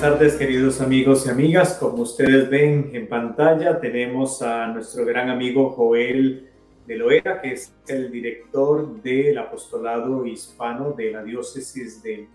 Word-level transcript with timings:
tardes, 0.00 0.36
queridos 0.36 0.80
amigos 0.80 1.26
y 1.26 1.28
amigas. 1.28 1.74
Como 1.74 2.04
ustedes 2.04 2.48
ven 2.48 2.90
en 2.94 3.06
pantalla, 3.06 3.78
tenemos 3.78 4.40
a 4.40 4.68
nuestro 4.68 5.04
gran 5.04 5.28
amigo 5.28 5.68
Joel 5.72 6.48
de 6.86 6.96
Loera, 6.96 7.42
que 7.42 7.52
es 7.52 7.74
el 7.86 8.10
director 8.10 9.02
del 9.02 9.36
apostolado 9.36 10.24
hispano 10.24 10.92
de 10.92 11.12
la 11.12 11.22
diócesis 11.22 12.02
de, 12.02 12.28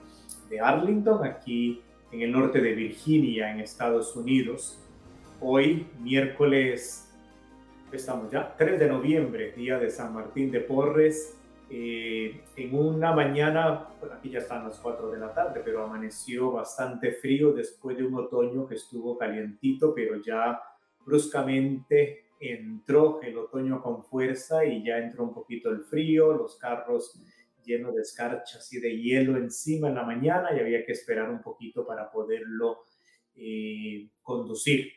de 0.47 0.59
Arlington, 0.59 1.25
aquí 1.25 1.82
en 2.11 2.21
el 2.21 2.32
norte 2.32 2.61
de 2.61 2.75
Virginia, 2.75 3.51
en 3.51 3.61
Estados 3.61 4.15
Unidos. 4.15 4.79
Hoy, 5.42 5.87
miércoles, 6.01 7.11
estamos 7.92 8.32
ya, 8.32 8.56
3 8.56 8.79
de 8.79 8.87
noviembre, 8.87 9.54
día 9.57 9.79
de 9.79 9.89
San 9.89 10.14
Martín 10.14 10.51
de 10.51 10.59
Porres, 10.59 11.35
eh, 11.69 12.43
en 12.55 12.75
una 12.75 13.14
mañana, 13.14 13.89
aquí 14.14 14.29
ya 14.29 14.39
están 14.39 14.65
las 14.65 14.79
4 14.79 15.11
de 15.11 15.19
la 15.19 15.33
tarde, 15.33 15.61
pero 15.64 15.83
amaneció 15.83 16.51
bastante 16.51 17.11
frío 17.14 17.54
después 17.54 17.97
de 17.97 18.06
un 18.06 18.15
otoño 18.15 18.68
que 18.68 18.75
estuvo 18.75 19.18
calientito, 19.18 19.93
pero 19.93 20.21
ya 20.21 20.61
bruscamente 21.06 22.25
entró 22.39 23.21
el 23.21 23.37
otoño 23.37 23.82
con 23.82 24.04
fuerza 24.04 24.65
y 24.65 24.83
ya 24.83 24.97
entró 24.97 25.23
un 25.23 25.33
poquito 25.33 25.70
el 25.70 25.82
frío, 25.82 26.33
los 26.33 26.57
carros 26.57 27.20
llenos 27.64 27.95
de 27.95 28.01
escarchas 28.01 28.71
y 28.73 28.79
de 28.79 28.95
hielo 28.95 29.37
encima 29.37 29.89
en 29.89 29.95
la 29.95 30.04
mañana 30.04 30.56
y 30.56 30.59
había 30.59 30.86
que 30.86 30.92
esperar 30.92 31.29
un 31.29 31.42
poquito 31.42 31.86
para 31.86 32.11
poderlo 32.11 32.84
eh, 33.36 34.08
conducir. 34.22 34.92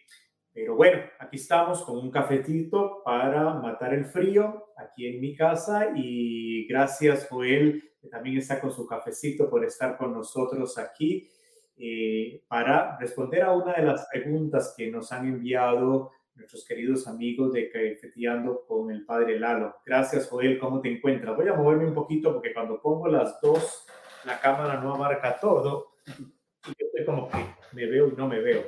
Pero 0.58 0.74
bueno, 0.74 1.00
aquí 1.20 1.36
estamos 1.36 1.84
con 1.84 1.98
un 1.98 2.10
cafetito 2.10 3.00
para 3.04 3.54
matar 3.54 3.94
el 3.94 4.06
frío 4.06 4.72
aquí 4.76 5.06
en 5.06 5.20
mi 5.20 5.36
casa 5.36 5.92
y 5.94 6.66
gracias 6.66 7.28
Joel, 7.30 7.92
que 8.00 8.08
también 8.08 8.38
está 8.38 8.60
con 8.60 8.72
su 8.72 8.84
cafecito 8.84 9.48
por 9.48 9.64
estar 9.64 9.96
con 9.96 10.12
nosotros 10.12 10.76
aquí 10.76 11.28
eh, 11.76 12.42
para 12.48 12.98
responder 12.98 13.42
a 13.42 13.52
una 13.52 13.74
de 13.74 13.84
las 13.84 14.08
preguntas 14.12 14.74
que 14.76 14.90
nos 14.90 15.12
han 15.12 15.28
enviado 15.28 16.10
nuestros 16.34 16.64
queridos 16.66 17.06
amigos 17.06 17.52
de 17.52 17.70
Cafeteando 17.70 18.64
con 18.66 18.90
el 18.90 19.04
Padre 19.06 19.38
Lalo. 19.38 19.76
Gracias 19.86 20.28
Joel, 20.28 20.58
¿cómo 20.58 20.80
te 20.80 20.90
encuentras? 20.90 21.36
Voy 21.36 21.46
a 21.46 21.54
moverme 21.54 21.86
un 21.86 21.94
poquito 21.94 22.32
porque 22.32 22.52
cuando 22.52 22.82
pongo 22.82 23.06
las 23.06 23.40
dos, 23.40 23.86
la 24.24 24.40
cámara 24.40 24.80
no 24.80 24.96
abarca 24.96 25.38
todo 25.38 25.92
y 26.08 26.70
yo 26.70 26.86
estoy 26.88 27.04
como 27.04 27.28
que 27.28 27.38
me 27.74 27.86
veo 27.86 28.08
y 28.08 28.16
no 28.16 28.26
me 28.26 28.40
veo. 28.40 28.64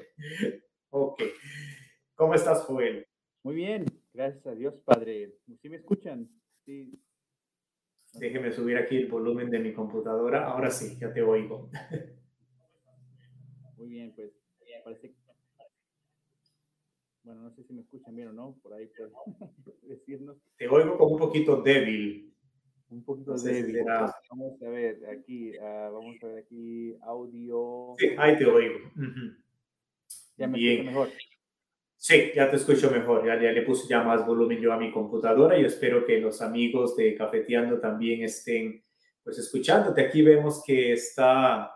Ok. 0.90 1.22
¿Cómo 2.20 2.34
estás, 2.34 2.64
Joel? 2.64 3.06
Muy 3.42 3.54
bien, 3.54 3.86
gracias 4.12 4.46
a 4.46 4.54
Dios, 4.54 4.74
Padre. 4.84 5.32
¿Sí 5.62 5.70
me 5.70 5.76
escuchan? 5.76 6.28
Sí. 6.66 7.00
Déjeme 8.12 8.52
subir 8.52 8.76
aquí 8.76 8.98
el 8.98 9.08
volumen 9.08 9.48
de 9.48 9.58
mi 9.58 9.72
computadora. 9.72 10.44
Ahora 10.44 10.70
sí, 10.70 10.98
ya 10.98 11.10
te 11.14 11.22
oigo. 11.22 11.70
Muy 13.78 13.88
bien, 13.88 14.12
pues 14.14 14.32
parece 14.84 15.14
Bueno, 17.22 17.40
no 17.40 17.50
sé 17.52 17.64
si 17.64 17.72
me 17.72 17.80
escuchan 17.80 18.14
bien 18.14 18.28
o 18.28 18.32
no, 18.34 18.54
por 18.62 18.74
ahí 18.74 18.86
pueden 18.88 19.14
decirnos. 19.88 20.36
Te 20.58 20.68
oigo 20.68 20.98
como 20.98 21.14
un 21.14 21.20
poquito 21.20 21.62
débil. 21.62 22.34
Un 22.90 23.02
poquito 23.02 23.32
débil. 23.32 23.82
Vamos 24.28 24.62
a 24.62 24.68
ver 24.68 25.06
aquí, 25.06 25.56
uh, 25.56 25.90
vamos 25.90 26.22
a 26.22 26.26
ver 26.26 26.44
aquí 26.44 26.94
audio. 27.00 27.94
Sí, 27.96 28.08
ahí 28.18 28.36
te 28.36 28.44
oigo. 28.44 28.90
Ya 30.36 30.48
me 30.48 30.58
bien. 30.58 30.84
mejor. 30.84 31.08
Sí, 32.02 32.32
ya 32.34 32.48
te 32.48 32.56
escucho 32.56 32.90
mejor. 32.90 33.26
Ya, 33.26 33.38
ya, 33.38 33.52
le 33.52 33.60
puse 33.60 33.86
ya 33.86 34.02
más 34.02 34.24
volumen 34.26 34.58
yo 34.58 34.72
a 34.72 34.78
mi 34.78 34.90
computadora 34.90 35.58
y 35.58 35.66
espero 35.66 36.06
que 36.06 36.18
los 36.18 36.40
amigos 36.40 36.96
de 36.96 37.14
Cafeteando 37.14 37.78
también 37.78 38.22
estén 38.22 38.82
pues 39.22 39.38
escuchándote. 39.38 40.00
Aquí 40.00 40.22
vemos 40.22 40.62
que 40.64 40.94
está 40.94 41.74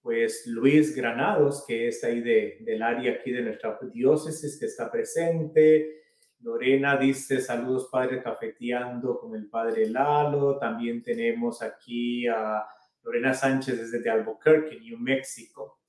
pues 0.00 0.46
Luis 0.46 0.94
Granados, 0.94 1.64
que 1.66 1.88
es 1.88 2.04
ahí 2.04 2.20
de, 2.20 2.58
del 2.60 2.82
área 2.82 3.14
aquí 3.14 3.32
de 3.32 3.42
nuestra 3.42 3.76
diócesis, 3.92 4.60
que 4.60 4.66
está 4.66 4.92
presente. 4.92 6.04
Lorena 6.38 6.96
dice 6.96 7.40
saludos 7.40 7.88
padre 7.90 8.22
Cafeteando 8.22 9.18
con 9.18 9.34
el 9.34 9.48
padre 9.50 9.90
Lalo. 9.90 10.56
También 10.56 11.02
tenemos 11.02 11.62
aquí 11.62 12.28
a 12.28 12.64
Lorena 13.02 13.34
Sánchez 13.34 13.90
desde 13.90 14.08
Albuquerque, 14.08 14.78
New 14.78 14.98
Mexico 15.00 15.80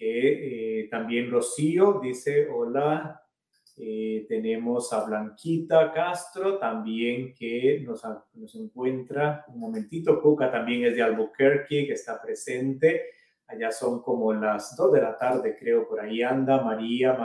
que 0.00 0.80
eh, 0.80 0.88
también 0.88 1.30
Rocío 1.30 2.00
dice, 2.02 2.48
hola, 2.48 3.19
eh, 3.82 4.26
tenemos 4.28 4.92
a 4.92 5.04
Blanquita 5.06 5.90
Castro 5.90 6.58
también 6.58 7.32
que 7.34 7.80
nos, 7.80 8.02
nos 8.34 8.54
encuentra, 8.54 9.46
un 9.48 9.58
momentito, 9.58 10.20
Cuca 10.20 10.50
también 10.50 10.84
es 10.84 10.94
de 10.94 11.02
Albuquerque, 11.02 11.86
que 11.86 11.94
está 11.94 12.20
presente, 12.20 13.06
allá 13.46 13.72
son 13.72 14.02
como 14.02 14.34
las 14.34 14.76
dos 14.76 14.92
de 14.92 15.00
la 15.00 15.16
tarde, 15.16 15.56
creo, 15.58 15.88
por 15.88 15.98
ahí 15.98 16.22
anda 16.22 16.62
María 16.62 17.16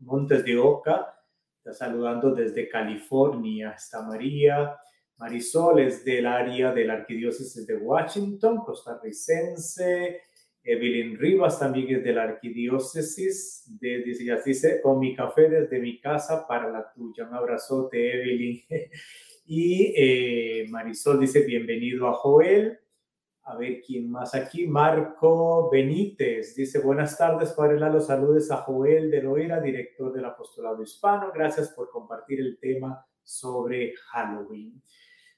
Montes 0.00 0.44
de 0.44 0.58
Oca, 0.58 1.14
está 1.56 1.72
saludando 1.72 2.34
desde 2.34 2.68
California, 2.68 3.72
está 3.74 4.02
María, 4.02 4.76
Marisol 5.16 5.78
es 5.80 6.04
del 6.04 6.26
área 6.26 6.70
de 6.72 6.84
la 6.84 6.92
Arquidiócesis 6.92 7.66
de 7.66 7.78
Washington, 7.78 8.58
costarricense, 8.58 10.20
Evelyn 10.66 11.16
Rivas 11.16 11.60
también 11.60 11.94
es 11.94 12.02
de 12.02 12.12
la 12.12 12.24
arquidiócesis, 12.24 13.78
de, 13.80 14.02
dice, 14.02 14.42
dice, 14.44 14.80
con 14.82 14.98
mi 14.98 15.14
café 15.14 15.48
desde 15.48 15.78
mi 15.78 16.00
casa 16.00 16.44
para 16.44 16.68
la 16.68 16.92
tuya. 16.92 17.24
Un 17.28 17.34
abrazote, 17.34 18.14
Evelyn. 18.14 18.62
Y 19.48 19.94
eh, 19.96 20.66
Marisol 20.70 21.20
dice, 21.20 21.42
bienvenido 21.42 22.08
a 22.08 22.14
Joel. 22.14 22.80
A 23.44 23.56
ver 23.56 23.80
quién 23.80 24.10
más 24.10 24.34
aquí. 24.34 24.66
Marco 24.66 25.70
Benítez 25.70 26.56
dice, 26.56 26.80
buenas 26.80 27.16
tardes, 27.16 27.52
Padre 27.52 27.78
Lalo. 27.78 28.00
Saludes 28.00 28.50
a 28.50 28.56
Joel 28.56 29.08
de 29.08 29.22
Loera, 29.22 29.60
director 29.60 30.12
del 30.12 30.24
Apostolado 30.24 30.82
Hispano. 30.82 31.30
Gracias 31.32 31.68
por 31.68 31.90
compartir 31.90 32.40
el 32.40 32.58
tema 32.58 33.06
sobre 33.22 33.94
Halloween. 34.10 34.82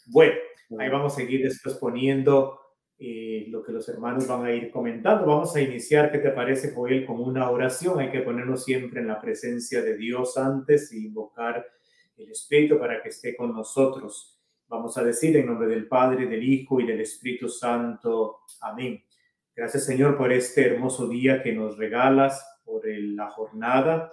Bueno, 0.06 0.36
ahí 0.78 0.88
vamos 0.88 1.12
a 1.12 1.16
seguir 1.16 1.42
después 1.42 1.74
poniendo 1.74 2.58
eh, 3.00 3.46
lo 3.48 3.62
que 3.62 3.70
los 3.70 3.88
hermanos 3.88 4.26
van 4.26 4.44
a 4.44 4.52
ir 4.52 4.72
comentando. 4.72 5.24
Vamos 5.24 5.54
a 5.54 5.60
iniciar, 5.60 6.10
¿qué 6.10 6.18
te 6.18 6.30
parece, 6.30 6.72
Joel, 6.74 7.06
con 7.06 7.20
una 7.20 7.48
oración? 7.48 8.00
Hay 8.00 8.10
que 8.10 8.22
ponernos 8.22 8.64
siempre 8.64 9.00
en 9.00 9.06
la 9.06 9.20
presencia 9.20 9.82
de 9.82 9.96
Dios 9.96 10.36
antes 10.36 10.92
y 10.92 11.06
invocar 11.06 11.64
el 12.16 12.28
Espíritu 12.28 12.76
para 12.76 13.00
que 13.00 13.10
esté 13.10 13.36
con 13.36 13.54
nosotros. 13.54 14.40
Vamos 14.66 14.98
a 14.98 15.04
decir 15.04 15.36
en 15.36 15.46
nombre 15.46 15.68
del 15.68 15.86
Padre, 15.86 16.26
del 16.26 16.42
Hijo 16.42 16.80
y 16.80 16.86
del 16.86 17.00
Espíritu 17.00 17.48
Santo. 17.48 18.40
Amén. 18.62 19.00
Gracias, 19.54 19.86
Señor, 19.86 20.18
por 20.18 20.32
este 20.32 20.66
hermoso 20.66 21.06
día 21.06 21.40
que 21.40 21.52
nos 21.52 21.78
regalas, 21.78 22.60
por 22.64 22.82
la 22.84 23.30
jornada, 23.30 24.12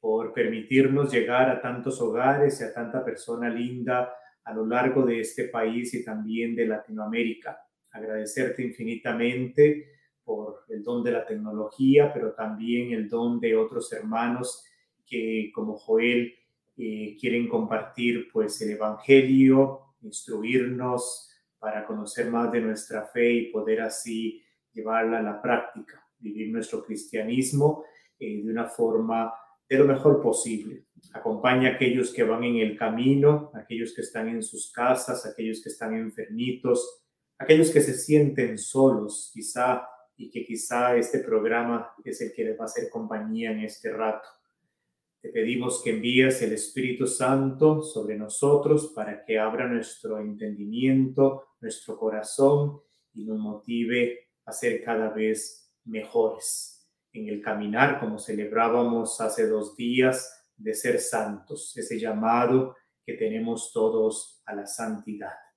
por 0.00 0.32
permitirnos 0.32 1.12
llegar 1.12 1.50
a 1.50 1.60
tantos 1.60 2.00
hogares 2.00 2.60
y 2.60 2.64
a 2.64 2.74
tanta 2.74 3.04
persona 3.04 3.48
linda 3.48 4.12
a 4.42 4.52
lo 4.52 4.66
largo 4.66 5.04
de 5.06 5.20
este 5.20 5.44
país 5.44 5.94
y 5.94 6.04
también 6.04 6.56
de 6.56 6.66
Latinoamérica 6.66 7.60
agradecerte 7.98 8.62
infinitamente 8.62 9.88
por 10.24 10.64
el 10.68 10.82
don 10.82 11.02
de 11.02 11.12
la 11.12 11.24
tecnología, 11.24 12.12
pero 12.12 12.32
también 12.32 12.92
el 12.92 13.08
don 13.08 13.40
de 13.40 13.56
otros 13.56 13.92
hermanos 13.92 14.64
que 15.06 15.50
como 15.54 15.76
Joel 15.76 16.34
eh, 16.76 17.16
quieren 17.18 17.48
compartir 17.48 18.28
pues 18.32 18.60
el 18.60 18.70
Evangelio, 18.70 19.94
instruirnos 20.02 21.30
para 21.58 21.84
conocer 21.86 22.30
más 22.30 22.52
de 22.52 22.60
nuestra 22.60 23.06
fe 23.06 23.32
y 23.32 23.50
poder 23.50 23.80
así 23.80 24.42
llevarla 24.72 25.18
a 25.18 25.22
la 25.22 25.42
práctica, 25.42 26.04
vivir 26.18 26.52
nuestro 26.52 26.84
cristianismo 26.84 27.84
eh, 28.18 28.42
de 28.42 28.50
una 28.50 28.66
forma 28.66 29.32
de 29.68 29.78
lo 29.78 29.84
mejor 29.86 30.20
posible. 30.22 30.84
Acompaña 31.12 31.70
a 31.70 31.72
aquellos 31.74 32.12
que 32.12 32.22
van 32.22 32.44
en 32.44 32.56
el 32.56 32.76
camino, 32.76 33.50
aquellos 33.54 33.94
que 33.94 34.02
están 34.02 34.28
en 34.28 34.42
sus 34.42 34.72
casas, 34.72 35.26
aquellos 35.26 35.62
que 35.62 35.68
están 35.68 35.94
enfermitos, 35.94 37.07
aquellos 37.38 37.70
que 37.70 37.80
se 37.80 37.94
sienten 37.94 38.58
solos 38.58 39.30
quizá 39.32 39.86
y 40.16 40.30
que 40.30 40.44
quizá 40.44 40.96
este 40.96 41.20
programa 41.20 41.92
es 42.04 42.20
el 42.20 42.32
que 42.32 42.44
les 42.44 42.58
va 42.58 42.62
a 42.62 42.66
hacer 42.66 42.90
compañía 42.90 43.52
en 43.52 43.60
este 43.60 43.92
rato. 43.92 44.28
Te 45.20 45.30
pedimos 45.30 45.82
que 45.82 45.90
envíes 45.90 46.42
el 46.42 46.52
Espíritu 46.52 47.06
Santo 47.06 47.82
sobre 47.82 48.16
nosotros 48.16 48.92
para 48.94 49.24
que 49.24 49.38
abra 49.38 49.66
nuestro 49.68 50.18
entendimiento, 50.18 51.54
nuestro 51.60 51.96
corazón 51.96 52.80
y 53.14 53.24
nos 53.24 53.38
motive 53.38 54.28
a 54.44 54.52
ser 54.52 54.82
cada 54.82 55.10
vez 55.10 55.72
mejores 55.84 56.88
en 57.12 57.28
el 57.28 57.40
caminar, 57.40 57.98
como 57.98 58.18
celebrábamos 58.18 59.20
hace 59.20 59.46
dos 59.46 59.76
días, 59.76 60.34
de 60.56 60.74
ser 60.74 61.00
santos, 61.00 61.76
ese 61.76 61.98
llamado 61.98 62.76
que 63.04 63.14
tenemos 63.14 63.72
todos 63.72 64.42
a 64.44 64.54
la 64.54 64.66
santidad. 64.66 65.47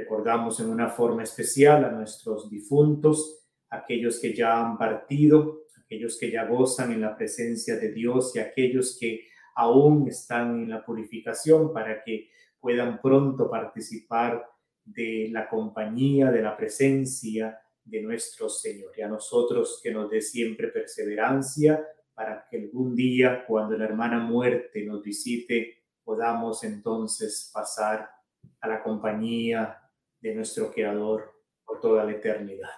Recordamos 0.00 0.58
en 0.60 0.70
una 0.70 0.88
forma 0.88 1.24
especial 1.24 1.84
a 1.84 1.90
nuestros 1.90 2.48
difuntos, 2.48 3.44
aquellos 3.68 4.18
que 4.18 4.34
ya 4.34 4.58
han 4.58 4.78
partido, 4.78 5.64
aquellos 5.78 6.18
que 6.18 6.30
ya 6.30 6.46
gozan 6.46 6.92
en 6.92 7.02
la 7.02 7.14
presencia 7.14 7.76
de 7.76 7.92
Dios 7.92 8.34
y 8.34 8.38
aquellos 8.38 8.96
que 8.98 9.26
aún 9.56 10.08
están 10.08 10.62
en 10.62 10.70
la 10.70 10.82
purificación 10.82 11.70
para 11.74 12.02
que 12.02 12.30
puedan 12.58 12.98
pronto 13.02 13.50
participar 13.50 14.48
de 14.82 15.28
la 15.30 15.46
compañía, 15.50 16.30
de 16.30 16.40
la 16.40 16.56
presencia 16.56 17.60
de 17.84 18.00
nuestro 18.00 18.48
Señor. 18.48 18.92
Y 18.96 19.02
a 19.02 19.08
nosotros 19.08 19.80
que 19.82 19.92
nos 19.92 20.08
dé 20.08 20.22
siempre 20.22 20.68
perseverancia 20.68 21.86
para 22.14 22.46
que 22.50 22.56
algún 22.56 22.94
día, 22.96 23.44
cuando 23.46 23.76
la 23.76 23.84
hermana 23.84 24.18
muerte 24.18 24.82
nos 24.82 25.02
visite, 25.02 25.82
podamos 26.02 26.64
entonces 26.64 27.50
pasar 27.52 28.08
a 28.62 28.66
la 28.68 28.82
compañía 28.82 29.76
de 30.20 30.34
nuestro 30.34 30.70
Creador 30.70 31.32
por 31.64 31.80
toda 31.80 32.04
la 32.04 32.12
eternidad. 32.12 32.70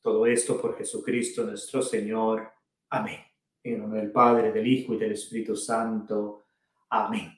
Todo 0.00 0.26
esto 0.26 0.60
por 0.60 0.76
Jesucristo 0.76 1.44
nuestro 1.44 1.82
Señor. 1.82 2.48
Amén. 2.90 3.20
En 3.62 3.80
nombre 3.80 4.00
del 4.00 4.12
Padre, 4.12 4.52
del 4.52 4.66
Hijo 4.66 4.94
y 4.94 4.98
del 4.98 5.12
Espíritu 5.12 5.56
Santo. 5.56 6.44
Amén. 6.90 7.32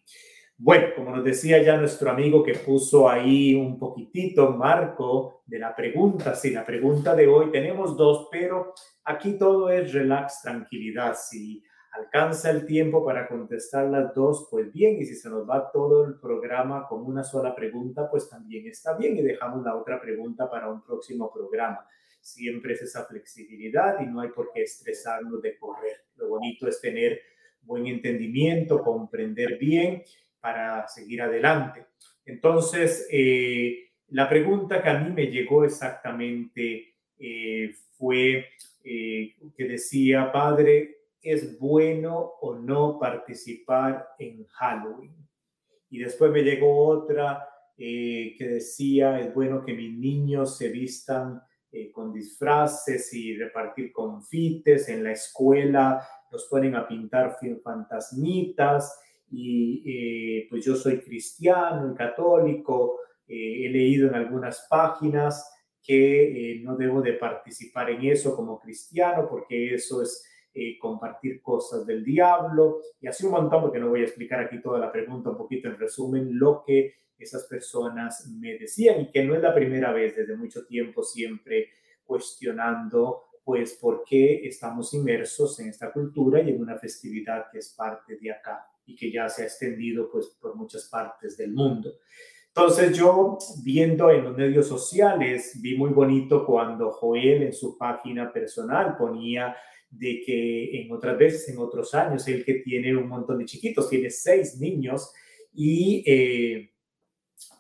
Bueno, 0.60 0.88
como 0.96 1.14
nos 1.14 1.24
decía 1.24 1.62
ya 1.62 1.76
nuestro 1.76 2.10
amigo 2.10 2.42
que 2.42 2.54
puso 2.54 3.08
ahí 3.08 3.54
un 3.54 3.78
poquitito 3.78 4.50
marco 4.50 5.42
de 5.46 5.60
la 5.60 5.74
pregunta, 5.74 6.34
sí, 6.34 6.50
la 6.50 6.66
pregunta 6.66 7.14
de 7.14 7.28
hoy, 7.28 7.52
tenemos 7.52 7.96
dos, 7.96 8.28
pero 8.30 8.74
aquí 9.04 9.38
todo 9.38 9.70
es 9.70 9.92
relax, 9.92 10.42
tranquilidad. 10.42 11.14
Si 11.16 11.62
alcanza 11.98 12.50
el 12.50 12.66
tiempo 12.66 13.04
para 13.04 13.26
contestar 13.28 13.86
las 13.88 14.14
dos, 14.14 14.48
pues 14.50 14.72
bien, 14.72 15.00
y 15.00 15.04
si 15.04 15.14
se 15.14 15.28
nos 15.28 15.48
va 15.48 15.70
todo 15.72 16.04
el 16.04 16.18
programa 16.18 16.86
con 16.88 17.04
una 17.04 17.24
sola 17.24 17.54
pregunta, 17.54 18.08
pues 18.10 18.28
también 18.28 18.66
está 18.66 18.96
bien 18.96 19.16
y 19.16 19.22
dejamos 19.22 19.64
la 19.64 19.76
otra 19.76 20.00
pregunta 20.00 20.50
para 20.50 20.70
un 20.70 20.82
próximo 20.82 21.32
programa. 21.32 21.86
Siempre 22.20 22.74
es 22.74 22.82
esa 22.82 23.04
flexibilidad 23.04 24.00
y 24.00 24.06
no 24.06 24.20
hay 24.20 24.30
por 24.30 24.50
qué 24.52 24.62
estresarnos 24.62 25.40
de 25.42 25.56
correr. 25.56 26.04
Lo 26.16 26.28
bonito 26.28 26.68
es 26.68 26.80
tener 26.80 27.20
buen 27.62 27.86
entendimiento, 27.86 28.82
comprender 28.82 29.58
bien 29.58 30.02
para 30.40 30.86
seguir 30.88 31.22
adelante. 31.22 31.86
Entonces, 32.24 33.08
eh, 33.10 33.90
la 34.08 34.28
pregunta 34.28 34.82
que 34.82 34.88
a 34.88 34.98
mí 34.98 35.12
me 35.12 35.26
llegó 35.26 35.64
exactamente 35.64 36.94
eh, 37.18 37.72
fue 37.96 38.46
eh, 38.84 39.34
que 39.56 39.64
decía, 39.64 40.30
padre, 40.32 40.97
¿es 41.22 41.58
bueno 41.58 42.18
o 42.40 42.54
no 42.54 42.98
participar 42.98 44.08
en 44.18 44.44
Halloween? 44.46 45.14
Y 45.90 45.98
después 45.98 46.30
me 46.30 46.42
llegó 46.42 46.86
otra 46.86 47.48
que 47.76 48.36
decía, 48.40 49.20
es 49.20 49.32
bueno 49.32 49.64
que 49.64 49.72
mis 49.72 49.96
niños 49.96 50.58
se 50.58 50.68
vistan 50.68 51.40
con 51.92 52.12
disfraces 52.12 53.14
y 53.14 53.36
repartir 53.36 53.92
confites 53.92 54.88
en 54.88 55.04
la 55.04 55.12
escuela, 55.12 56.04
los 56.30 56.46
ponen 56.46 56.74
a 56.74 56.86
pintar 56.86 57.36
fantasmitas 57.62 59.00
y 59.30 59.82
eh, 59.86 60.46
pues 60.48 60.64
yo 60.64 60.74
soy 60.74 61.00
cristiano 61.00 61.92
y 61.92 61.96
católico, 61.96 63.00
eh, 63.26 63.66
he 63.66 63.68
leído 63.70 64.08
en 64.08 64.14
algunas 64.14 64.66
páginas 64.68 65.50
que 65.82 66.54
eh, 66.54 66.60
no 66.62 66.76
debo 66.76 67.02
de 67.02 67.14
participar 67.14 67.90
en 67.90 68.04
eso 68.06 68.34
como 68.34 68.58
cristiano 68.58 69.26
porque 69.28 69.74
eso 69.74 70.02
es 70.02 70.24
compartir 70.80 71.42
cosas 71.42 71.86
del 71.86 72.04
diablo 72.04 72.80
y 73.00 73.06
así 73.06 73.26
un 73.26 73.32
montón 73.32 73.62
porque 73.62 73.78
no 73.78 73.88
voy 73.88 74.00
a 74.00 74.04
explicar 74.04 74.40
aquí 74.40 74.60
toda 74.60 74.78
la 74.78 74.92
pregunta, 74.92 75.30
un 75.30 75.36
poquito 75.36 75.68
en 75.68 75.78
resumen 75.78 76.38
lo 76.38 76.62
que 76.66 76.94
esas 77.18 77.44
personas 77.44 78.28
me 78.38 78.58
decían 78.58 79.00
y 79.00 79.10
que 79.10 79.24
no 79.24 79.34
es 79.34 79.42
la 79.42 79.54
primera 79.54 79.92
vez, 79.92 80.16
desde 80.16 80.36
mucho 80.36 80.66
tiempo 80.66 81.02
siempre 81.02 81.70
cuestionando 82.04 83.24
pues 83.44 83.78
por 83.80 84.04
qué 84.04 84.46
estamos 84.46 84.92
inmersos 84.94 85.58
en 85.60 85.68
esta 85.68 85.90
cultura 85.90 86.40
y 86.40 86.50
en 86.50 86.60
una 86.60 86.76
festividad 86.76 87.46
que 87.50 87.58
es 87.58 87.74
parte 87.74 88.18
de 88.20 88.30
acá 88.30 88.66
y 88.84 88.94
que 88.94 89.10
ya 89.10 89.28
se 89.28 89.42
ha 89.42 89.46
extendido 89.46 90.10
pues 90.10 90.36
por 90.40 90.54
muchas 90.54 90.88
partes 90.88 91.36
del 91.36 91.52
mundo. 91.52 91.94
Entonces 92.48 92.96
yo 92.96 93.38
viendo 93.62 94.10
en 94.10 94.24
los 94.24 94.36
medios 94.36 94.66
sociales 94.66 95.58
vi 95.62 95.76
muy 95.76 95.90
bonito 95.90 96.44
cuando 96.44 96.90
Joel 96.90 97.42
en 97.44 97.52
su 97.52 97.78
página 97.78 98.32
personal 98.32 98.96
ponía 98.96 99.56
de 99.90 100.22
que 100.24 100.80
en 100.80 100.92
otras 100.92 101.18
veces, 101.18 101.48
en 101.48 101.58
otros 101.58 101.94
años, 101.94 102.26
él 102.28 102.44
que 102.44 102.54
tiene 102.54 102.94
un 102.96 103.08
montón 103.08 103.38
de 103.38 103.44
chiquitos, 103.44 103.88
tiene 103.88 104.10
seis 104.10 104.58
niños 104.60 105.12
y 105.52 106.04
eh, 106.06 106.70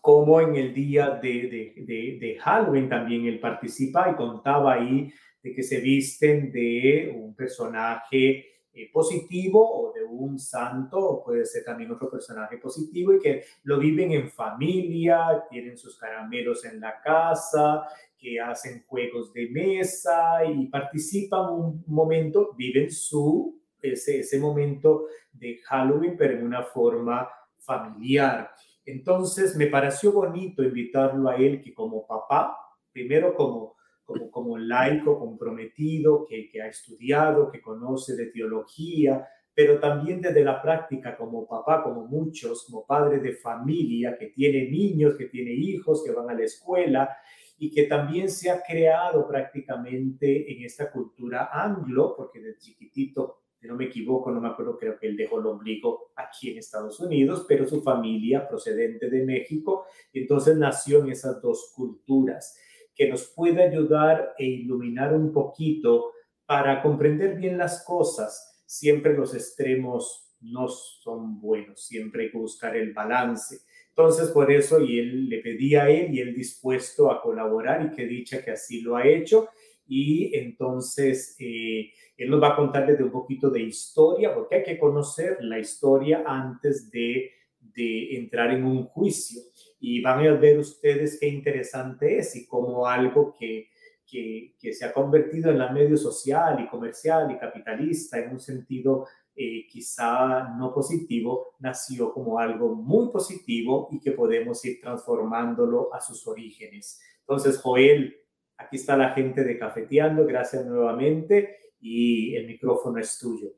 como 0.00 0.40
en 0.40 0.56
el 0.56 0.74
día 0.74 1.10
de, 1.10 1.74
de, 1.84 2.18
de, 2.20 2.38
Halloween 2.40 2.88
también 2.88 3.26
él 3.26 3.40
participa 3.40 4.10
y 4.10 4.14
contaba 4.14 4.74
ahí 4.74 5.12
de 5.42 5.54
que 5.54 5.62
se 5.62 5.80
visten 5.80 6.50
de 6.52 7.12
un 7.14 7.34
personaje 7.34 8.46
eh, 8.72 8.90
positivo 8.92 9.60
o 9.60 9.92
de 9.92 10.04
un 10.04 10.38
santo, 10.38 11.22
puede 11.24 11.44
ser 11.44 11.64
también 11.64 11.90
otro 11.90 12.10
personaje 12.10 12.58
positivo 12.58 13.12
y 13.12 13.18
que 13.18 13.44
lo 13.64 13.78
viven 13.78 14.12
en 14.12 14.30
familia, 14.30 15.44
tienen 15.50 15.76
sus 15.76 15.98
caramelos 15.98 16.64
en 16.64 16.80
la 16.80 17.00
casa, 17.00 17.82
que 18.18 18.40
hacen 18.40 18.84
juegos 18.86 19.32
de 19.32 19.48
mesa 19.50 20.44
y 20.44 20.66
participan 20.66 21.52
un 21.52 21.84
momento, 21.86 22.54
viven 22.56 22.90
su, 22.90 23.60
ese, 23.80 24.20
ese 24.20 24.38
momento 24.38 25.06
de 25.32 25.58
Halloween, 25.64 26.16
pero 26.18 26.34
en 26.34 26.44
una 26.44 26.64
forma 26.64 27.28
familiar. 27.58 28.50
Entonces 28.84 29.56
me 29.56 29.66
pareció 29.66 30.12
bonito 30.12 30.62
invitarlo 30.62 31.28
a 31.28 31.36
él 31.36 31.62
que 31.62 31.72
como 31.72 32.06
papá, 32.06 32.56
primero 32.92 33.34
como 33.34 33.78
como, 34.08 34.30
como 34.30 34.56
laico 34.56 35.18
comprometido, 35.18 36.24
que, 36.26 36.48
que 36.48 36.62
ha 36.62 36.66
estudiado, 36.66 37.50
que 37.50 37.60
conoce 37.60 38.16
de 38.16 38.28
teología, 38.28 39.28
pero 39.54 39.78
también 39.80 40.22
desde 40.22 40.42
la 40.42 40.62
práctica 40.62 41.14
como 41.14 41.46
papá, 41.46 41.82
como 41.82 42.06
muchos, 42.06 42.64
como 42.64 42.86
padre 42.86 43.18
de 43.18 43.34
familia, 43.34 44.16
que 44.18 44.28
tiene 44.28 44.70
niños, 44.70 45.14
que 45.18 45.26
tiene 45.26 45.52
hijos, 45.52 46.02
que 46.02 46.12
van 46.12 46.30
a 46.30 46.34
la 46.34 46.44
escuela 46.44 47.18
y 47.58 47.70
que 47.70 47.84
también 47.84 48.30
se 48.30 48.50
ha 48.50 48.62
creado 48.62 49.26
prácticamente 49.26 50.52
en 50.52 50.64
esta 50.64 50.90
cultura 50.90 51.50
anglo, 51.52 52.14
porque 52.16 52.40
de 52.40 52.56
chiquitito, 52.56 53.42
si 53.60 53.66
no 53.66 53.74
me 53.74 53.86
equivoco, 53.86 54.30
no 54.30 54.40
me 54.40 54.48
acuerdo, 54.48 54.78
creo 54.78 54.96
que 54.96 55.08
él 55.08 55.16
dejó 55.16 55.40
el 55.40 55.46
ombligo 55.46 56.12
aquí 56.14 56.52
en 56.52 56.58
Estados 56.58 57.00
Unidos, 57.00 57.44
pero 57.48 57.66
su 57.66 57.82
familia 57.82 58.48
procedente 58.48 59.10
de 59.10 59.24
México, 59.24 59.86
entonces 60.12 60.56
nació 60.56 61.00
en 61.00 61.10
esas 61.10 61.42
dos 61.42 61.72
culturas 61.74 62.56
que 62.94 63.08
nos 63.08 63.26
puede 63.26 63.62
ayudar 63.62 64.34
e 64.38 64.44
iluminar 64.44 65.14
un 65.14 65.32
poquito 65.32 66.12
para 66.46 66.80
comprender 66.80 67.36
bien 67.36 67.58
las 67.58 67.84
cosas. 67.84 68.62
Siempre 68.66 69.14
los 69.14 69.34
extremos 69.34 70.34
no 70.40 70.68
son 70.68 71.40
buenos, 71.40 71.84
siempre 71.84 72.24
hay 72.24 72.30
que 72.30 72.38
buscar 72.38 72.76
el 72.76 72.92
balance. 72.92 73.60
Entonces, 73.98 74.30
por 74.30 74.48
eso, 74.52 74.80
y 74.80 75.00
él 75.00 75.28
le 75.28 75.38
pedía 75.38 75.82
a 75.82 75.90
él 75.90 76.14
y 76.14 76.20
él 76.20 76.32
dispuesto 76.32 77.10
a 77.10 77.20
colaborar 77.20 77.84
y 77.84 77.96
que 77.96 78.06
dicha 78.06 78.44
que 78.44 78.52
así 78.52 78.80
lo 78.80 78.94
ha 78.94 79.04
hecho. 79.04 79.48
Y 79.88 80.36
entonces, 80.36 81.34
eh, 81.40 81.90
él 82.16 82.30
nos 82.30 82.40
va 82.40 82.50
a 82.50 82.56
contar 82.56 82.86
desde 82.86 83.02
un 83.02 83.10
poquito 83.10 83.50
de 83.50 83.60
historia, 83.60 84.32
porque 84.32 84.54
hay 84.54 84.62
que 84.62 84.78
conocer 84.78 85.38
la 85.40 85.58
historia 85.58 86.22
antes 86.24 86.92
de, 86.92 87.32
de 87.58 88.16
entrar 88.16 88.52
en 88.52 88.64
un 88.64 88.84
juicio 88.84 89.42
y 89.80 90.00
van 90.00 90.24
a 90.24 90.34
ver 90.34 90.60
ustedes 90.60 91.18
qué 91.18 91.26
interesante 91.26 92.18
es 92.18 92.36
y 92.36 92.46
como 92.46 92.86
algo 92.86 93.34
que, 93.36 93.66
que, 94.06 94.54
que, 94.60 94.74
se 94.74 94.84
ha 94.84 94.92
convertido 94.92 95.50
en 95.50 95.58
la 95.58 95.72
medio 95.72 95.96
social 95.96 96.60
y 96.60 96.68
comercial 96.68 97.32
y 97.32 97.38
capitalista 97.38 98.20
en 98.20 98.30
un 98.30 98.40
sentido 98.40 99.08
eh, 99.40 99.68
quizá 99.68 100.48
no 100.58 100.74
positivo, 100.74 101.54
nació 101.60 102.12
como 102.12 102.40
algo 102.40 102.74
muy 102.74 103.12
positivo 103.12 103.88
y 103.92 104.00
que 104.00 104.10
podemos 104.10 104.64
ir 104.64 104.80
transformándolo 104.80 105.94
a 105.94 106.00
sus 106.00 106.26
orígenes. 106.26 107.00
Entonces, 107.20 107.60
Joel, 107.60 108.16
aquí 108.56 108.76
está 108.76 108.96
la 108.96 109.10
gente 109.10 109.44
de 109.44 109.56
Cafeteando, 109.56 110.26
gracias 110.26 110.66
nuevamente 110.66 111.56
y 111.80 112.34
el 112.34 112.48
micrófono 112.48 112.98
es 112.98 113.16
tuyo. 113.16 113.52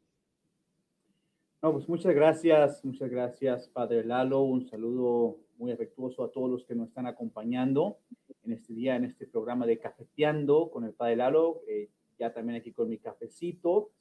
No, 1.62 1.72
pues 1.72 1.88
muchas 1.88 2.14
gracias, 2.14 2.84
muchas 2.84 3.08
gracias, 3.08 3.68
Padre 3.68 4.04
Lalo. 4.04 4.42
Un 4.42 4.66
saludo 4.66 5.38
muy 5.56 5.72
afectuoso 5.72 6.24
a 6.24 6.30
todos 6.30 6.50
los 6.50 6.64
que 6.66 6.74
nos 6.74 6.88
están 6.88 7.06
acompañando 7.06 7.96
en 8.44 8.52
este 8.52 8.74
día, 8.74 8.96
en 8.96 9.04
este 9.04 9.26
programa 9.26 9.64
de 9.64 9.78
Cafeteando 9.78 10.70
con 10.70 10.84
el 10.84 10.92
Padre 10.92 11.16
Lalo, 11.16 11.62
eh, 11.66 11.88
ya 12.18 12.34
también 12.34 12.60
aquí 12.60 12.72
con 12.72 12.90
mi 12.90 12.98
cafecito. 12.98 13.92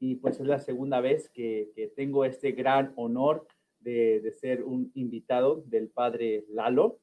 Y 0.00 0.16
pues 0.16 0.38
es 0.40 0.46
la 0.46 0.60
segunda 0.60 1.00
vez 1.00 1.28
que, 1.30 1.70
que 1.74 1.88
tengo 1.88 2.24
este 2.24 2.52
gran 2.52 2.92
honor 2.96 3.46
de, 3.80 4.20
de, 4.20 4.32
ser 4.32 4.62
un 4.62 4.90
invitado 4.94 5.62
del 5.66 5.88
Padre 5.88 6.44
Lalo. 6.50 6.98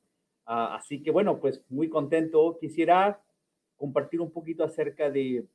Ah, 0.46 0.76
así 0.76 1.02
que 1.04 1.12
bueno, 1.12 1.40
pues 1.40 1.64
muy 1.70 1.90
contento. 1.90 2.58
Quisiera 2.60 3.22
compartir 3.76 4.22
un 4.22 4.32
poquito 4.32 4.64
acerca 4.64 5.10
de, 5.10 5.46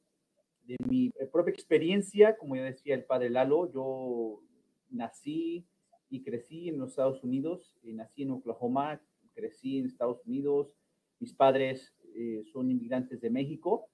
de 0.65 0.77
mi 0.87 1.11
propia 1.33 1.53
experiencia. 1.53 2.37
Como 2.37 2.57
ya 2.57 2.65
decía 2.65 2.95
el 2.95 3.05
Padre 3.05 3.31
Lalo, 3.31 3.73
yo 3.73 4.43
nací 4.91 5.67
y 6.11 6.23
crecí 6.23 6.69
en 6.69 6.79
los 6.79 6.91
Estados 6.91 7.23
Unidos. 7.23 7.75
Eh, 7.83 7.93
nací 7.93 8.23
en 8.23 8.33
Oklahoma, 8.33 9.01
crecí 9.35 9.79
en 9.79 9.87
Estados 9.87 10.25
Unidos. 10.27 10.75
Mis 11.21 11.33
padres 11.35 11.95
eh, 12.15 12.45
son 12.53 12.71
inmigrantes 12.71 13.21
de 13.21 13.31
México, 13.31 13.89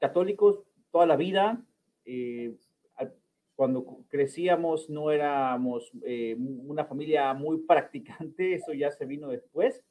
católicos 0.00 0.62
toda 0.90 1.06
la 1.06 1.16
vida. 1.16 1.64
Eh, 2.04 2.54
cuando 3.56 4.04
crecíamos 4.08 4.90
no 4.90 5.12
éramos 5.12 5.92
una 6.36 6.84
familia 6.84 7.32
muy 7.34 7.58
practicante, 7.58 8.54
eso 8.54 8.72
ya 8.72 8.90
se 8.90 9.06
vino 9.06 9.28
después. 9.28 9.84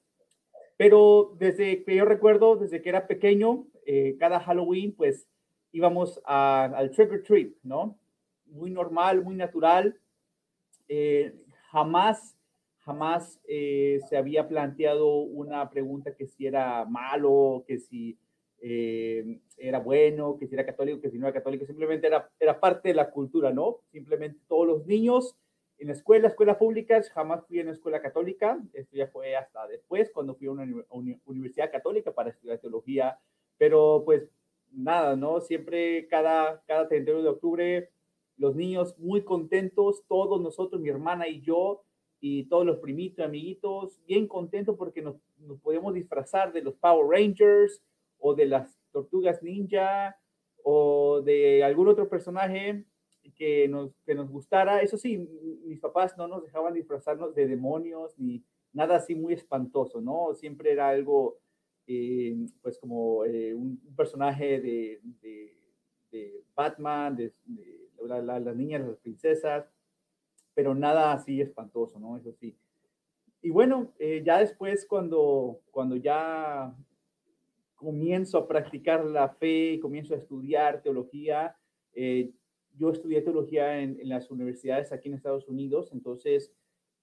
Pero 0.77 1.35
desde 1.39 1.83
que 1.83 1.95
yo 1.95 2.05
recuerdo, 2.05 2.55
desde 2.55 2.81
que 2.81 2.89
era 2.89 3.07
pequeño, 3.07 3.65
eh, 3.85 4.15
cada 4.19 4.39
Halloween, 4.39 4.93
pues 4.93 5.27
íbamos 5.71 6.21
al 6.25 6.91
trick 6.91 7.11
or 7.11 7.23
treat, 7.23 7.53
¿no? 7.63 7.97
Muy 8.47 8.71
normal, 8.71 9.23
muy 9.23 9.35
natural. 9.35 9.97
Eh, 10.87 11.33
jamás, 11.71 12.37
jamás 12.79 13.39
eh, 13.47 13.99
se 14.09 14.17
había 14.17 14.47
planteado 14.47 15.17
una 15.17 15.69
pregunta 15.69 16.15
que 16.15 16.27
si 16.27 16.45
era 16.45 16.85
malo, 16.85 17.63
que 17.67 17.79
si 17.79 18.17
era 18.65 19.79
bueno, 19.79 20.37
que 20.37 20.47
si 20.47 20.55
era 20.55 20.65
católico, 20.65 21.01
que 21.01 21.09
si 21.09 21.17
no 21.17 21.27
era 21.27 21.33
católico, 21.33 21.65
simplemente 21.65 22.07
era, 22.07 22.29
era 22.39 22.59
parte 22.59 22.89
de 22.89 22.95
la 22.95 23.11
cultura, 23.11 23.51
¿no? 23.51 23.79
Simplemente 23.91 24.39
todos 24.47 24.65
los 24.65 24.85
niños 24.85 25.35
en 25.79 25.87
la 25.87 25.93
escuela, 25.93 26.29
escuelas 26.29 26.57
públicas, 26.57 27.09
jamás 27.09 27.45
fui 27.45 27.59
en 27.59 27.67
una 27.67 27.75
escuela 27.75 28.01
católica, 28.01 28.57
esto 28.73 28.95
ya 28.95 29.07
fue 29.07 29.35
hasta 29.35 29.67
después, 29.67 30.11
cuando 30.13 30.35
fui 30.35 30.47
a 30.47 30.51
una 30.51 30.65
universidad 31.25 31.71
católica 31.71 32.13
para 32.13 32.29
estudiar 32.29 32.59
teología, 32.59 33.19
pero 33.57 34.03
pues 34.05 34.29
nada, 34.71 35.17
¿no? 35.17 35.41
Siempre 35.41 36.07
cada, 36.07 36.63
cada 36.65 36.87
31 36.87 37.21
de 37.21 37.29
octubre, 37.29 37.89
los 38.37 38.55
niños 38.55 38.97
muy 38.97 39.23
contentos, 39.23 40.03
todos 40.07 40.41
nosotros, 40.41 40.81
mi 40.81 40.89
hermana 40.89 41.27
y 41.27 41.41
yo, 41.41 41.83
y 42.21 42.45
todos 42.45 42.65
los 42.65 42.77
primitos, 42.79 43.25
amiguitos, 43.25 43.99
bien 44.07 44.25
contentos 44.27 44.77
porque 44.77 45.01
nos, 45.01 45.17
nos 45.39 45.59
podemos 45.59 45.93
disfrazar 45.93 46.53
de 46.53 46.61
los 46.61 46.75
Power 46.75 47.05
Rangers 47.09 47.81
o 48.23 48.33
de 48.33 48.45
las 48.45 48.79
Tortugas 48.91 49.43
Ninja 49.43 50.17
o 50.63 51.21
de 51.21 51.61
algún 51.61 51.89
otro 51.89 52.07
personaje 52.07 52.85
que 53.35 53.67
nos, 53.67 53.91
que 54.05 54.15
nos 54.15 54.29
gustara. 54.29 54.81
Eso 54.81 54.97
sí, 54.97 55.17
mis 55.65 55.81
papás 55.81 56.17
no 56.17 56.27
nos 56.27 56.41
dejaban 56.41 56.73
disfrazarnos 56.73 57.35
de 57.35 57.47
demonios 57.47 58.17
ni 58.17 58.41
nada 58.71 58.95
así 58.95 59.13
muy 59.13 59.33
espantoso, 59.33 59.99
¿no? 59.99 60.33
Siempre 60.35 60.71
era 60.71 60.87
algo, 60.87 61.37
eh, 61.85 62.33
pues 62.61 62.79
como 62.79 63.25
eh, 63.25 63.53
un, 63.53 63.77
personaje 63.95 64.61
de, 64.61 65.01
de, 65.21 66.43
Batman, 66.55 67.17
de, 67.17 67.33
las 68.07 68.55
niñas, 68.55 68.87
las 68.87 68.97
princesas, 68.99 69.65
pero 70.53 70.73
nada 70.73 71.11
así 71.11 71.41
espantoso, 71.41 71.99
¿no? 71.99 72.15
Eso 72.17 72.31
sí. 72.31 72.55
Y 73.41 73.49
bueno, 73.49 73.91
eh, 73.99 74.23
ya 74.25 74.39
después 74.39 74.85
cuando, 74.85 75.59
cuando 75.71 75.97
ya 75.97 76.73
comienzo 77.83 78.37
a 78.37 78.47
practicar 78.47 79.03
la 79.05 79.29
fe 79.29 79.79
comienzo 79.81 80.13
a 80.13 80.17
estudiar 80.17 80.81
teología, 80.81 81.55
yo 82.75 82.89
estudié 82.91 83.21
teología 83.21 83.81
en, 83.81 83.97
las 84.09 84.31
universidades 84.31 84.91
aquí 84.91 85.09
en 85.09 85.15
Estados 85.15 85.47
Unidos, 85.47 85.91
entonces 85.91 86.51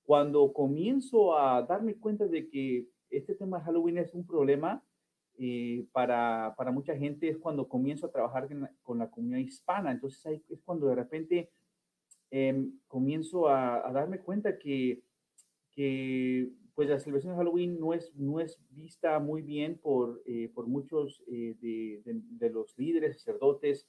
cuando 0.03 0.53
comienzo 0.53 1.39
a 1.39 1.63
darme 1.63 1.95
cuenta 1.95 2.27
de 2.27 2.49
que 2.49 2.89
este 3.11 3.35
tema 3.35 3.59
de 3.59 3.65
Halloween 3.65 3.99
es 3.99 4.15
un 4.15 4.27
problema 4.27 4.83
eh, 5.39 5.87
para, 5.93 6.55
para, 6.57 6.73
mucha 6.73 6.97
gente, 6.97 7.29
es 7.29 7.39
cuando 7.39 7.69
comienzo 7.69 8.07
a 8.07 8.11
trabajar 8.11 8.49
con 8.83 8.99
la 8.99 9.11
comunidad 9.11 9.39
hispana, 9.39 9.91
entonces 9.91 10.25
ahí 10.27 10.43
es 10.49 10.61
cuando 10.63 10.87
de 10.89 10.95
repente 10.95 11.51
em, 12.31 12.73
comienzo 12.89 13.49
a, 13.49 13.91
darme 13.93 14.19
cuenta 14.19 14.59
que, 14.59 15.03
que 15.71 16.51
pues 16.81 16.89
la 16.89 16.99
celebración 16.99 17.35
de 17.35 17.37
Halloween 17.37 17.79
no 17.79 17.93
es, 17.93 18.11
no 18.17 18.41
es 18.41 18.59
vista 18.71 19.19
muy 19.19 19.43
bien 19.43 19.77
por, 19.77 20.23
eh, 20.25 20.51
por 20.55 20.67
muchos 20.67 21.23
eh, 21.27 21.55
de, 21.61 22.01
de, 22.07 22.49
los 22.49 22.73
líderes, 22.79 23.19
sacerdotes, 23.19 23.87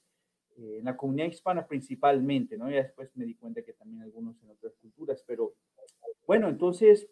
eh, 0.58 0.76
en 0.80 0.84
la 0.84 0.94
comunidad 0.94 1.28
hispana 1.28 1.66
principalmente, 1.66 2.58
¿no? 2.58 2.68
Ya 2.70 2.82
después 2.82 3.08
me 3.16 3.24
di 3.24 3.34
cuenta 3.34 3.62
que 3.62 3.72
también 3.72 4.02
algunos 4.02 4.36
en 4.42 4.50
otras 4.50 4.74
culturas, 4.76 5.24
pero 5.26 5.54
bueno, 6.26 6.50
entonces 6.50 7.08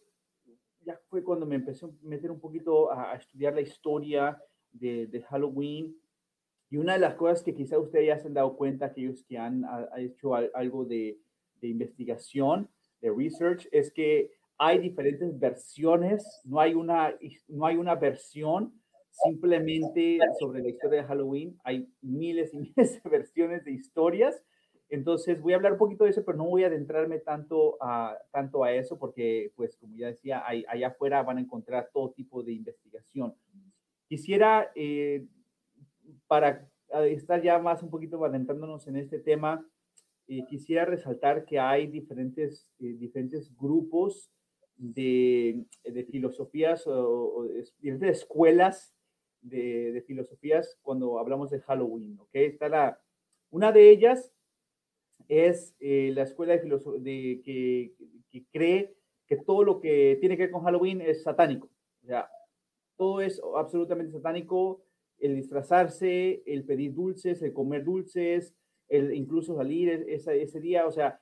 ya 0.82 1.00
fue 1.08 1.24
cuando 1.24 1.46
me 1.46 1.54
empecé 1.54 1.86
a 1.86 1.90
meter 2.02 2.30
un 2.30 2.40
poquito 2.40 2.92
a, 2.92 3.14
estudiar 3.14 3.54
la 3.54 3.62
historia 3.62 4.38
de, 4.72 5.06
de, 5.06 5.22
Halloween. 5.22 5.96
Y 6.68 6.76
una 6.76 6.92
de 6.92 6.98
las 6.98 7.14
cosas 7.14 7.42
que 7.42 7.54
quizá 7.54 7.78
ustedes 7.78 8.06
ya 8.06 8.18
se 8.18 8.26
han 8.28 8.34
dado 8.34 8.54
cuenta, 8.54 8.84
aquellos 8.84 9.24
que 9.24 9.38
han 9.38 9.64
hecho 9.96 10.34
algo 10.34 10.84
de, 10.84 11.18
de 11.62 11.68
investigación, 11.68 12.68
de 13.00 13.10
research, 13.10 13.66
es 13.72 13.90
que 13.90 14.38
hay 14.62 14.78
diferentes 14.78 15.38
versiones, 15.38 16.42
no 16.44 16.60
hay 16.60 16.74
una, 16.74 17.14
no 17.48 17.64
hay 17.64 17.76
una 17.76 17.94
versión 17.94 18.78
simplemente 19.10 20.18
sobre 20.38 20.60
la 20.60 20.68
historia 20.68 21.00
de 21.00 21.08
Halloween. 21.08 21.58
Hay 21.64 21.88
miles 22.02 22.52
y 22.52 22.58
miles 22.76 23.02
de 23.02 23.08
versiones 23.08 23.64
de 23.64 23.72
historias. 23.72 24.44
Entonces 24.90 25.40
voy 25.40 25.54
a 25.54 25.56
hablar 25.56 25.72
un 25.72 25.78
poquito 25.78 26.04
de 26.04 26.10
eso, 26.10 26.22
pero 26.26 26.36
no 26.36 26.44
voy 26.44 26.64
a 26.64 26.66
adentrarme 26.66 27.20
tanto 27.20 27.78
a, 27.80 28.18
tanto 28.32 28.62
a 28.62 28.74
eso 28.74 28.98
porque, 28.98 29.50
pues, 29.56 29.78
como 29.78 29.96
ya 29.96 30.08
decía, 30.08 30.44
allá 30.46 30.88
afuera 30.88 31.22
van 31.22 31.38
a 31.38 31.40
encontrar 31.40 31.88
todo 31.90 32.10
tipo 32.10 32.42
de 32.42 32.52
investigación. 32.52 33.34
Quisiera, 34.08 34.70
eh, 34.74 35.26
para 36.26 36.68
estar 37.08 37.40
ya 37.40 37.58
más 37.60 37.82
un 37.82 37.88
poquito 37.88 38.22
adentrándonos 38.22 38.86
en 38.88 38.96
este 38.96 39.20
tema, 39.20 39.66
eh, 40.28 40.44
quisiera 40.50 40.84
resaltar 40.84 41.46
que 41.46 41.58
hay 41.58 41.86
diferentes, 41.86 42.68
eh, 42.78 42.92
diferentes 42.98 43.56
grupos 43.56 44.30
de, 44.80 45.62
de 45.84 46.04
filosofías 46.04 46.86
o, 46.86 47.46
diferentes 47.80 48.22
escuelas 48.22 48.94
de, 49.42 50.02
filosofías 50.06 50.78
cuando 50.80 51.18
hablamos 51.18 51.50
de 51.50 51.60
Halloween, 51.60 52.18
¿ok? 52.18 52.30
Está 52.32 52.68
la, 52.68 53.00
una 53.50 53.72
de 53.72 53.90
ellas 53.90 54.32
es 55.28 55.76
eh, 55.80 56.12
la 56.14 56.22
escuela 56.22 56.56
de 56.56 56.62
de, 57.00 57.42
que, 57.44 58.44
cree 58.52 58.94
que 59.26 59.36
todo 59.36 59.64
lo 59.64 59.80
que 59.80 60.16
tiene 60.18 60.36
que 60.36 60.44
ver 60.44 60.50
con 60.50 60.64
Halloween 60.64 61.02
es 61.02 61.22
satánico. 61.22 61.68
O 62.02 62.06
sea, 62.06 62.28
todo 62.96 63.20
es 63.20 63.40
absolutamente 63.56 64.12
satánico, 64.12 64.82
el 65.18 65.36
disfrazarse, 65.36 66.42
el 66.46 66.64
pedir 66.64 66.94
dulces, 66.94 67.42
el 67.42 67.52
comer 67.52 67.84
dulces, 67.84 68.54
el 68.88 69.12
incluso 69.12 69.56
salir 69.56 70.06
ese, 70.08 70.42
ese 70.42 70.58
día, 70.58 70.86
o 70.86 70.90
sea, 70.90 71.20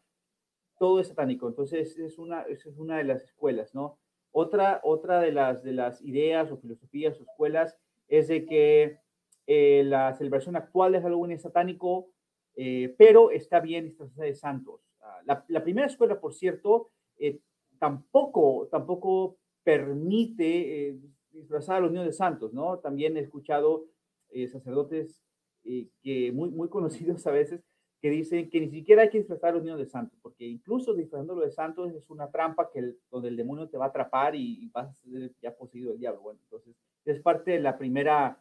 todo 0.78 1.00
es 1.00 1.08
satánico. 1.08 1.48
Entonces, 1.48 1.98
es 1.98 2.18
una, 2.18 2.42
es 2.42 2.64
una 2.66 2.98
de 2.98 3.04
las 3.04 3.22
escuelas, 3.22 3.74
¿no? 3.74 3.98
Otra, 4.32 4.80
otra 4.84 5.20
de, 5.20 5.32
las, 5.32 5.62
de 5.62 5.72
las 5.72 6.02
ideas 6.02 6.50
o 6.52 6.58
filosofías 6.58 7.18
o 7.18 7.24
escuelas 7.24 7.76
es 8.08 8.28
de 8.28 8.46
que 8.46 8.98
eh, 9.46 9.82
la 9.84 10.14
celebración 10.14 10.56
actual 10.56 10.92
de 10.92 11.00
Halloween 11.00 11.32
es 11.32 11.42
satánico, 11.42 12.10
eh, 12.54 12.94
pero 12.98 13.30
está 13.30 13.60
bien 13.60 13.86
disfrazada 13.86 14.24
de 14.24 14.34
santos. 14.34 14.82
Ah, 15.00 15.44
la, 15.48 15.62
primera 15.62 15.86
escuela, 15.86 16.20
por 16.20 16.34
cierto, 16.34 16.90
eh, 17.18 17.40
tampoco, 17.78 18.68
tampoco 18.70 19.38
permite 19.62 20.98
disfrazar 21.30 21.76
a 21.76 21.80
los 21.80 21.90
niños 21.90 22.06
de 22.06 22.12
santos, 22.12 22.52
¿no? 22.52 22.78
También 22.78 23.16
he 23.16 23.20
escuchado 23.20 23.86
sacerdotes 24.52 25.22
que 25.62 26.32
muy, 26.32 26.50
muy 26.50 26.68
conocidos 26.70 27.26
a 27.26 27.30
veces 27.30 27.62
que 28.00 28.10
dicen 28.10 28.48
que 28.48 28.60
ni 28.60 28.70
siquiera 28.70 29.02
hay 29.02 29.10
que 29.10 29.18
disfrazar 29.18 29.50
a 29.50 29.52
los 29.54 29.64
niños 29.64 29.78
de 29.78 29.86
santos, 29.86 30.18
porque 30.22 30.46
incluso 30.46 30.94
disfrazándolo 30.94 31.40
de 31.42 31.50
santos 31.50 31.92
es 31.94 32.08
una 32.10 32.30
trampa 32.30 32.70
que 32.72 32.94
donde 33.10 33.28
el 33.28 33.36
demonio 33.36 33.68
te 33.68 33.76
va 33.76 33.86
a 33.86 33.88
atrapar 33.88 34.36
y, 34.36 34.64
y 34.64 34.68
vas 34.68 34.88
a 34.88 34.94
ser 34.94 35.32
ya 35.42 35.54
poseído 35.56 35.90
del 35.90 35.98
diablo. 35.98 36.20
Bueno, 36.20 36.40
entonces 36.44 36.76
es 37.04 37.20
parte 37.20 37.52
de 37.52 37.60
la 37.60 37.76
primera 37.76 38.40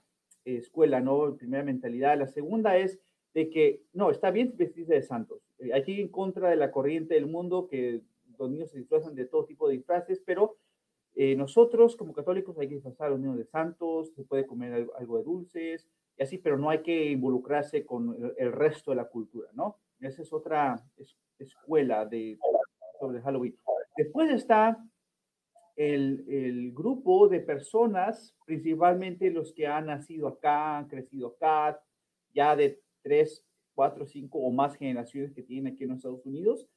escuela, 0.55 1.01
¿no? 1.01 1.35
Primera 1.35 1.63
mentalidad. 1.63 2.17
La 2.17 2.27
segunda 2.27 2.77
es 2.77 2.99
de 3.33 3.49
que, 3.49 3.81
no, 3.93 4.09
está 4.09 4.31
bien 4.31 4.53
vestirse 4.55 4.93
de 4.93 5.01
santos. 5.01 5.41
Eh, 5.59 5.73
hay 5.73 5.83
que 5.83 5.91
ir 5.91 5.99
en 5.99 6.07
contra 6.07 6.49
de 6.49 6.55
la 6.55 6.71
corriente 6.71 7.15
del 7.15 7.27
mundo, 7.27 7.67
que 7.67 8.01
los 8.37 8.49
niños 8.49 8.71
se 8.71 8.79
disfrazan 8.79 9.15
de 9.15 9.25
todo 9.25 9.45
tipo 9.45 9.67
de 9.67 9.75
disfraces, 9.75 10.21
pero 10.25 10.57
eh, 11.15 11.35
nosotros 11.35 11.95
como 11.95 12.13
católicos 12.13 12.57
hay 12.57 12.67
que 12.67 12.75
disfrazar 12.75 13.07
a 13.07 13.09
los 13.11 13.19
niños 13.19 13.37
de 13.37 13.45
santos, 13.45 14.13
se 14.15 14.23
puede 14.23 14.45
comer 14.45 14.87
algo, 14.97 15.17
de 15.17 15.23
dulces, 15.23 15.87
y 16.17 16.23
así, 16.23 16.37
pero 16.37 16.57
no 16.57 16.69
hay 16.69 16.81
que 16.81 17.11
involucrarse 17.11 17.85
con 17.85 18.33
el, 18.37 18.51
resto 18.51 18.91
de 18.91 18.97
la 18.97 19.07
cultura, 19.07 19.49
¿no? 19.53 19.77
Esa 19.99 20.23
es 20.23 20.33
otra 20.33 20.83
escuela 21.37 22.05
de, 22.05 22.39
sobre 22.99 23.21
Halloween. 23.21 23.55
Después 23.95 24.31
está 24.31 24.77
el, 25.75 26.71
grupo 26.73 27.27
de 27.27 27.39
personas, 27.39 28.35
principalmente 28.45 29.29
los 29.29 29.53
que 29.53 29.67
han 29.67 29.87
nacido 29.87 30.27
acá, 30.27 30.79
han 30.79 30.87
crecido 30.87 31.27
acá, 31.27 31.79
ya 32.33 32.55
de 32.55 32.81
tres, 33.03 33.43
cuatro, 33.75 34.05
cinco 34.07 34.39
o 34.39 34.51
más 34.51 34.75
generaciones 34.75 35.33
que 35.33 35.43
tienen 35.43 35.73
aquí 35.73 35.83
en 35.83 35.89
los 35.89 35.97
Estados 35.97 36.25
Unidos, 36.25 36.67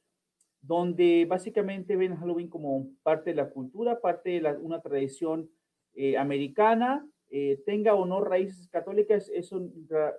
donde 0.60 1.26
básicamente 1.26 1.96
ven 1.96 2.16
Halloween 2.16 2.48
como 2.48 2.88
parte 3.02 3.30
de 3.30 3.36
la 3.36 3.48
cultura, 3.48 4.00
parte 4.00 4.40
de 4.40 4.56
una 4.58 4.82
tradición 4.82 5.50
eh, 5.94 6.18
americana, 6.18 7.06
eh, 7.30 7.62
tenga 7.64 7.94
o 7.94 8.04
no 8.06 8.20
raíces 8.20 8.68
católicas, 8.68 9.30
eso 9.32 9.70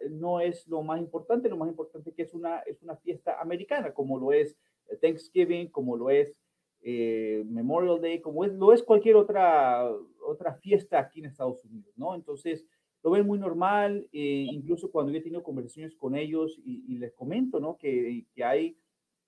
no 0.09 0.39
es 0.39 0.67
lo 0.67 0.81
más 0.81 0.99
importante, 0.99 1.49
lo 1.49 1.57
más 1.57 1.69
importante 1.69 2.13
que 2.13 2.23
es 2.23 2.33
una, 2.33 2.59
es 2.59 2.81
una 2.81 2.95
fiesta 2.95 3.39
americana, 3.39 3.93
como 3.93 4.17
lo 4.17 4.31
es 4.31 4.57
Thanksgiving, 5.01 5.69
como 5.69 5.97
lo 5.97 6.09
es 6.09 6.37
eh, 6.83 7.43
Memorial 7.47 8.01
Day, 8.01 8.21
como 8.21 8.43
es, 8.43 8.53
lo 8.53 8.73
es 8.73 8.81
cualquier 8.81 9.15
otra, 9.15 9.87
otra 10.25 10.55
fiesta 10.55 10.99
aquí 10.99 11.19
en 11.19 11.27
Estados 11.27 11.63
Unidos, 11.63 11.93
¿no? 11.95 12.15
Entonces, 12.15 12.65
lo 13.03 13.11
ven 13.11 13.25
muy 13.25 13.37
normal, 13.37 14.07
eh, 14.11 14.47
incluso 14.51 14.91
cuando 14.91 15.11
yo 15.11 15.19
he 15.19 15.21
tenido 15.21 15.43
conversaciones 15.43 15.95
con 15.95 16.15
ellos 16.15 16.59
y, 16.63 16.97
les 16.97 17.13
comento, 17.13 17.59
¿no? 17.59 17.77
Que, 17.77 18.25
que 18.33 18.43
hay, 18.43 18.77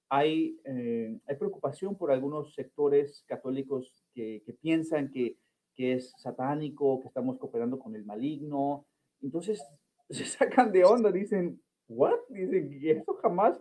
hay, 0.10 0.58
eh, 0.66 1.16
hay 1.28 1.36
preocupación 1.36 1.96
por 1.96 2.12
algunos 2.12 2.54
sectores 2.56 3.24
católicos 3.28 4.04
que, 4.14 4.42
que, 4.46 4.54
piensan 4.54 5.12
que 5.12 5.38
que 5.76 5.94
es 5.94 6.14
satánico, 6.18 7.00
que 7.02 7.08
estamos 7.08 7.38
cooperando 7.38 7.80
con 7.80 7.96
el 7.96 8.06
maligno. 8.06 8.86
Entonces 9.22 9.64
se 10.10 10.26
sacan 10.26 10.72
de 10.72 10.86
onda, 10.86 11.12
dicen, 11.12 11.62
¿what? 11.88 12.18
Dicen, 12.30 12.70
que 12.70 12.92
eso 12.92 13.14
jamás, 13.16 13.60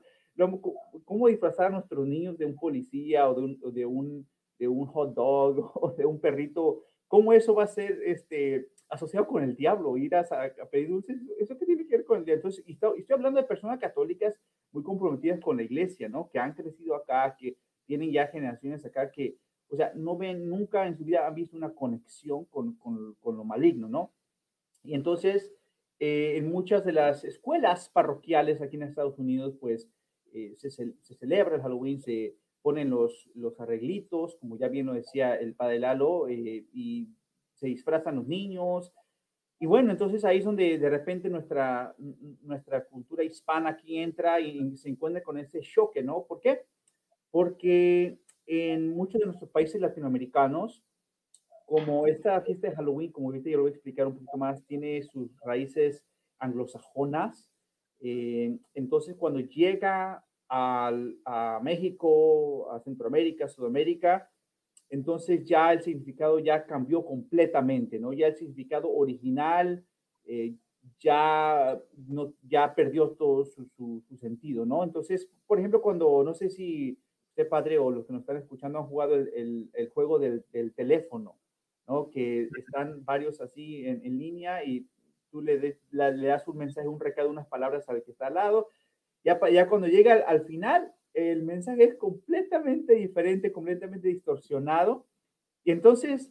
¿cómo 1.05 1.29
disfrazar 1.29 1.67
a 1.67 1.71
nuestros 1.71 2.07
niños 2.07 2.39
de 2.39 2.47
un 2.47 2.57
policía 2.57 3.29
o 3.29 3.35
de 3.35 3.43
un, 3.43 3.75
de 3.75 3.87
un, 3.87 4.29
de 4.59 4.69
un 4.69 4.87
hot 4.87 5.15
dog 5.15 5.73
o 5.75 5.93
de 5.93 6.07
un 6.07 6.21
perrito? 6.21 6.85
¿Cómo 7.09 7.33
eso 7.33 7.55
va 7.55 7.65
a 7.65 7.69
ser 7.69 8.01
este, 8.05 8.69
asociado 8.89 9.27
con 9.27 9.43
el 9.43 9.55
diablo? 9.55 9.97
Ir 9.97 10.15
a, 10.15 10.27
pedir 10.71 10.89
dulces, 10.89 11.21
¿eso 11.39 11.59
qué 11.59 11.67
tiene 11.67 11.87
que 11.87 11.97
ver 11.99 12.07
con 12.07 12.19
el 12.19 12.25
diablo? 12.25 12.39
Entonces, 12.39 12.65
estoy, 12.67 13.01
estoy 13.01 13.15
hablando 13.15 13.41
de 13.41 13.47
personas 13.47 13.79
católicas 13.79 14.41
muy 14.71 14.83
comprometidas 14.83 15.39
con 15.41 15.59
la 15.59 15.63
iglesia, 15.63 16.09
¿no? 16.09 16.31
Que 16.31 16.39
han 16.39 16.55
crecido 16.55 16.95
acá, 16.95 17.37
que 17.39 17.59
tienen 17.87 18.11
ya 18.13 18.29
generaciones 18.29 18.85
acá 18.87 19.11
que, 19.11 19.37
o 19.73 19.77
sea, 19.77 19.91
no 19.97 20.19
ven, 20.19 20.51
nunca 20.51 20.87
en 20.87 20.99
su 20.99 21.05
vida 21.05 21.27
han 21.27 21.35
visto 21.35 21.57
una 21.57 21.73
conexión 21.73 22.45
con, 22.45 22.75
con, 22.75 23.15
con 23.15 23.39
lo 23.39 23.45
maligno, 23.45 23.89
¿no? 23.89 24.13
Y 24.85 24.93
entonces, 24.95 25.51
eh, 25.99 26.37
en 26.37 26.51
muchas 26.51 26.85
de 26.85 26.93
las 26.93 27.25
escuelas 27.25 27.89
parroquiales 27.89 28.61
aquí 28.61 28.77
en 28.77 28.83
Estados 28.83 29.19
Unidos, 29.19 29.55
pues 29.59 29.89
eh, 30.35 30.55
se, 30.59 30.71
se, 30.71 31.15
celebra 31.15 31.57
el 31.57 31.63
Halloween, 31.63 32.01
se 32.01 32.37
ponen 32.61 32.91
los, 32.91 33.31
los 33.35 33.59
arreglitos, 33.61 34.37
como 34.37 34.59
ya 34.59 34.69
bien 34.69 34.87
lo 34.87 34.93
decía 34.93 35.37
el 35.37 35.55
padre 35.55 35.79
Lalo, 35.79 36.29
eh, 36.29 36.67
y 36.75 37.09
se 37.55 37.69
disfrazan 37.69 38.17
los 38.17 38.27
niños. 38.27 38.93
Y 39.59 39.65
bueno, 39.65 39.91
entonces 39.91 40.23
ahí 40.27 40.39
es 40.39 40.45
donde 40.45 40.77
de 40.77 40.91
repente 40.91 41.31
nuestra, 41.31 41.95
nuestra 42.43 42.85
cultura 42.85 43.25
hispana 43.25 43.71
aquí 43.71 43.97
entra 43.97 44.39
y 44.39 44.77
se 44.77 44.91
encuentra 44.91 45.23
con 45.23 45.39
ese 45.39 45.61
choque, 45.61 46.03
¿no? 46.03 46.27
¿Por 46.27 46.41
qué? 46.41 46.67
Porque 47.31 48.19
en 48.47 48.91
muchos 48.91 49.21
de 49.21 49.27
nuestros 49.27 49.51
países 49.51 49.81
latinoamericanos, 49.81 50.83
como 51.67 52.07
esta 52.07 52.41
fiesta 52.43 52.69
de 52.69 52.77
Halloween, 52.77 53.13
como 53.13 53.29
ahorita 53.29 53.49
yo 53.49 53.57
lo 53.59 53.63
voy 53.65 53.73
a 53.73 53.75
explicar 53.75 54.07
un 54.07 54.15
poquito 54.15 54.37
más, 54.37 54.65
tiene 54.67 55.03
sus 55.03 55.31
raíces 55.41 56.05
anglosajonas. 56.39 57.51
Eh, 58.01 58.59
entonces, 58.75 59.17
cuando 59.17 59.41
llega 59.41 60.25
a 60.49 61.61
México, 61.63 62.71
a 62.71 62.81
Centroamérica, 62.81 63.49
Sudamérica, 63.49 64.31
entonces 64.93 65.47
ya 65.47 65.73
el 65.73 65.81
significado 65.81 66.39
ya 66.39 66.67
cambió 66.67 67.03
completamente, 67.03 67.99
¿no? 67.99 68.13
Ya 68.13 68.27
el 68.27 68.37
significado 68.37 68.93
original 68.93 69.83
eh, 70.27 70.55
ya, 71.01 71.81
no, 72.09 72.35
ya 72.43 72.75
perdió 72.75 73.13
todo 73.13 73.47
su, 73.47 73.67
su, 73.75 74.17
sentido, 74.19 74.67
¿no? 74.67 74.85
Entonces, 74.85 75.31
por 75.47 75.59
ejemplo, 75.59 75.81
cuando, 75.81 76.23
no 76.23 76.35
sé 76.35 76.51
si 76.51 76.99
usted 77.33 77.49
padre 77.49 77.79
o 77.79 77.91
los 77.91 78.07
que 78.07 78.13
nos 78.13 78.23
están 78.23 78.37
escuchando 78.37 78.79
han 78.79 78.87
jugado 78.87 79.15
el, 79.15 79.71
el, 79.73 79.89
juego 79.89 80.19
del, 80.19 80.45
del, 80.53 80.75
teléfono, 80.75 81.39
¿no? 81.89 82.11
Que 82.11 82.49
están 82.59 83.05
varios 83.07 83.41
así 83.41 83.87
en, 83.87 84.05
en 84.05 84.19
línea 84.19 84.63
y 84.65 84.87
tú 85.31 85.41
le, 85.41 85.79
le, 85.91 86.27
das 86.27 86.47
un 86.47 86.59
mensaje, 86.59 86.87
un 86.87 87.01
recado, 87.01 87.31
unas 87.31 87.47
palabras 87.47 87.89
al 87.89 88.03
que 88.05 88.11
está 88.11 88.27
al 88.27 88.35
lado. 88.35 88.69
Ya, 89.25 89.41
ya 89.51 89.67
cuando 89.67 89.87
llega 89.87 90.15
al, 90.27 90.43
final, 90.43 90.93
el 91.15 91.43
mensaje 91.43 91.85
es 91.85 91.95
completamente 91.95 92.95
diferente, 92.95 93.51
completamente 93.51 94.09
distorsionado. 94.09 95.07
Y 95.65 95.71
entonces, 95.71 96.31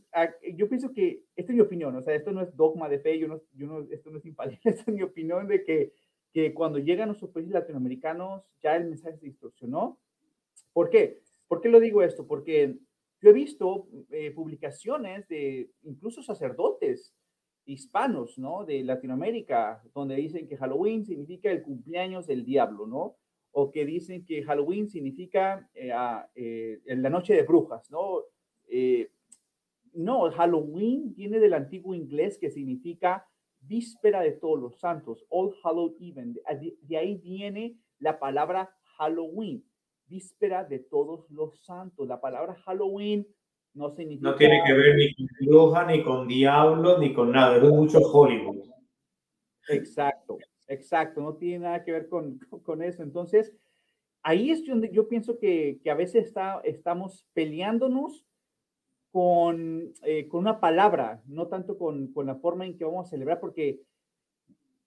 yo 0.56 0.70
pienso 0.70 0.92
que, 0.92 1.24
esta 1.36 1.52
es 1.52 1.56
mi 1.56 1.62
opinión, 1.62 1.96
o 1.96 2.02
sea, 2.04 2.14
esto 2.14 2.32
no 2.32 2.42
es 2.42 2.56
dogma 2.56 2.90
de 2.90 3.00
fe, 3.00 3.18
yo 3.18 3.28
no, 3.28 3.42
yo 3.54 3.66
no, 3.66 3.88
esto 3.90 4.12
no 4.12 4.18
es 4.20 4.26
infalible, 4.26 4.60
esta 4.66 4.82
es 4.82 4.88
mi 4.96 5.02
opinión 5.02 5.48
de 5.48 5.64
que, 5.64 5.94
que 6.32 6.54
cuando 6.54 6.78
llegan 6.78 7.04
a 7.04 7.06
nuestros 7.08 7.32
países 7.32 7.54
latinoamericanos, 7.54 8.44
ya 8.62 8.76
el 8.76 8.86
mensaje 8.86 9.18
se 9.18 9.26
distorsionó. 9.26 9.98
¿Por 10.74 10.90
qué? 10.90 11.22
¿Por 11.48 11.62
qué 11.62 11.70
lo 11.70 11.80
digo 11.80 12.02
esto? 12.02 12.26
Porque 12.26 12.78
yo 13.22 13.30
he 13.30 13.34
visto 13.34 13.88
eh, 14.10 14.32
publicaciones 14.32 15.28
de 15.28 15.70
incluso 15.84 16.24
sacerdotes 16.24 17.14
hispanos, 17.66 18.38
¿no? 18.40 18.66
De 18.66 18.84
Latinoamérica, 18.84 19.84
donde 19.94 20.16
dicen 20.16 20.48
que 20.48 20.58
Halloween 20.58 21.06
significa 21.06 21.52
el 21.52 21.62
cumpleaños 21.62 22.26
del 22.26 22.44
diablo, 22.44 22.88
¿no? 22.88 23.18
O 23.52 23.70
que 23.70 23.86
dicen 23.86 24.26
que 24.26 24.44
Halloween 24.44 24.90
significa 24.90 25.70
eh, 25.74 25.92
eh, 26.36 26.80
la 26.86 27.10
noche 27.10 27.34
de 27.34 27.44
brujas, 27.44 27.90
¿no? 27.92 28.24
no, 29.94 30.32
Halloween 30.32 31.14
viene 31.14 31.40
del 31.42 31.54
antiguo 31.54 31.94
inglés 31.94 32.38
que 32.38 32.50
significa 32.50 33.28
víspera 33.60 34.22
de 34.22 34.32
todos 34.32 34.58
los 34.58 34.80
santos, 34.80 35.26
All 35.28 35.54
Hallow 35.62 35.98
Even. 36.00 36.40
de 36.82 36.98
ahí 36.98 37.18
viene 37.18 37.76
la 38.00 38.18
palabra 38.18 38.74
Halloween 38.98 39.66
víspera 40.12 40.66
de 40.66 40.80
todos 40.80 41.30
los 41.32 41.64
santos. 41.64 42.08
La 42.08 42.20
palabra 42.20 42.56
Halloween 42.66 43.26
no 43.74 43.90
significa... 43.90 44.30
No 44.30 44.36
tiene 44.36 44.62
que 44.68 44.74
ver 44.74 44.96
ni 44.98 45.16
con 45.16 45.28
bruja, 45.48 45.86
ni 45.86 46.04
con 46.04 46.28
diablo, 46.28 47.00
ni 47.00 47.14
con 47.14 47.32
nada. 47.32 47.56
Es 47.56 47.64
mucho 47.64 48.00
Hollywood. 48.00 48.70
Exacto, 49.70 50.38
exacto. 50.68 51.22
No 51.22 51.36
tiene 51.36 51.60
nada 51.60 51.84
que 51.84 51.94
ver 51.94 52.10
con, 52.10 52.38
con 52.62 52.84
eso. 52.84 53.02
Entonces, 53.02 53.54
ahí 54.22 54.52
es 54.52 54.66
donde 54.66 54.92
yo 54.92 55.08
pienso 55.08 55.40
que, 55.40 55.80
que 55.82 55.90
a 55.90 55.96
veces 55.96 56.26
está, 56.26 56.60
estamos 56.66 57.26
peleándonos 57.34 58.26
con, 59.12 59.94
eh, 60.04 60.28
con 60.28 60.42
una 60.42 60.60
palabra, 60.60 61.22
no 61.26 61.48
tanto 61.48 61.78
con, 61.78 62.12
con 62.14 62.26
la 62.26 62.36
forma 62.36 62.66
en 62.66 62.78
que 62.78 62.86
vamos 62.86 63.08
a 63.08 63.10
celebrar, 63.10 63.40
porque 63.40 63.82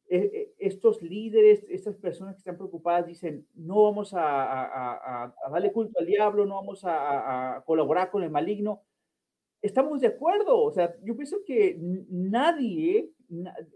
estos 0.08 1.02
líderes, 1.02 1.64
estas 1.68 1.96
personas 1.96 2.34
que 2.34 2.38
están 2.38 2.56
preocupadas 2.56 3.06
dicen, 3.06 3.46
no 3.54 3.82
vamos 3.84 4.12
a, 4.14 5.34
darle 5.50 5.72
culto 5.72 5.98
al 5.98 6.06
diablo, 6.06 6.46
no 6.46 6.56
vamos 6.56 6.82
a, 6.84 7.62
colaborar 7.66 8.10
con 8.10 8.22
el 8.22 8.30
maligno. 8.30 8.82
Estamos 9.62 10.00
de 10.00 10.08
acuerdo, 10.08 10.62
o 10.62 10.72
sea, 10.72 10.94
yo 11.02 11.16
pienso 11.16 11.38
que 11.46 11.78
nadie, 12.10 13.10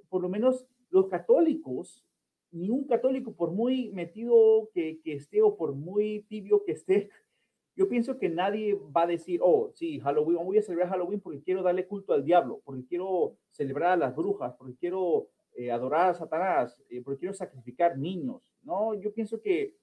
por 0.09 0.21
lo 0.21 0.29
menos 0.29 0.67
los 0.91 1.09
católicos, 1.09 2.05
ni 2.51 2.71
un 2.71 2.85
católico, 2.87 3.35
por 3.35 3.53
muy 3.53 3.91
metido 3.91 4.71
que, 4.73 5.01
que 5.03 5.15
esté 5.15 5.43
o 5.43 5.57
por 5.57 5.75
muy 5.75 6.25
tibio 6.29 6.63
que 6.65 6.73
esté, 6.73 7.11
yo 7.77 7.89
pienso 7.89 8.19
que 8.19 8.29
nadie 8.29 8.75
va 8.75 9.03
a 9.03 9.07
decir, 9.07 9.41
oh, 9.43 9.71
sí, 9.75 9.99
Halloween, 10.01 10.45
voy 10.45 10.59
a 10.59 10.63
celebrar 10.63 10.91
Halloween 10.91 11.21
porque 11.21 11.43
quiero 11.43 11.63
darle 11.63 11.87
culto 11.87 12.13
al 12.13 12.25
diablo, 12.25 12.61
porque 12.65 12.85
quiero 12.85 13.37
celebrar 13.51 13.93
a 13.93 13.97
las 13.97 14.17
brujas, 14.17 14.55
porque 14.59 14.77
quiero 14.77 15.29
eh, 15.59 15.73
adorar 15.73 16.11
a 16.11 16.15
Satanás, 16.15 16.81
eh, 16.89 17.03
porque 17.03 17.19
quiero 17.19 17.35
sacrificar 17.35 17.99
niños, 17.99 18.55
¿no? 18.63 18.95
Yo 18.95 19.13
pienso 19.13 19.41
que, 19.41 19.75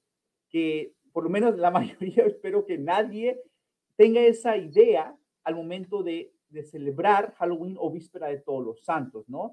que 0.50 0.94
por 1.12 1.26
lo 1.26 1.30
menos 1.30 1.58
la 1.58 1.70
mayoría, 1.80 2.24
espero 2.26 2.66
que 2.66 2.78
nadie 2.78 3.42
tenga 3.98 4.22
esa 4.22 4.56
idea 4.56 5.14
al 5.44 5.56
momento 5.56 6.02
de, 6.02 6.32
de 6.48 6.64
celebrar 6.64 7.34
Halloween 7.34 7.76
o 7.78 7.92
víspera 7.92 8.28
de 8.28 8.40
todos 8.40 8.66
los 8.66 8.86
santos, 8.86 9.28
¿no? 9.28 9.52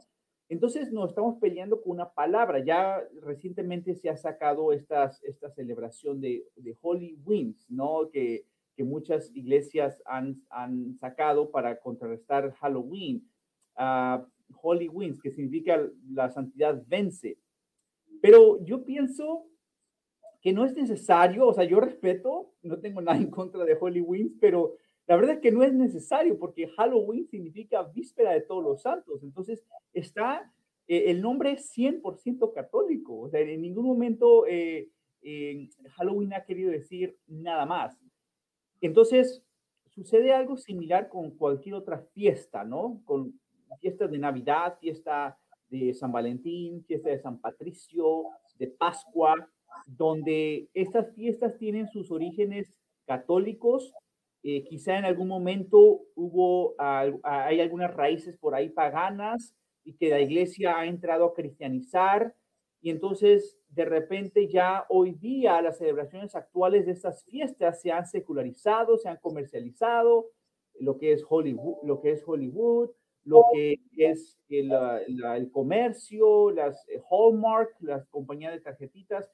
Entonces 0.49 0.93
nos 0.93 1.09
estamos 1.09 1.41
peleando 1.41 1.83
con 1.83 1.91
una 1.91 2.13
palabra. 2.13 2.65
Ya 2.65 3.03
recientemente 3.23 3.97
se 3.97 4.09
ha 4.09 4.17
sacado 4.17 4.73
estas, 4.73 5.21
esta 5.25 5.51
celebración 5.51 6.21
de, 6.21 6.47
de 6.55 6.77
Holy 6.83 7.19
Wings, 7.25 7.69
¿no? 7.69 8.09
Que, 8.13 8.47
que 8.77 8.85
muchas 8.85 9.35
iglesias 9.35 10.01
han, 10.05 10.41
han, 10.51 10.95
sacado 10.99 11.51
para 11.51 11.81
contrarrestar 11.81 12.53
Halloween. 12.61 13.29
Uh, 13.77 14.25
Holy 14.61 14.91
que 15.23 15.31
significa 15.31 15.81
la 16.11 16.31
santidad 16.31 16.83
vence. 16.87 17.39
Pero 18.21 18.65
yo 18.65 18.85
pienso 18.85 19.47
que 20.41 20.53
no 20.53 20.65
es 20.65 20.75
necesario, 20.75 21.47
o 21.47 21.55
sea, 21.55 21.65
yo 21.65 21.81
respeto, 21.81 22.53
no 22.63 22.79
tengo 22.81 23.01
nada 23.01 23.19
en 23.19 23.31
contra 23.31 23.65
de 23.65 23.77
Holy 23.81 24.01
Wins, 24.01 24.37
pero 24.41 24.75
la 25.07 25.17
verdad 25.17 25.37
es 25.37 25.41
que 25.41 25.53
no 25.53 25.63
es 25.63 25.73
necesario 25.73 26.39
porque 26.39 26.69
Halloween 26.69 27.27
significa 27.29 27.83
víspera 27.83 28.33
de 28.33 28.41
todos 28.43 28.63
los 28.63 28.83
santos. 28.83 29.23
Entonces 29.23 29.65
está, 29.93 30.53
eh, 30.87 31.05
el 31.07 31.23
nombre 31.23 31.53
es 31.53 31.73
100% 31.77 32.53
católico, 32.53 33.21
o 33.21 33.29
sea, 33.29 33.41
en 33.41 33.61
ningún 33.61 33.87
momento 33.87 34.47
eh, 34.49 34.89
Halloween 35.97 36.35
ha 36.35 36.45
querido 36.45 36.71
decir 36.71 37.17
nada 37.27 37.67
más. 37.67 37.97
Entonces, 38.81 39.45
sucede 39.95 40.33
algo 40.33 40.57
similar 40.57 41.09
con 41.09 41.31
cualquier 41.33 41.77
otra 41.77 41.99
fiesta, 42.13 42.65
¿no? 42.65 43.01
Con 43.05 43.39
fiesta 43.83 44.07
de 44.07 44.19
Navidad, 44.19 44.79
fiesta 44.81 45.37
de 45.69 45.93
San 45.93 46.13
Valentín, 46.13 46.85
fiesta 46.85 47.11
de 47.11 47.19
San 47.19 47.41
Patricio, 47.41 48.27
de 48.57 48.69
Pascua, 48.69 49.35
donde 49.87 50.69
estas 50.73 51.13
fiestas 51.15 51.59
tienen 51.59 51.89
sus 51.89 52.11
orígenes 52.13 52.73
católicos. 53.07 53.93
Eh, 54.45 54.65
quizá 54.65 54.99
en 54.99 55.05
algún 55.05 55.29
momento 55.29 56.03
hubo, 56.15 56.75
hay 56.79 57.61
algunas 57.61 57.93
raíces 57.93 58.37
por 58.37 58.55
ahí 58.55 58.69
paganas 58.69 59.55
y 59.85 59.95
que 59.95 60.11
la 60.11 60.21
iglesia 60.21 60.79
ha 60.79 60.87
entrado 60.87 61.25
a 61.25 61.35
cristianizar. 61.35 62.35
Y 62.81 62.91
entonces, 62.91 63.59
de 63.69 63.85
repente, 63.85 64.49
ya 64.49 64.87
hoy 64.89 65.13
día 65.13 65.61
las 65.61 65.79
celebraciones 65.79 66.37
actuales 66.37 66.87
de 66.87 66.93
estas 66.93 67.25
fiestas 67.25 67.81
se 67.81 67.91
han 67.91 68.07
secularizado, 68.07 68.97
se 68.97 69.09
han 69.09 69.17
comercializado, 69.17 70.27
lo 70.79 70.99
que 70.99 71.13
es 71.13 71.25
Hollywood, 71.29 71.79
lo 71.85 72.01
que 72.01 72.13
es 72.13 72.23
Hollywood 72.27 72.91
lo 73.25 73.45
que 73.53 73.79
es 73.97 74.39
el, 74.49 74.73
el 75.37 75.51
comercio, 75.51 76.51
las 76.51 76.87
eh, 76.89 77.01
Hallmark, 77.11 77.71
las 77.81 78.07
compañías 78.09 78.53
de 78.53 78.61
tarjetitas, 78.61 79.31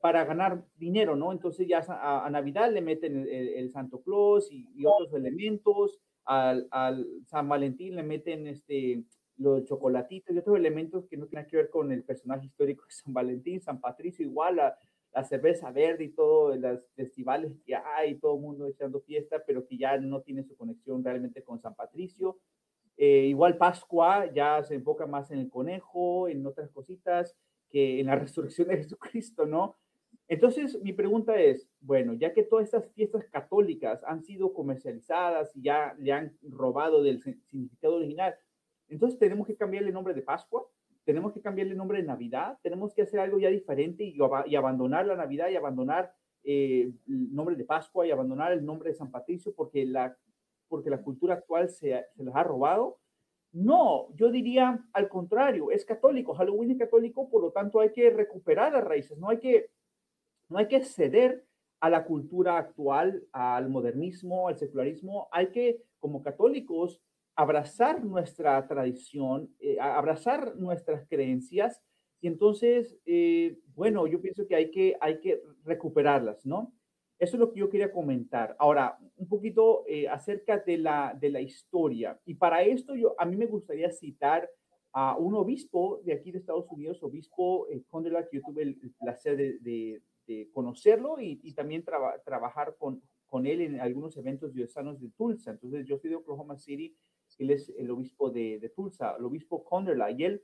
para 0.00 0.24
ganar 0.24 0.64
dinero, 0.76 1.16
¿no? 1.16 1.32
Entonces 1.32 1.68
ya 1.68 1.84
a, 1.88 2.28
Navidad 2.30 2.72
le 2.72 2.80
meten 2.80 3.26
el, 3.28 3.70
Santo 3.70 4.02
Claus 4.02 4.48
y, 4.50 4.84
otros 4.84 5.12
elementos, 5.14 6.00
al, 6.24 6.66
al 6.70 7.06
San 7.26 7.48
Valentín 7.48 7.96
le 7.96 8.02
meten 8.02 8.46
este, 8.46 9.04
los 9.36 9.64
chocolatitos 9.64 10.34
y 10.34 10.38
otros 10.38 10.56
elementos 10.56 11.06
que 11.08 11.16
no 11.16 11.26
tienen 11.26 11.46
que 11.46 11.56
ver 11.56 11.70
con 11.70 11.92
el 11.92 12.04
personaje 12.04 12.46
histórico 12.46 12.84
de 12.84 12.90
San 13.04 13.12
Valentín, 13.12 13.60
San 13.60 13.80
Patricio, 13.80 14.24
igual 14.24 14.56
la, 14.56 14.76
la 15.12 15.24
cerveza 15.24 15.70
verde 15.70 16.04
y 16.04 16.08
todo, 16.10 16.54
los 16.56 16.86
festivales 16.94 17.52
que 17.64 17.74
hay, 17.74 18.18
todo 18.18 18.36
el 18.36 18.40
mundo 18.40 18.66
echando 18.66 19.00
fiesta, 19.00 19.42
pero 19.46 19.66
que 19.66 19.76
ya 19.76 19.98
no 19.98 20.22
tiene 20.22 20.42
su 20.42 20.56
conexión 20.56 21.04
realmente 21.04 21.42
con 21.42 21.60
San 21.60 21.74
Patricio. 21.74 22.38
Eh, 22.96 23.26
igual 23.26 23.56
Pascua 23.56 24.32
ya 24.32 24.62
se 24.62 24.74
enfoca 24.74 25.06
más 25.06 25.30
en 25.30 25.38
el 25.38 25.50
conejo, 25.50 26.28
en 26.28 26.46
otras 26.46 26.70
cositas, 26.70 27.36
que 27.68 28.00
en 28.00 28.06
la 28.06 28.16
resurrección 28.16 28.68
de 28.68 28.76
Jesucristo, 28.78 29.46
¿no? 29.46 29.76
Entonces, 30.28 30.80
mi 30.82 30.92
pregunta 30.92 31.38
es, 31.40 31.68
bueno, 31.80 32.14
ya 32.14 32.32
que 32.32 32.42
todas 32.42 32.64
estas 32.64 32.90
fiestas 32.92 33.26
católicas 33.28 34.02
han 34.06 34.22
sido 34.22 34.52
comercializadas 34.52 35.54
y 35.56 35.62
ya 35.62 35.94
le 35.98 36.12
han 36.12 36.36
robado 36.42 37.02
del 37.02 37.22
significado 37.22 37.96
original, 37.96 38.34
entonces 38.88 39.18
tenemos 39.18 39.46
que 39.46 39.56
cambiarle 39.56 39.88
el 39.88 39.94
nombre 39.94 40.14
de 40.14 40.22
Pascua, 40.22 40.66
tenemos 41.04 41.32
que 41.32 41.40
cambiarle 41.40 41.72
el 41.72 41.78
nombre 41.78 41.98
de 41.98 42.04
Navidad, 42.04 42.58
tenemos 42.62 42.94
que 42.94 43.02
hacer 43.02 43.20
algo 43.20 43.38
ya 43.38 43.48
diferente 43.48 44.04
y, 44.04 44.16
abandonar 44.56 45.06
la 45.06 45.16
Navidad 45.16 45.48
y 45.50 45.56
abandonar 45.56 46.14
eh, 46.44 46.92
el 47.08 47.34
nombre 47.34 47.56
de 47.56 47.64
Pascua 47.64 48.06
y 48.06 48.10
abandonar 48.10 48.52
el 48.52 48.64
nombre 48.64 48.90
de 48.90 48.94
San 48.94 49.10
Patricio 49.10 49.52
porque 49.54 49.84
la, 49.84 50.16
porque 50.72 50.88
la 50.88 51.02
cultura 51.02 51.34
actual 51.34 51.68
se, 51.68 52.02
se 52.16 52.24
les 52.24 52.34
ha 52.34 52.42
robado. 52.42 52.98
No, 53.52 54.08
yo 54.14 54.30
diría 54.30 54.82
al 54.94 55.10
contrario, 55.10 55.70
es 55.70 55.84
católico, 55.84 56.32
Halloween 56.32 56.70
es 56.70 56.78
católico, 56.78 57.28
por 57.28 57.42
lo 57.42 57.50
tanto 57.50 57.80
hay 57.80 57.92
que 57.92 58.08
recuperar 58.08 58.72
las 58.72 58.82
raíces, 58.82 59.18
no 59.18 59.28
hay 59.28 59.38
que, 59.38 59.68
no 60.48 60.56
hay 60.56 60.68
que 60.68 60.82
ceder 60.82 61.44
a 61.80 61.90
la 61.90 62.06
cultura 62.06 62.56
actual, 62.56 63.22
al 63.32 63.68
modernismo, 63.68 64.48
al 64.48 64.56
secularismo, 64.56 65.28
hay 65.32 65.48
que, 65.48 65.82
como 66.00 66.22
católicos, 66.22 67.02
abrazar 67.36 68.02
nuestra 68.02 68.66
tradición, 68.66 69.54
eh, 69.60 69.76
abrazar 69.78 70.56
nuestras 70.56 71.06
creencias 71.06 71.82
y 72.22 72.28
entonces, 72.28 72.96
eh, 73.04 73.58
bueno, 73.74 74.06
yo 74.06 74.22
pienso 74.22 74.46
que 74.46 74.54
hay, 74.54 74.70
que 74.70 74.96
hay 75.02 75.20
que 75.20 75.42
recuperarlas, 75.64 76.46
¿no? 76.46 76.72
Eso 77.22 77.36
es 77.36 77.40
lo 77.40 77.52
que 77.52 77.60
yo 77.60 77.70
quería 77.70 77.92
comentar. 77.92 78.56
Ahora, 78.58 78.98
un 79.16 79.28
poquito 79.28 79.84
eh, 79.86 80.08
acerca 80.08 80.58
de 80.58 80.78
la, 80.78 81.16
de 81.18 81.30
la 81.30 81.40
historia. 81.40 82.18
Y 82.24 82.34
para 82.34 82.62
esto, 82.62 82.96
yo, 82.96 83.14
a 83.18 83.24
mí 83.24 83.36
me 83.36 83.46
gustaría 83.46 83.90
citar 83.92 84.50
a 84.92 85.16
un 85.16 85.34
obispo 85.34 86.00
de 86.04 86.14
aquí 86.14 86.32
de 86.32 86.38
Estados 86.38 86.66
Unidos, 86.70 87.02
obispo 87.02 87.68
eh, 87.70 87.84
que 88.30 88.36
yo 88.36 88.42
tuve 88.42 88.62
el, 88.62 88.94
placer 88.98 89.36
de, 89.36 90.02
de, 90.26 90.50
conocerlo 90.52 91.20
y, 91.20 91.40
y 91.42 91.54
también 91.54 91.84
trabajar 91.84 92.74
con, 92.78 93.00
con 93.26 93.46
él 93.46 93.60
en 93.60 93.80
algunos 93.80 94.16
eventos 94.16 94.52
diosanos 94.52 95.00
de 95.00 95.10
Tulsa. 95.10 95.52
Entonces, 95.52 95.86
yo 95.86 95.98
soy 95.98 96.10
de 96.10 96.16
Oklahoma 96.16 96.56
City 96.58 96.96
él 97.38 97.50
es 97.50 97.72
el 97.76 97.90
obispo 97.90 98.30
de, 98.30 98.72
Tulsa, 98.74 99.16
el 99.18 99.24
obispo 99.24 99.64
Conderla, 99.64 100.10
y 100.10 100.24
él 100.24 100.42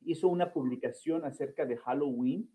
hizo 0.00 0.28
una 0.28 0.52
publicación 0.52 1.24
acerca 1.24 1.66
de 1.66 1.76
Halloween 1.76 2.50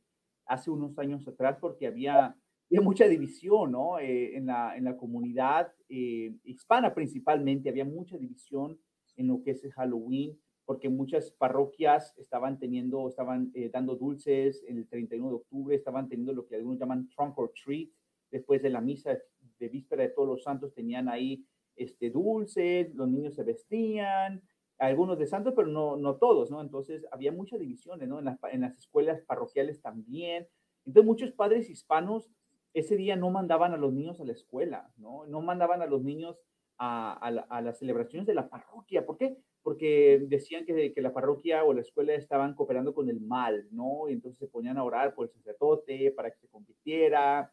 hace 0.46 0.70
unos 0.70 0.98
años 1.00 1.28
atrás 1.28 1.58
porque 1.60 1.88
había, 1.88 2.36
había 2.74 2.82
mucha 2.82 3.08
división 3.08 3.72
¿no? 3.72 4.00
Eh, 4.00 4.36
en, 4.36 4.48
la, 4.48 4.76
en 4.76 4.86
la 4.86 4.98
comunidad 4.98 5.72
eh, 5.90 6.36
hispana 6.44 6.96
principalmente, 6.96 7.70
había 7.70 7.86
mucha 7.86 8.18
división 8.18 8.80
en 9.16 9.28
lo 9.28 9.44
que 9.44 9.52
es 9.52 9.64
el 9.64 9.72
Halloween, 9.74 10.40
porque 10.66 10.90
muchas 10.90 11.30
parroquias 11.30 12.18
estaban 12.18 12.58
teniendo, 12.58 13.08
estaban 13.08 13.52
eh, 13.54 13.70
dando 13.72 13.96
dulces 13.96 14.64
el 14.68 14.88
31 14.88 15.30
de 15.30 15.36
octubre, 15.36 15.76
estaban 15.76 16.10
teniendo 16.10 16.34
lo 16.34 16.48
que 16.48 16.56
algunos 16.56 16.80
llaman 16.80 17.08
trunk 17.10 17.38
or 17.38 17.54
treat, 17.64 17.90
después 18.32 18.64
de 18.64 18.72
la 18.72 18.82
misa 18.82 19.20
de 19.60 19.70
víspera 19.70 20.02
de 20.02 20.10
todos 20.10 20.28
los 20.28 20.42
santos 20.42 20.74
tenían 20.74 21.10
ahí 21.10 21.46
este, 21.76 22.10
dulces, 22.10 22.92
los 22.96 23.08
niños 23.08 23.36
se 23.36 23.44
vestían, 23.44 24.42
algunos 24.80 25.20
de 25.20 25.28
santos, 25.28 25.54
pero 25.56 25.68
no, 25.68 25.96
no 25.96 26.16
todos, 26.16 26.50
¿no? 26.50 26.60
Entonces 26.60 27.06
había 27.12 27.32
muchas 27.32 27.60
divisiones, 27.60 28.10
¿no? 28.10 28.18
En 28.18 28.26
las, 28.26 28.40
en 28.52 28.62
las 28.62 28.76
escuelas 28.80 29.22
parroquiales 29.28 29.80
también. 29.80 30.48
Entonces 30.86 31.06
muchos 31.06 31.32
padres 31.34 31.70
hispanos 31.70 32.32
ese 32.74 32.96
día 32.96 33.16
no 33.16 33.30
mandaban 33.30 33.74
a 33.74 33.78
los 33.78 33.94
niños 33.94 34.20
a 34.20 34.26
la 34.26 34.34
escuela, 34.34 34.92
¿no? 34.98 35.26
No 35.28 35.42
mandaban 35.42 35.82
a 35.82 35.86
los 35.86 36.04
niños 36.04 36.40
a, 36.78 37.62
las 37.64 37.80
celebraciones 37.80 38.28
de 38.28 38.34
la 38.34 38.50
parroquia. 38.50 39.06
¿Por 39.06 39.18
qué? 39.18 39.38
Porque 39.62 40.22
decían 40.28 40.66
que, 40.66 40.94
la 40.98 41.14
parroquia 41.14 41.64
o 41.64 41.74
la 41.74 41.82
escuela 41.82 42.14
estaban 42.14 42.56
cooperando 42.56 42.94
con 42.94 43.10
el 43.10 43.22
mal, 43.22 43.68
¿no? 43.72 44.10
Y 44.10 44.14
entonces 44.14 44.40
se 44.40 44.48
ponían 44.48 44.78
a 44.78 44.84
orar 44.84 45.14
por 45.14 45.28
el 45.28 45.32
sacerdote 45.32 46.12
para 46.12 46.32
que 46.32 46.40
se 46.40 46.50
convirtiera, 46.50 47.52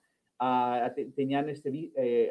tenían 1.14 1.50
este, 1.50 1.92
eh, 1.94 2.30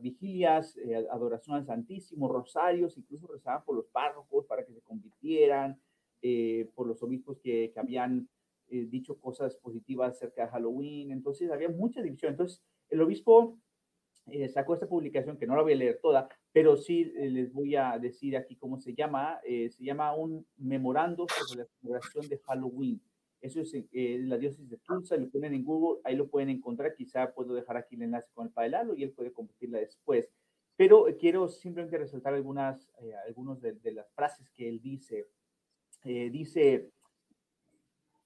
vigilias, 0.00 0.76
eh, 0.78 1.06
adoración 1.10 1.56
al 1.56 1.66
Santísimo, 1.66 2.26
rosarios, 2.28 2.96
incluso 2.96 3.26
rezaban 3.26 3.62
por 3.64 3.76
los 3.76 3.86
párrocos 3.86 4.46
para 4.46 4.64
que 4.64 4.72
se 4.72 4.80
convirtieran, 4.80 5.78
eh, 6.22 6.68
por 6.74 6.86
los 6.86 7.02
obispos 7.02 7.38
que 7.38 7.72
habían 7.76 8.28
dicho 8.68 9.18
cosas 9.20 9.56
positivas 9.56 10.16
acerca 10.16 10.42
de 10.42 10.50
Halloween. 10.50 11.12
Entonces 11.12 11.50
había 11.50 11.68
mucha 11.68 12.02
división. 12.02 12.32
Entonces 12.32 12.62
el 12.90 13.00
obispo 13.00 13.58
sacó 14.52 14.74
esta 14.74 14.88
publicación, 14.88 15.36
que 15.36 15.46
no 15.46 15.54
la 15.54 15.62
voy 15.62 15.74
a 15.74 15.76
leer 15.76 16.00
toda, 16.02 16.28
pero 16.52 16.76
sí 16.76 17.04
les 17.04 17.52
voy 17.52 17.76
a 17.76 17.96
decir 17.98 18.36
aquí 18.36 18.56
cómo 18.56 18.78
se 18.78 18.94
llama. 18.94 19.38
se 19.44 19.84
llama 19.84 20.14
un 20.14 20.46
memorando 20.56 21.26
sobre 21.28 21.62
la 21.62 21.68
celebración 21.80 22.28
de 22.28 22.38
Halloween. 22.38 23.00
Eso 23.40 23.60
es 23.60 23.74
eh, 23.74 24.18
la 24.22 24.38
diócesis 24.38 24.68
de 24.68 24.78
Tulsa, 24.78 25.16
lo 25.16 25.28
ponen 25.30 25.54
en 25.54 25.64
Google, 25.64 26.00
ahí 26.04 26.16
lo 26.16 26.28
pueden 26.28 26.48
encontrar. 26.48 26.94
Quizá 26.94 27.32
puedo 27.32 27.54
dejar 27.54 27.76
aquí 27.76 27.94
el 27.94 28.02
enlace 28.02 28.30
con 28.34 28.46
el 28.46 28.52
Padre 28.52 28.70
Lalo 28.70 28.94
y 28.96 29.04
él 29.04 29.12
puede 29.12 29.32
compartirla 29.32 29.78
después. 29.78 30.28
Pero 30.76 31.08
eh, 31.08 31.16
quiero 31.16 31.48
simplemente 31.48 31.98
resaltar 31.98 32.34
algunas 32.34 32.88
eh, 33.00 33.14
algunos 33.26 33.60
de, 33.60 33.78
las 33.92 34.10
frases 34.14 34.50
que 34.50 34.68
él 34.68 34.80
dice. 34.80 35.26
dice, 36.02 36.90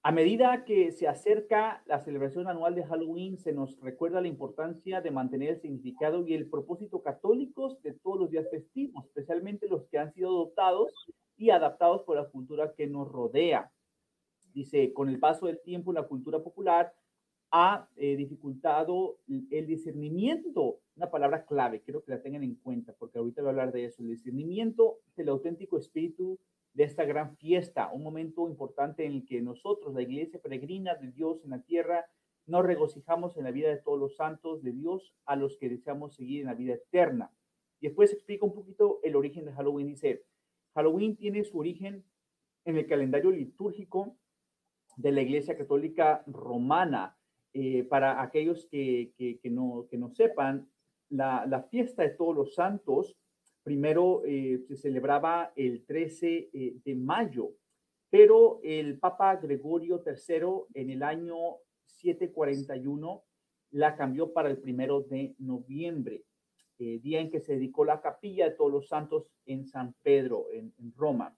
a 0.03 0.11
medida 0.11 0.65
que 0.65 0.91
se 0.91 1.07
acerca 1.07 1.83
la 1.85 1.99
celebración 1.99 2.47
anual 2.47 2.73
de 2.73 2.83
Halloween, 2.83 3.37
se 3.37 3.53
nos 3.53 3.79
recuerda 3.81 4.19
la 4.19 4.27
importancia 4.27 4.99
de 4.99 5.11
mantener 5.11 5.49
el 5.49 5.61
significado 5.61 6.25
y 6.25 6.33
el 6.33 6.49
propósito 6.49 7.03
católicos 7.03 7.79
de 7.83 7.93
todos 7.93 8.19
los 8.19 8.31
días 8.31 8.49
festivos, 8.49 9.05
especialmente 9.05 9.67
los 9.67 9.85
que 9.85 9.99
han 9.99 10.11
sido 10.11 10.29
adoptados 10.29 10.91
y 11.37 11.51
adaptados 11.51 12.01
por 12.01 12.15
la 12.15 12.27
cultura 12.29 12.73
que 12.75 12.87
nos 12.87 13.11
rodea. 13.11 13.71
Dice, 14.53 14.91
con 14.91 15.07
el 15.07 15.19
paso 15.19 15.45
del 15.45 15.61
tiempo, 15.61 15.93
la 15.93 16.07
cultura 16.07 16.39
popular 16.39 16.93
ha 17.51 17.87
eh, 17.95 18.15
dificultado 18.15 19.17
el 19.27 19.67
discernimiento, 19.67 20.79
una 20.95 21.11
palabra 21.11 21.45
clave, 21.45 21.81
quiero 21.81 22.03
que 22.03 22.11
la 22.11 22.21
tengan 22.21 22.43
en 22.43 22.55
cuenta, 22.55 22.93
porque 22.97 23.19
ahorita 23.19 23.41
voy 23.41 23.49
a 23.49 23.51
hablar 23.51 23.71
de 23.71 23.85
eso, 23.85 24.01
el 24.01 24.09
discernimiento 24.09 24.97
del 25.15 25.29
auténtico 25.29 25.77
espíritu 25.77 26.39
de 26.73 26.83
esta 26.83 27.03
gran 27.05 27.35
fiesta, 27.37 27.91
un 27.91 28.03
momento 28.03 28.47
importante 28.47 29.05
en 29.05 29.13
el 29.13 29.25
que 29.25 29.41
nosotros, 29.41 29.93
la 29.93 30.01
iglesia 30.01 30.39
peregrina 30.41 30.95
de 30.95 31.11
Dios 31.11 31.43
en 31.43 31.51
la 31.51 31.61
tierra, 31.61 32.05
nos 32.45 32.65
regocijamos 32.65 33.37
en 33.37 33.43
la 33.43 33.51
vida 33.51 33.69
de 33.69 33.77
todos 33.77 33.99
los 33.99 34.15
santos 34.15 34.63
de 34.63 34.71
Dios 34.71 35.13
a 35.25 35.35
los 35.35 35.57
que 35.57 35.69
deseamos 35.69 36.15
seguir 36.15 36.41
en 36.41 36.47
la 36.47 36.53
vida 36.53 36.73
eterna. 36.73 37.31
Después 37.79 38.13
explica 38.13 38.45
un 38.45 38.53
poquito 38.53 38.99
el 39.03 39.15
origen 39.15 39.45
de 39.45 39.53
Halloween. 39.53 39.87
Dice, 39.87 40.23
Halloween 40.75 41.15
tiene 41.15 41.43
su 41.43 41.57
origen 41.59 42.05
en 42.65 42.77
el 42.77 42.87
calendario 42.87 43.31
litúrgico 43.31 44.15
de 44.95 45.11
la 45.11 45.21
Iglesia 45.21 45.57
Católica 45.57 46.23
Romana. 46.27 47.17
Eh, 47.53 47.83
para 47.83 48.21
aquellos 48.21 48.65
que, 48.67 49.11
no, 49.43 49.87
sepan, 50.13 50.69
la, 51.09 51.67
fiesta 51.69 52.03
de 52.03 52.11
todos 52.11 52.33
los 52.33 52.55
santos 52.55 53.17
primero 53.63 54.23
eh, 54.25 54.59
se 54.67 54.75
celebraba 54.75 55.51
el 55.55 55.85
13 55.85 56.49
eh, 56.53 56.75
de 56.83 56.95
mayo, 56.95 57.51
pero 58.09 58.59
el 58.63 58.99
Papa 58.99 59.35
Gregorio 59.37 60.03
III 60.05 60.81
en 60.81 60.89
el 60.89 61.03
año 61.03 61.35
741 61.85 63.23
la 63.71 63.95
cambió 63.95 64.33
para 64.33 64.49
el 64.49 64.57
primero 64.57 65.01
de 65.01 65.35
noviembre, 65.37 66.25
día 66.77 67.21
en 67.21 67.29
que 67.29 67.39
se 67.39 67.53
dedicó 67.53 67.85
la 67.85 68.01
capilla 68.01 68.49
de 68.49 68.55
todos 68.55 68.71
los 68.71 68.87
santos 68.87 69.27
en 69.45 69.67
San 69.67 69.93
Pedro, 70.01 70.47
en, 70.51 70.73
Roma. 70.95 71.37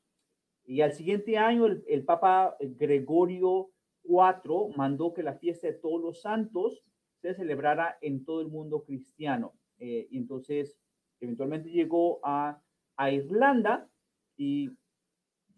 Y 0.63 0.79
al 0.79 0.93
siguiente 0.93 1.38
año, 1.38 1.65
el, 1.65 2.05
Papa 2.05 2.55
Gregorio 2.62 3.69
IV 4.05 4.75
mandó 4.77 5.13
que 5.13 5.21
la 5.21 5.36
fiesta 5.36 5.67
de 5.67 5.73
todos 5.73 6.01
los 6.01 6.21
santos 6.21 6.83
se 7.23 7.33
celebrara 7.33 7.97
en 8.01 8.25
todo 8.25 8.41
el 8.41 8.49
mundo 8.49 8.83
cristiano. 8.83 9.53
Eh, 9.79 10.07
entonces, 10.12 10.77
eventualmente 11.25 11.69
llegó 11.69 12.19
a, 12.23 12.62
a 12.97 13.12
Irlanda 13.12 13.88
y, 14.38 14.71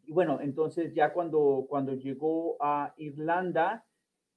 bueno, 0.08 0.40
entonces 0.42 0.94
ya 0.94 1.14
cuando, 1.14 1.66
cuando 1.68 1.94
llegó 1.94 2.58
a 2.60 2.94
Irlanda, 2.98 3.86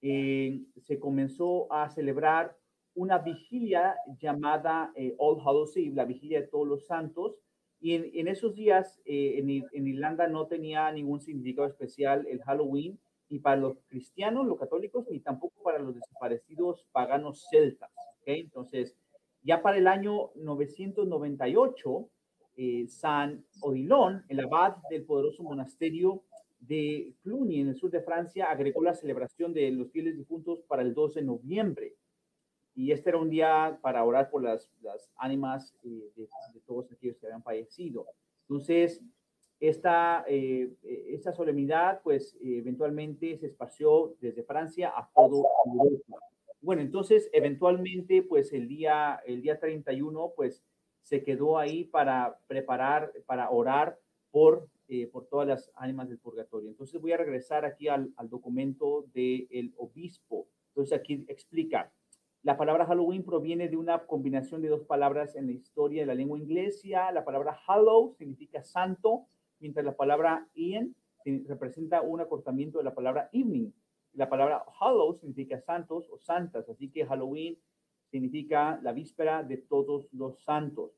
eh, 0.01 0.63
se 0.83 0.99
comenzó 0.99 1.73
a 1.73 1.89
celebrar 1.91 2.57
una 2.95 3.19
vigilia 3.19 3.97
llamada 4.21 4.93
eh, 4.95 5.15
All 5.19 5.41
Hallows 5.45 5.77
Eve, 5.77 5.95
la 5.95 6.05
vigilia 6.05 6.41
de 6.41 6.49
todos 6.49 6.67
los 6.67 6.87
santos, 6.87 7.37
y 7.81 7.95
en, 7.95 8.27
esos 8.27 8.57
días 8.57 9.01
eh, 9.05 9.39
en, 9.39 9.87
Irlanda 9.87 10.27
no 10.27 10.49
tenía 10.49 10.91
ningún 10.91 11.21
significado 11.21 11.69
especial 11.69 12.27
el 12.27 12.43
Halloween, 12.43 12.99
ni 13.29 13.39
para 13.39 13.57
los 13.57 13.79
cristianos, 13.87 14.47
los 14.47 14.59
católicos, 14.59 15.07
ni 15.09 15.21
tampoco 15.21 15.63
para 15.63 15.79
los 15.79 15.95
desaparecidos 15.95 16.87
paganos 16.91 17.47
celtas. 17.51 17.91
¿okay? 18.21 18.41
Entonces, 18.41 18.97
Ya 19.43 19.63
para 19.63 19.79
el 19.79 19.87
año 19.87 20.31
998, 20.35 22.09
eh, 22.57 22.87
San 22.89 23.45
Odilon, 23.61 24.25
el 24.29 24.41
abad 24.41 24.77
del 24.91 25.05
poderoso 25.05 25.43
monasterio 25.43 26.25
de 26.61 27.15
Cluny, 27.23 27.61
en 27.61 27.69
el 27.69 27.77
sur 27.77 27.91
de 27.91 28.03
Francia, 28.03 28.47
agregó 28.51 28.83
la 28.83 28.95
celebración 28.95 29.55
de 29.55 29.71
los 29.71 29.91
fieles 29.93 30.17
difuntos 30.17 30.61
para 30.63 30.83
el 30.83 30.93
12 30.93 31.21
de 31.21 31.27
noviembre. 31.27 31.95
Y 32.75 32.93
este 32.93 33.11
era 33.11 33.19
un 33.19 33.31
día 33.31 33.79
para 33.81 34.05
orar 34.05 34.31
por 34.31 34.43
las, 34.43 34.71
las 34.83 35.11
ánimas 35.17 35.75
eh, 35.85 36.11
de, 36.17 36.29
todos 36.67 36.91
aquellos 36.91 37.17
que 37.19 37.27
habían 37.27 37.43
fallecido. 37.43 38.07
Entonces, 38.49 39.03
esta, 39.61 40.25
eh, 40.29 40.73
esta 40.83 41.33
solemnidad, 41.33 42.01
pues, 42.03 42.37
eventualmente 42.41 43.37
se 43.39 43.47
esparció 43.47 44.17
desde 44.21 44.43
Francia 44.43 44.93
a 44.97 45.09
todo 45.15 45.47
Europa. 45.65 46.19
Bueno, 46.61 46.83
entonces, 46.83 47.31
eventualmente, 47.33 48.23
pues, 48.23 48.53
el 48.53 48.69
día, 48.69 49.21
el 49.27 49.43
día 49.43 49.59
31, 49.59 50.33
pues, 50.37 50.65
se 51.03 51.23
quedó 51.23 51.59
ahí 51.59 51.85
para 51.85 52.39
preparar, 52.47 53.13
para 53.27 53.51
orar 53.51 53.99
por, 54.31 54.69
eh, 54.89 55.07
por 55.07 55.27
todas 55.27 55.49
las 55.49 55.71
ánimas 55.75 56.09
del 56.09 56.19
purgatorio. 56.19 56.69
Entonces 56.69 57.01
voy 57.01 57.13
a 57.13 57.17
regresar 57.17 57.65
aquí 57.65 57.89
al, 57.89 58.13
al 58.17 58.29
documento 58.29 59.07
del 59.15 59.73
obispo. 59.79 60.49
Entonces 60.71 60.99
aquí 60.99 61.25
explica, 61.29 61.91
la 62.43 62.57
palabra 62.57 62.87
Halloween 62.87 63.25
proviene 63.25 63.69
de 63.69 63.77
una 63.77 64.07
combinación 64.07 64.63
de 64.63 64.69
dos 64.69 64.85
palabras 64.85 65.35
en 65.35 65.47
la 65.47 65.53
historia 65.53 66.03
de 66.03 66.07
la 66.07 66.15
lengua 66.15 66.39
inglesa. 66.39 67.11
La 67.13 67.25
palabra 67.25 67.59
Hallow 67.67 68.15
significa 68.17 68.63
santo, 68.63 69.27
mientras 69.59 69.85
la 69.85 69.97
palabra 69.97 70.49
Ian 70.55 70.95
representa 71.47 72.01
un 72.01 72.21
acortamiento 72.21 72.79
de 72.79 72.85
la 72.85 72.95
palabra 72.95 73.29
evening. 73.33 73.71
La 74.15 74.29
palabra 74.29 74.65
Hallow 74.81 75.15
significa 75.15 75.61
santos 75.61 76.09
o 76.11 76.19
santas, 76.19 76.69
así 76.69 76.91
que 76.91 77.07
Halloween 77.07 77.59
significa 78.11 78.81
la 78.83 78.93
víspera 78.93 79.43
de 79.43 79.59
todos 79.59 80.09
los 80.13 80.43
santos. 80.43 80.93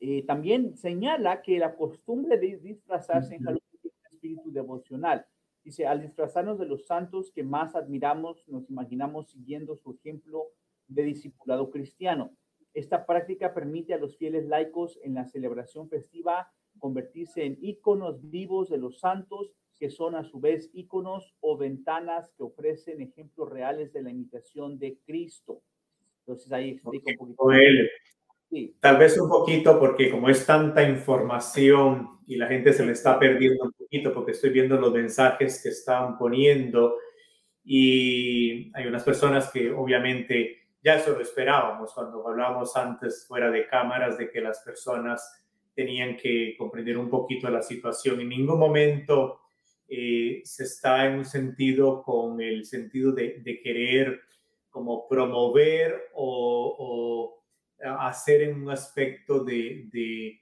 Eh, 0.00 0.24
también 0.26 0.76
señala 0.76 1.42
que 1.42 1.58
la 1.58 1.76
costumbre 1.76 2.38
de 2.38 2.58
disfrazarse 2.58 3.36
en 3.36 3.42
Halloween 3.42 3.62
es 3.72 3.84
un 3.84 4.12
espíritu 4.12 4.52
devocional. 4.52 5.26
Dice, 5.62 5.86
al 5.86 6.02
disfrazarnos 6.02 6.58
de 6.58 6.66
los 6.66 6.86
santos 6.86 7.30
que 7.32 7.44
más 7.44 7.76
admiramos, 7.76 8.42
nos 8.48 8.68
imaginamos 8.68 9.30
siguiendo 9.30 9.76
su 9.76 9.92
ejemplo 9.92 10.48
de 10.88 11.04
discipulado 11.04 11.70
cristiano. 11.70 12.32
Esta 12.74 13.06
práctica 13.06 13.54
permite 13.54 13.94
a 13.94 13.98
los 13.98 14.16
fieles 14.16 14.46
laicos 14.46 14.98
en 15.02 15.14
la 15.14 15.26
celebración 15.26 15.88
festiva 15.88 16.50
convertirse 16.78 17.44
en 17.44 17.58
íconos 17.60 18.28
vivos 18.30 18.70
de 18.70 18.78
los 18.78 18.98
santos, 18.98 19.52
que 19.82 19.90
son 19.90 20.14
a 20.14 20.22
su 20.22 20.38
vez 20.38 20.70
íconos 20.74 21.34
o 21.40 21.58
ventanas 21.58 22.32
que 22.36 22.44
ofrecen 22.44 23.00
ejemplos 23.00 23.50
reales 23.50 23.92
de 23.92 24.00
la 24.00 24.12
imitación 24.12 24.78
de 24.78 25.00
Cristo. 25.04 25.60
Entonces 26.20 26.52
ahí 26.52 26.70
explico 26.70 27.24
un 27.24 27.34
poquito. 27.34 28.76
Tal 28.78 28.96
vez 28.96 29.18
un 29.18 29.28
poquito 29.28 29.80
porque 29.80 30.08
como 30.08 30.28
es 30.28 30.46
tanta 30.46 30.88
información 30.88 32.20
y 32.28 32.36
la 32.36 32.46
gente 32.46 32.72
se 32.72 32.86
le 32.86 32.92
está 32.92 33.18
perdiendo 33.18 33.64
un 33.64 33.72
poquito 33.72 34.14
porque 34.14 34.30
estoy 34.30 34.50
viendo 34.50 34.76
los 34.76 34.92
mensajes 34.92 35.60
que 35.60 35.70
están 35.70 36.16
poniendo 36.16 36.94
y 37.64 38.70
hay 38.76 38.86
unas 38.86 39.02
personas 39.02 39.50
que 39.50 39.72
obviamente 39.72 40.58
ya 40.80 40.94
eso 40.94 41.10
lo 41.10 41.22
esperábamos 41.22 41.92
cuando 41.92 42.28
hablábamos 42.28 42.76
antes 42.76 43.26
fuera 43.26 43.50
de 43.50 43.66
cámaras 43.66 44.16
de 44.16 44.30
que 44.30 44.40
las 44.40 44.60
personas 44.60 45.44
tenían 45.74 46.16
que 46.16 46.54
comprender 46.56 46.96
un 46.96 47.10
poquito 47.10 47.50
la 47.50 47.62
situación. 47.62 48.20
En 48.20 48.28
ningún 48.28 48.60
momento 48.60 49.40
eh, 49.94 50.40
se 50.46 50.64
está 50.64 51.04
en 51.06 51.18
un 51.18 51.24
sentido 51.26 52.02
con 52.02 52.40
el 52.40 52.64
sentido 52.64 53.12
de, 53.12 53.40
de 53.40 53.60
querer 53.60 54.22
como 54.70 55.06
promover 55.06 56.08
o, 56.14 57.44
hacer 57.98 58.42
en 58.42 58.62
un 58.62 58.70
aspecto 58.70 59.44
de, 59.44 59.90
de, 59.92 60.40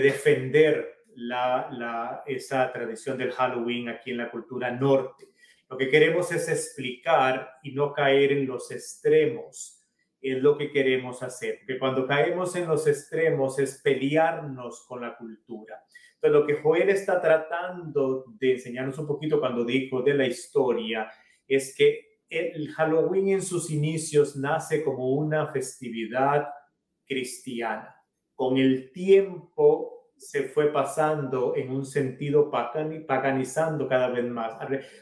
defender 0.00 1.04
la, 1.16 1.68
la, 1.70 2.22
esa 2.26 2.72
tradición 2.72 3.18
del 3.18 3.32
Halloween 3.32 3.90
aquí 3.90 4.12
en 4.12 4.16
la 4.16 4.30
cultura 4.30 4.70
norte. 4.70 5.28
Lo 5.68 5.76
que 5.76 5.90
queremos 5.90 6.32
es 6.32 6.48
explicar 6.48 7.58
y 7.62 7.72
no 7.72 7.92
caer 7.92 8.32
en 8.32 8.46
los 8.46 8.70
extremos. 8.70 9.84
Es 10.18 10.40
lo 10.40 10.56
que 10.56 10.70
queremos 10.70 11.22
hacer. 11.22 11.58
Porque 11.58 11.78
cuando 11.78 12.06
caemos 12.06 12.56
en 12.56 12.68
los 12.68 12.86
extremos 12.86 13.58
es 13.58 13.82
pelearnos 13.82 14.86
con 14.86 15.02
la 15.02 15.14
cultura. 15.14 15.84
Entonces, 16.22 16.40
lo 16.40 16.46
que 16.46 16.62
Joel 16.62 16.88
está 16.90 17.20
tratando 17.20 18.26
de 18.38 18.52
enseñarnos 18.52 18.96
un 18.96 19.08
poquito 19.08 19.40
cuando 19.40 19.64
dijo 19.64 20.02
de 20.02 20.14
la 20.14 20.24
historia 20.24 21.10
es 21.48 21.74
que 21.76 22.20
el 22.28 22.70
Halloween 22.74 23.30
en 23.30 23.42
sus 23.42 23.70
inicios 23.72 24.36
nace 24.36 24.84
como 24.84 25.14
una 25.14 25.48
festividad 25.48 26.48
cristiana. 27.04 27.96
Con 28.36 28.56
el 28.56 28.92
tiempo 28.92 30.12
se 30.16 30.44
fue 30.44 30.72
pasando 30.72 31.56
en 31.56 31.72
un 31.72 31.84
sentido 31.84 32.48
paganizando 32.48 33.88
cada 33.88 34.08
vez 34.08 34.24
más. 34.24 34.56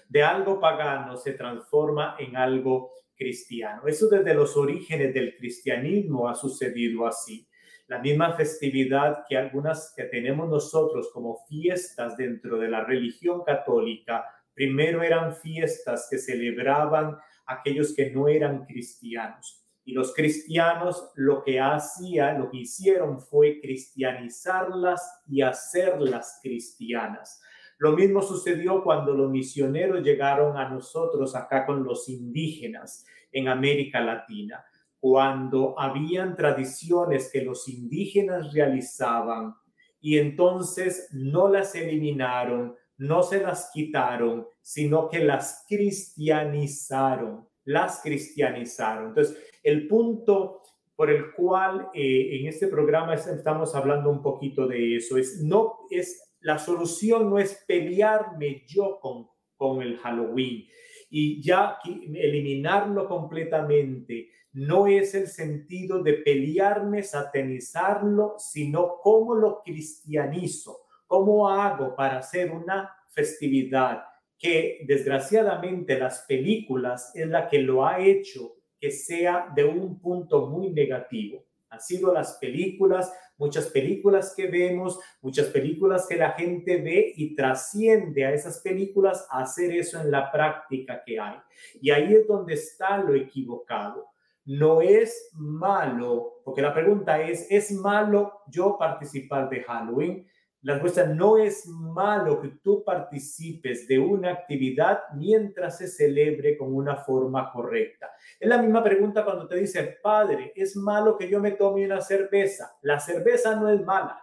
De 0.08 0.22
algo 0.22 0.58
pagano 0.58 1.18
se 1.18 1.34
transforma 1.34 2.16
en 2.18 2.34
algo 2.36 2.92
cristiano. 3.14 3.86
Eso 3.86 4.08
desde 4.08 4.32
los 4.32 4.56
orígenes 4.56 5.12
del 5.12 5.36
cristianismo 5.36 6.30
ha 6.30 6.34
sucedido 6.34 7.06
así. 7.06 7.46
La 7.90 7.98
misma 7.98 8.32
festividad 8.32 9.24
que 9.28 9.36
algunas 9.36 9.92
que 9.94 10.04
tenemos 10.04 10.48
nosotros 10.48 11.10
como 11.12 11.44
fiestas 11.48 12.16
dentro 12.16 12.58
de 12.58 12.68
la 12.68 12.84
religión 12.84 13.42
católica 13.44 14.24
Primero 14.60 15.02
eran 15.02 15.34
fiestas 15.36 16.06
que 16.10 16.18
celebraban 16.18 17.16
aquellos 17.46 17.94
que 17.94 18.10
no 18.10 18.28
eran 18.28 18.66
cristianos. 18.66 19.64
Y 19.84 19.94
los 19.94 20.14
cristianos 20.14 21.10
lo 21.14 21.42
que 21.42 21.58
hacían, 21.58 22.40
lo 22.40 22.50
que 22.50 22.58
hicieron 22.58 23.20
fue 23.20 23.58
cristianizarlas 23.60 25.22
y 25.26 25.40
hacerlas 25.40 26.40
cristianas. 26.42 27.40
Lo 27.78 27.92
mismo 27.92 28.20
sucedió 28.20 28.84
cuando 28.84 29.14
los 29.14 29.30
misioneros 29.30 30.02
llegaron 30.02 30.58
a 30.58 30.68
nosotros 30.68 31.34
acá 31.34 31.64
con 31.64 31.82
los 31.82 32.10
indígenas 32.10 33.06
en 33.32 33.48
América 33.48 34.02
Latina, 34.02 34.62
cuando 35.00 35.74
habían 35.78 36.36
tradiciones 36.36 37.30
que 37.32 37.42
los 37.42 37.68
indígenas 37.68 38.52
realizaban 38.52 39.54
y 40.00 40.18
entonces 40.18 41.08
no 41.12 41.48
las 41.48 41.74
eliminaron, 41.74 42.76
no 42.98 43.22
se 43.22 43.40
las 43.40 43.70
quitaron, 43.72 44.46
sino 44.60 45.08
que 45.08 45.20
las 45.20 45.64
cristianizaron, 45.68 47.48
las 47.64 48.00
cristianizaron. 48.02 49.08
Entonces, 49.08 49.36
el 49.62 49.88
punto 49.88 50.60
por 51.00 51.10
el 51.10 51.32
cual 51.32 51.88
eh, 51.94 52.38
en 52.38 52.46
este 52.46 52.66
programa 52.66 53.14
estamos 53.14 53.74
hablando 53.74 54.10
un 54.10 54.20
poquito 54.20 54.66
de 54.66 54.96
eso 54.96 55.16
es 55.16 55.40
no 55.42 55.78
es 55.90 56.34
la 56.40 56.58
solución 56.58 57.30
no 57.30 57.38
es 57.38 57.64
pelearme 57.66 58.64
yo 58.66 58.98
con 59.00 59.26
con 59.56 59.80
el 59.80 59.96
Halloween 59.96 60.66
y 61.10 61.42
ya 61.42 61.78
eliminarlo 61.84 63.06
completamente 63.06 64.30
no 64.52 64.86
es 64.86 65.14
el 65.14 65.28
sentido 65.28 66.02
de 66.02 66.14
pelearme, 66.14 67.02
satanizarlo, 67.02 68.36
sino 68.38 68.98
cómo 69.02 69.34
lo 69.34 69.62
cristianizo 69.62 70.86
¿Cómo 71.10 71.48
hago 71.48 71.96
para 71.96 72.18
hacer 72.18 72.52
una 72.52 72.96
festividad 73.08 74.04
que 74.38 74.84
desgraciadamente 74.86 75.98
las 75.98 76.20
películas 76.20 77.10
es 77.16 77.26
la 77.26 77.48
que 77.48 77.58
lo 77.58 77.84
ha 77.84 77.98
hecho 77.98 78.54
que 78.78 78.92
sea 78.92 79.48
de 79.52 79.64
un 79.64 79.98
punto 79.98 80.46
muy 80.46 80.70
negativo? 80.70 81.44
Han 81.70 81.80
sido 81.80 82.14
las 82.14 82.34
películas, 82.34 83.12
muchas 83.40 83.68
películas 83.68 84.34
que 84.36 84.46
vemos, 84.46 85.00
muchas 85.22 85.46
películas 85.46 86.06
que 86.06 86.16
la 86.16 86.32
gente 86.32 86.76
ve 86.76 87.12
y 87.16 87.34
trasciende 87.34 88.26
a 88.26 88.34
esas 88.34 88.60
películas 88.60 89.26
a 89.30 89.40
hacer 89.40 89.74
eso 89.74 89.98
en 90.00 90.10
la 90.10 90.30
práctica 90.30 91.02
que 91.04 91.18
hay. 91.18 91.38
Y 91.80 91.90
ahí 91.90 92.14
es 92.14 92.28
donde 92.28 92.54
está 92.54 92.98
lo 92.98 93.14
equivocado. 93.14 94.06
No 94.44 94.82
es 94.82 95.30
malo, 95.32 96.42
porque 96.44 96.60
la 96.60 96.74
pregunta 96.74 97.20
es, 97.22 97.50
¿es 97.50 97.72
malo 97.72 98.42
yo 98.46 98.76
participar 98.78 99.48
de 99.48 99.62
Halloween? 99.62 100.26
La 100.62 100.74
respuesta 100.74 101.06
no 101.06 101.38
es 101.38 101.66
malo 101.66 102.38
que 102.38 102.48
tú 102.62 102.84
participes 102.84 103.88
de 103.88 103.98
una 103.98 104.30
actividad 104.32 105.00
mientras 105.14 105.78
se 105.78 105.88
celebre 105.88 106.58
con 106.58 106.74
una 106.74 106.96
forma 106.96 107.50
correcta. 107.50 108.10
Es 108.38 108.46
la 108.46 108.60
misma 108.60 108.84
pregunta 108.84 109.24
cuando 109.24 109.48
te 109.48 109.56
dice, 109.56 109.98
padre, 110.02 110.52
¿es 110.54 110.76
malo 110.76 111.16
que 111.16 111.30
yo 111.30 111.40
me 111.40 111.52
tome 111.52 111.86
una 111.86 112.02
cerveza? 112.02 112.76
La 112.82 113.00
cerveza 113.00 113.56
no 113.56 113.70
es 113.70 113.82
mala. 113.82 114.22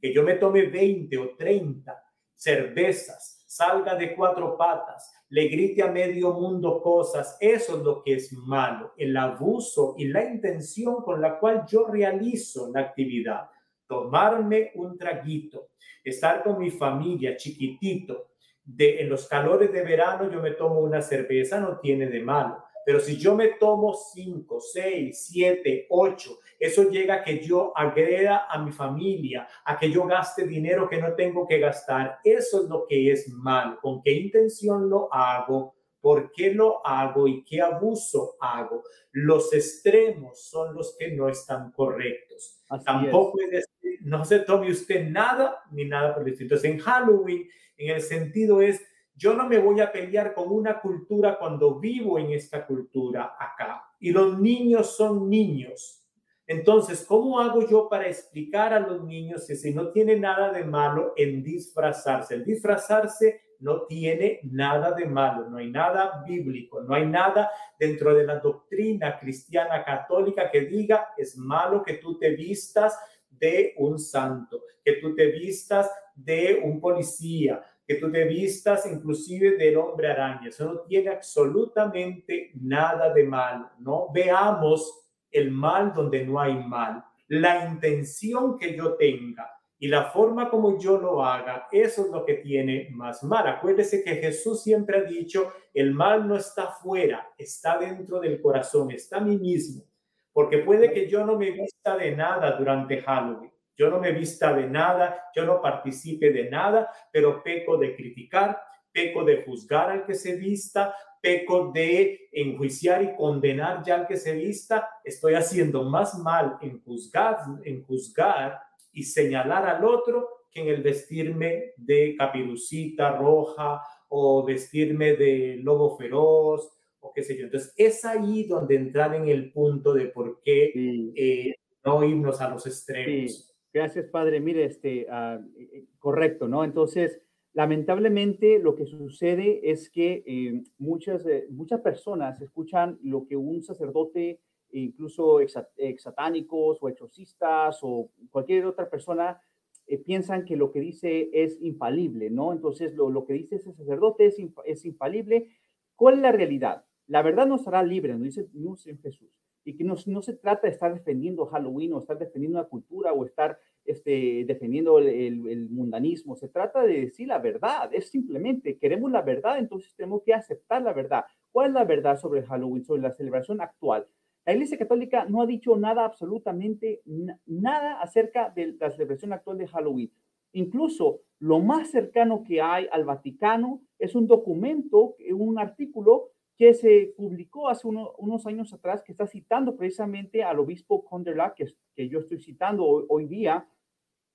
Que 0.00 0.14
yo 0.14 0.22
me 0.22 0.34
tome 0.34 0.66
20 0.66 1.18
o 1.18 1.36
30 1.36 2.00
cervezas, 2.34 3.44
salga 3.48 3.96
de 3.96 4.14
cuatro 4.14 4.56
patas, 4.56 5.12
le 5.28 5.48
grite 5.48 5.82
a 5.82 5.90
medio 5.90 6.32
mundo 6.32 6.80
cosas, 6.80 7.36
eso 7.40 7.76
es 7.76 7.82
lo 7.82 8.02
que 8.02 8.14
es 8.14 8.32
malo, 8.32 8.92
el 8.96 9.16
abuso 9.16 9.94
y 9.96 10.08
la 10.08 10.24
intención 10.24 11.02
con 11.02 11.20
la 11.20 11.38
cual 11.38 11.64
yo 11.68 11.86
realizo 11.86 12.70
la 12.72 12.80
actividad 12.80 13.48
tomarme 13.92 14.72
un 14.76 14.96
traguito, 14.96 15.68
estar 16.02 16.42
con 16.42 16.58
mi 16.58 16.70
familia 16.70 17.36
chiquitito, 17.36 18.30
de, 18.64 19.02
en 19.02 19.10
los 19.10 19.28
calores 19.28 19.70
de 19.70 19.82
verano 19.82 20.30
yo 20.30 20.40
me 20.40 20.52
tomo 20.52 20.80
una 20.80 21.02
cerveza, 21.02 21.60
no 21.60 21.78
tiene 21.78 22.06
de 22.06 22.20
malo. 22.20 22.64
Pero 22.86 23.00
si 23.00 23.16
yo 23.16 23.34
me 23.36 23.48
tomo 23.48 23.94
5, 23.94 24.60
6, 24.60 25.26
7, 25.30 25.86
8, 25.90 26.38
eso 26.58 26.88
llega 26.88 27.16
a 27.16 27.22
que 27.22 27.38
yo 27.38 27.72
agreda 27.76 28.46
a 28.48 28.58
mi 28.64 28.72
familia, 28.72 29.46
a 29.64 29.78
que 29.78 29.90
yo 29.90 30.06
gaste 30.06 30.46
dinero 30.46 30.88
que 30.88 31.00
no 31.00 31.14
tengo 31.14 31.46
que 31.46 31.60
gastar. 31.60 32.18
Eso 32.24 32.62
es 32.62 32.68
lo 32.68 32.86
que 32.86 33.12
es 33.12 33.28
mal. 33.28 33.78
¿Con 33.80 34.02
qué 34.02 34.12
intención 34.12 34.88
lo 34.88 35.12
hago? 35.12 35.74
¿Por 36.00 36.32
qué 36.32 36.52
lo 36.52 36.84
hago 36.84 37.28
y 37.28 37.44
qué 37.44 37.60
abuso 37.60 38.36
hago? 38.40 38.82
Los 39.12 39.52
extremos 39.52 40.42
son 40.42 40.74
los 40.74 40.96
que 40.98 41.12
no 41.12 41.28
están 41.28 41.70
correctos. 41.70 42.64
Tampoco 42.84 43.38
es. 43.52 43.71
No 44.04 44.24
se 44.24 44.40
tome 44.40 44.70
usted 44.70 45.08
nada 45.08 45.62
ni 45.70 45.84
nada 45.84 46.14
por 46.14 46.22
el 46.22 46.32
estilo. 46.32 46.46
Entonces, 46.46 46.70
en 46.70 46.78
Halloween, 46.78 47.48
en 47.76 47.94
el 47.94 48.00
sentido 48.00 48.60
es, 48.60 48.82
yo 49.14 49.34
no 49.34 49.48
me 49.48 49.58
voy 49.58 49.80
a 49.80 49.92
pelear 49.92 50.34
con 50.34 50.50
una 50.50 50.80
cultura 50.80 51.38
cuando 51.38 51.78
vivo 51.78 52.18
en 52.18 52.32
esta 52.32 52.66
cultura 52.66 53.36
acá. 53.38 53.84
Y 54.00 54.10
los 54.10 54.38
niños 54.38 54.96
son 54.96 55.28
niños. 55.28 56.02
Entonces, 56.46 57.04
¿cómo 57.06 57.40
hago 57.40 57.68
yo 57.68 57.88
para 57.88 58.08
explicar 58.08 58.74
a 58.74 58.80
los 58.80 59.04
niños 59.04 59.46
que 59.46 59.54
si 59.54 59.72
no 59.72 59.90
tiene 59.92 60.18
nada 60.18 60.50
de 60.50 60.64
malo 60.64 61.12
en 61.16 61.42
disfrazarse? 61.42 62.34
El 62.34 62.44
disfrazarse 62.44 63.40
no 63.60 63.82
tiene 63.86 64.40
nada 64.42 64.92
de 64.92 65.06
malo, 65.06 65.48
no 65.48 65.58
hay 65.58 65.70
nada 65.70 66.24
bíblico, 66.26 66.82
no 66.82 66.94
hay 66.94 67.06
nada 67.06 67.48
dentro 67.78 68.12
de 68.12 68.24
la 68.24 68.40
doctrina 68.40 69.18
cristiana 69.20 69.84
católica 69.84 70.50
que 70.50 70.62
diga 70.62 71.14
es 71.16 71.36
malo 71.36 71.82
que 71.84 71.94
tú 71.94 72.18
te 72.18 72.30
vistas 72.30 72.98
de 73.42 73.74
un 73.76 73.98
santo, 73.98 74.62
que 74.84 74.94
tú 74.94 75.14
te 75.16 75.26
vistas 75.26 75.90
de 76.14 76.60
un 76.62 76.80
policía, 76.80 77.60
que 77.84 77.96
tú 77.96 78.10
te 78.10 78.24
vistas 78.24 78.86
inclusive 78.86 79.56
del 79.56 79.76
hombre 79.76 80.12
araña. 80.12 80.48
Eso 80.48 80.72
no 80.72 80.80
tiene 80.82 81.10
absolutamente 81.10 82.52
nada 82.54 83.12
de 83.12 83.24
malo, 83.24 83.70
¿no? 83.80 84.06
Veamos 84.14 85.10
el 85.28 85.50
mal 85.50 85.92
donde 85.92 86.24
no 86.24 86.40
hay 86.40 86.54
mal. 86.54 87.04
La 87.26 87.66
intención 87.68 88.56
que 88.56 88.76
yo 88.76 88.94
tenga 88.94 89.50
y 89.78 89.88
la 89.88 90.04
forma 90.04 90.48
como 90.48 90.78
yo 90.78 90.96
lo 90.98 91.24
haga, 91.24 91.66
eso 91.72 92.02
es 92.02 92.12
lo 92.12 92.24
que 92.24 92.34
tiene 92.34 92.90
más 92.92 93.24
mal. 93.24 93.48
Acuérdese 93.48 94.04
que 94.04 94.14
Jesús 94.16 94.62
siempre 94.62 94.98
ha 94.98 95.02
dicho, 95.02 95.52
el 95.74 95.92
mal 95.92 96.28
no 96.28 96.36
está 96.36 96.68
fuera, 96.68 97.28
está 97.36 97.78
dentro 97.78 98.20
del 98.20 98.40
corazón, 98.40 98.92
está 98.92 99.16
a 99.16 99.20
mí 99.20 99.36
mismo. 99.36 99.82
Porque 100.32 100.58
puede 100.58 100.92
que 100.92 101.08
yo 101.08 101.24
no 101.26 101.36
me 101.36 101.50
vista 101.50 101.96
de 101.96 102.16
nada 102.16 102.52
durante 102.52 103.02
Halloween, 103.02 103.52
yo 103.76 103.90
no 103.90 103.98
me 103.98 104.12
vista 104.12 104.52
de 104.52 104.66
nada, 104.66 105.24
yo 105.34 105.44
no 105.44 105.60
participe 105.60 106.30
de 106.30 106.48
nada, 106.48 106.88
pero 107.10 107.42
peco 107.42 107.76
de 107.76 107.94
criticar, 107.96 108.60
peco 108.92 109.24
de 109.24 109.42
juzgar 109.42 109.90
al 109.90 110.04
que 110.04 110.14
se 110.14 110.36
vista, 110.36 110.94
peco 111.20 111.70
de 111.72 112.28
enjuiciar 112.32 113.02
y 113.02 113.14
condenar 113.16 113.82
ya 113.84 113.94
al 113.94 114.06
que 114.06 114.16
se 114.16 114.34
vista, 114.34 114.88
estoy 115.04 115.34
haciendo 115.34 115.84
más 115.84 116.18
mal 116.18 116.58
en 116.60 116.82
juzgar, 116.82 117.38
en 117.64 117.82
juzgar 117.82 118.60
y 118.92 119.04
señalar 119.04 119.66
al 119.66 119.84
otro 119.84 120.28
que 120.50 120.60
en 120.60 120.68
el 120.68 120.82
vestirme 120.82 121.72
de 121.76 122.14
capirucita 122.18 123.16
roja 123.16 123.82
o 124.08 124.44
vestirme 124.44 125.14
de 125.14 125.60
lobo 125.62 125.96
feroz 125.96 126.71
o 127.02 127.12
qué 127.12 127.22
sé 127.22 127.36
yo. 127.36 127.44
Entonces, 127.44 127.74
es 127.76 128.04
ahí 128.04 128.44
donde 128.44 128.76
entrar 128.76 129.14
en 129.14 129.28
el 129.28 129.52
punto 129.52 129.92
de 129.92 130.06
por 130.06 130.40
qué 130.42 130.72
eh, 131.14 131.54
no 131.84 132.04
irnos 132.04 132.40
a 132.40 132.48
los 132.48 132.66
extremos. 132.66 133.54
Gracias, 133.72 134.06
padre. 134.06 134.40
Mire, 134.40 134.64
este, 134.64 135.06
ah, 135.10 135.40
eh, 135.56 135.68
eh, 135.72 135.84
correcto, 135.98 136.48
¿no? 136.48 136.64
Entonces, 136.64 137.20
lamentablemente 137.52 138.58
lo 138.58 138.74
que 138.74 138.86
sucede 138.86 139.70
es 139.70 139.90
que 139.90 140.62
muchas, 140.78 141.24
muchas 141.50 141.80
personas 141.80 142.40
escuchan 142.40 142.98
lo 143.02 143.26
que 143.26 143.36
un 143.36 143.62
sacerdote 143.62 144.40
incluso 144.74 145.40
exatánicos 145.76 146.78
o 146.80 146.88
exorcistas 146.88 147.78
o 147.82 148.08
cualquier 148.30 148.64
otra 148.64 148.88
persona 148.88 149.38
eh, 149.86 149.98
piensan 149.98 150.44
que 150.44 150.56
lo 150.56 150.70
que 150.70 150.80
dice 150.80 151.28
es 151.32 151.60
infalible, 151.60 152.30
¿no? 152.30 152.52
Entonces, 152.52 152.94
lo, 152.94 153.10
lo 153.10 153.26
que 153.26 153.34
dice 153.34 153.56
ese 153.56 153.72
sacerdote 153.72 154.26
es, 154.26 154.36
es, 154.64 154.84
infalible. 154.84 155.48
¿Cuál 155.96 156.14
es 156.14 156.20
la 156.20 156.32
realidad? 156.32 156.84
La 157.06 157.22
verdad 157.22 157.46
nos 157.46 157.66
hará 157.66 157.82
libre, 157.82 158.12
nos 158.14 158.22
dice, 158.22 158.48
en 158.86 158.98
Jesús. 158.98 159.28
Y 159.64 159.76
que 159.76 159.84
no, 159.84 159.94
no, 160.06 160.22
se 160.22 160.34
trata 160.34 160.66
de 160.66 160.72
estar 160.72 160.92
defendiendo 160.92 161.46
Halloween 161.46 161.92
o 161.92 162.00
estar 162.00 162.18
defendiendo 162.18 162.58
una 162.58 162.68
cultura 162.68 163.12
o 163.12 163.24
estar 163.24 163.58
este, 163.84 164.44
defendiendo 164.44 164.98
el, 164.98 165.08
el, 165.08 165.48
el, 165.48 165.70
mundanismo. 165.70 166.34
Se 166.34 166.48
trata 166.48 166.82
de 166.82 167.02
decir 167.02 167.28
la 167.28 167.38
verdad. 167.38 167.88
Es 167.92 168.10
simplemente, 168.10 168.76
queremos 168.78 169.12
la 169.12 169.22
verdad, 169.22 169.58
entonces 169.58 169.94
tenemos 169.94 170.22
que 170.24 170.34
aceptar 170.34 170.82
la 170.82 170.92
verdad. 170.92 171.24
¿Cuál 171.52 171.68
es 171.68 171.74
la 171.74 171.84
verdad 171.84 172.18
sobre 172.18 172.42
Halloween, 172.42 172.84
sobre 172.84 173.02
la 173.02 173.12
celebración 173.12 173.60
actual? 173.60 174.06
La 174.44 174.54
Iglesia 174.54 174.78
Católica 174.78 175.24
no 175.26 175.40
ha 175.40 175.46
dicho 175.46 175.76
nada, 175.76 176.04
absolutamente 176.04 177.02
nada 177.46 178.00
acerca 178.00 178.50
de 178.50 178.74
la 178.78 178.90
celebración 178.90 179.32
actual 179.32 179.58
de 179.58 179.68
Halloween. 179.68 180.10
Incluso 180.52 181.20
lo 181.38 181.60
más 181.60 181.90
cercano 181.90 182.42
que 182.42 182.60
hay 182.60 182.88
al 182.90 183.04
Vaticano 183.04 183.82
es 183.98 184.14
un 184.16 184.26
documento, 184.26 185.16
un 185.32 185.58
artículo 185.58 186.30
que 186.56 186.74
se 186.74 187.14
publicó 187.16 187.68
hace 187.68 187.86
unos 187.86 188.46
años 188.46 188.72
atrás, 188.72 189.02
que 189.02 189.12
está 189.12 189.26
citando 189.26 189.76
precisamente 189.76 190.42
al 190.42 190.58
obispo 190.58 191.04
Conderla, 191.04 191.54
que, 191.54 191.66
que 191.94 192.08
yo 192.08 192.20
estoy 192.20 192.40
citando 192.40 192.84
hoy, 192.84 193.26
día. 193.26 193.66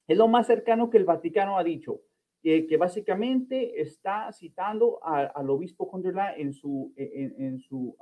Es 0.08 0.18
lo 0.18 0.28
más 0.28 0.48
cercano 0.48 0.90
que 0.90 0.98
el 0.98 1.06
Vaticano 1.06 1.58
ha 1.58 1.64
dicho, 1.64 2.02
que, 2.42 2.78
básicamente 2.78 3.82
está 3.82 4.32
citando 4.32 5.00
al 5.04 5.50
obispo 5.50 5.90
Conderla 5.90 6.36
en 6.36 6.54
su, 6.54 6.94
en, 6.96 7.60
su 7.60 7.96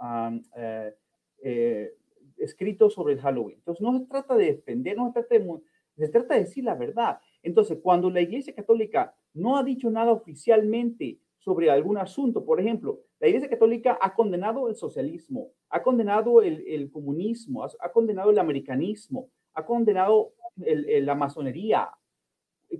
eh, 0.56 0.96
eh, 1.44 1.94
escrito 2.38 2.90
sobre 2.90 3.16
el 3.16 3.22
Halloween. 3.22 3.58
Entonces, 3.58 3.82
no 3.82 3.98
se 3.98 4.06
trata 4.06 4.36
de 4.36 4.46
defender, 4.46 4.98
no 4.98 5.08
se 5.08 5.14
trata 5.14 5.36
de, 5.36 5.62
se 5.98 6.10
trata 6.10 6.34
de 6.36 6.42
decir 6.42 6.64
la 6.64 6.76
verdad. 6.76 7.20
Entonces, 7.42 7.80
cuando 7.82 8.10
la 8.10 8.22
Iglesia 8.22 8.54
Católica 8.56 9.16
no 9.34 9.58
ha 9.58 9.64
dicho 9.64 9.90
nada 9.90 10.12
oficialmente 10.12 11.20
sobre 11.46 11.70
algún 11.70 12.00
asunto, 12.00 12.44
por 12.44 12.60
ejemplo, 12.60 13.02
la 13.20 13.28
Iglesia 13.28 13.48
Católica 13.48 14.00
ha 14.02 14.16
condenado 14.16 14.68
el 14.68 14.76
socialismo, 14.76 15.52
ha 15.70 15.84
condenado 15.84 16.42
el, 16.42 16.90
comunismo, 16.92 17.64
ha, 17.64 17.92
condenado 17.92 18.32
el 18.32 18.40
americanismo, 18.40 19.30
ha 19.54 19.64
condenado 19.64 20.34
la 20.56 21.14
masonería. 21.14 21.92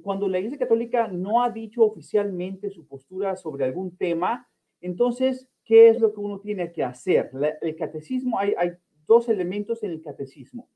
Cuando 0.02 0.28
la 0.28 0.40
Iglesia 0.40 0.58
Católica 0.58 1.08
no 1.08 1.44
ha 1.44 1.52
dicho 1.52 1.84
oficialmente 1.84 2.72
su 2.72 2.88
postura 2.88 3.36
sobre 3.36 3.66
algún 3.66 3.96
tema, 3.96 4.50
entonces 4.82 5.48
¿qué 5.64 5.90
es 5.90 6.00
lo 6.00 6.12
que 6.12 6.20
uno 6.20 6.40
tiene 6.40 6.72
que 6.72 6.84
hacer? 6.84 7.30
el 7.62 7.76
catecismo, 7.76 8.40
hay, 8.40 8.56
dos 9.06 9.30
elementos 9.30 9.84
en 9.84 9.92
el 9.92 10.02
catecismo. 10.02 10.68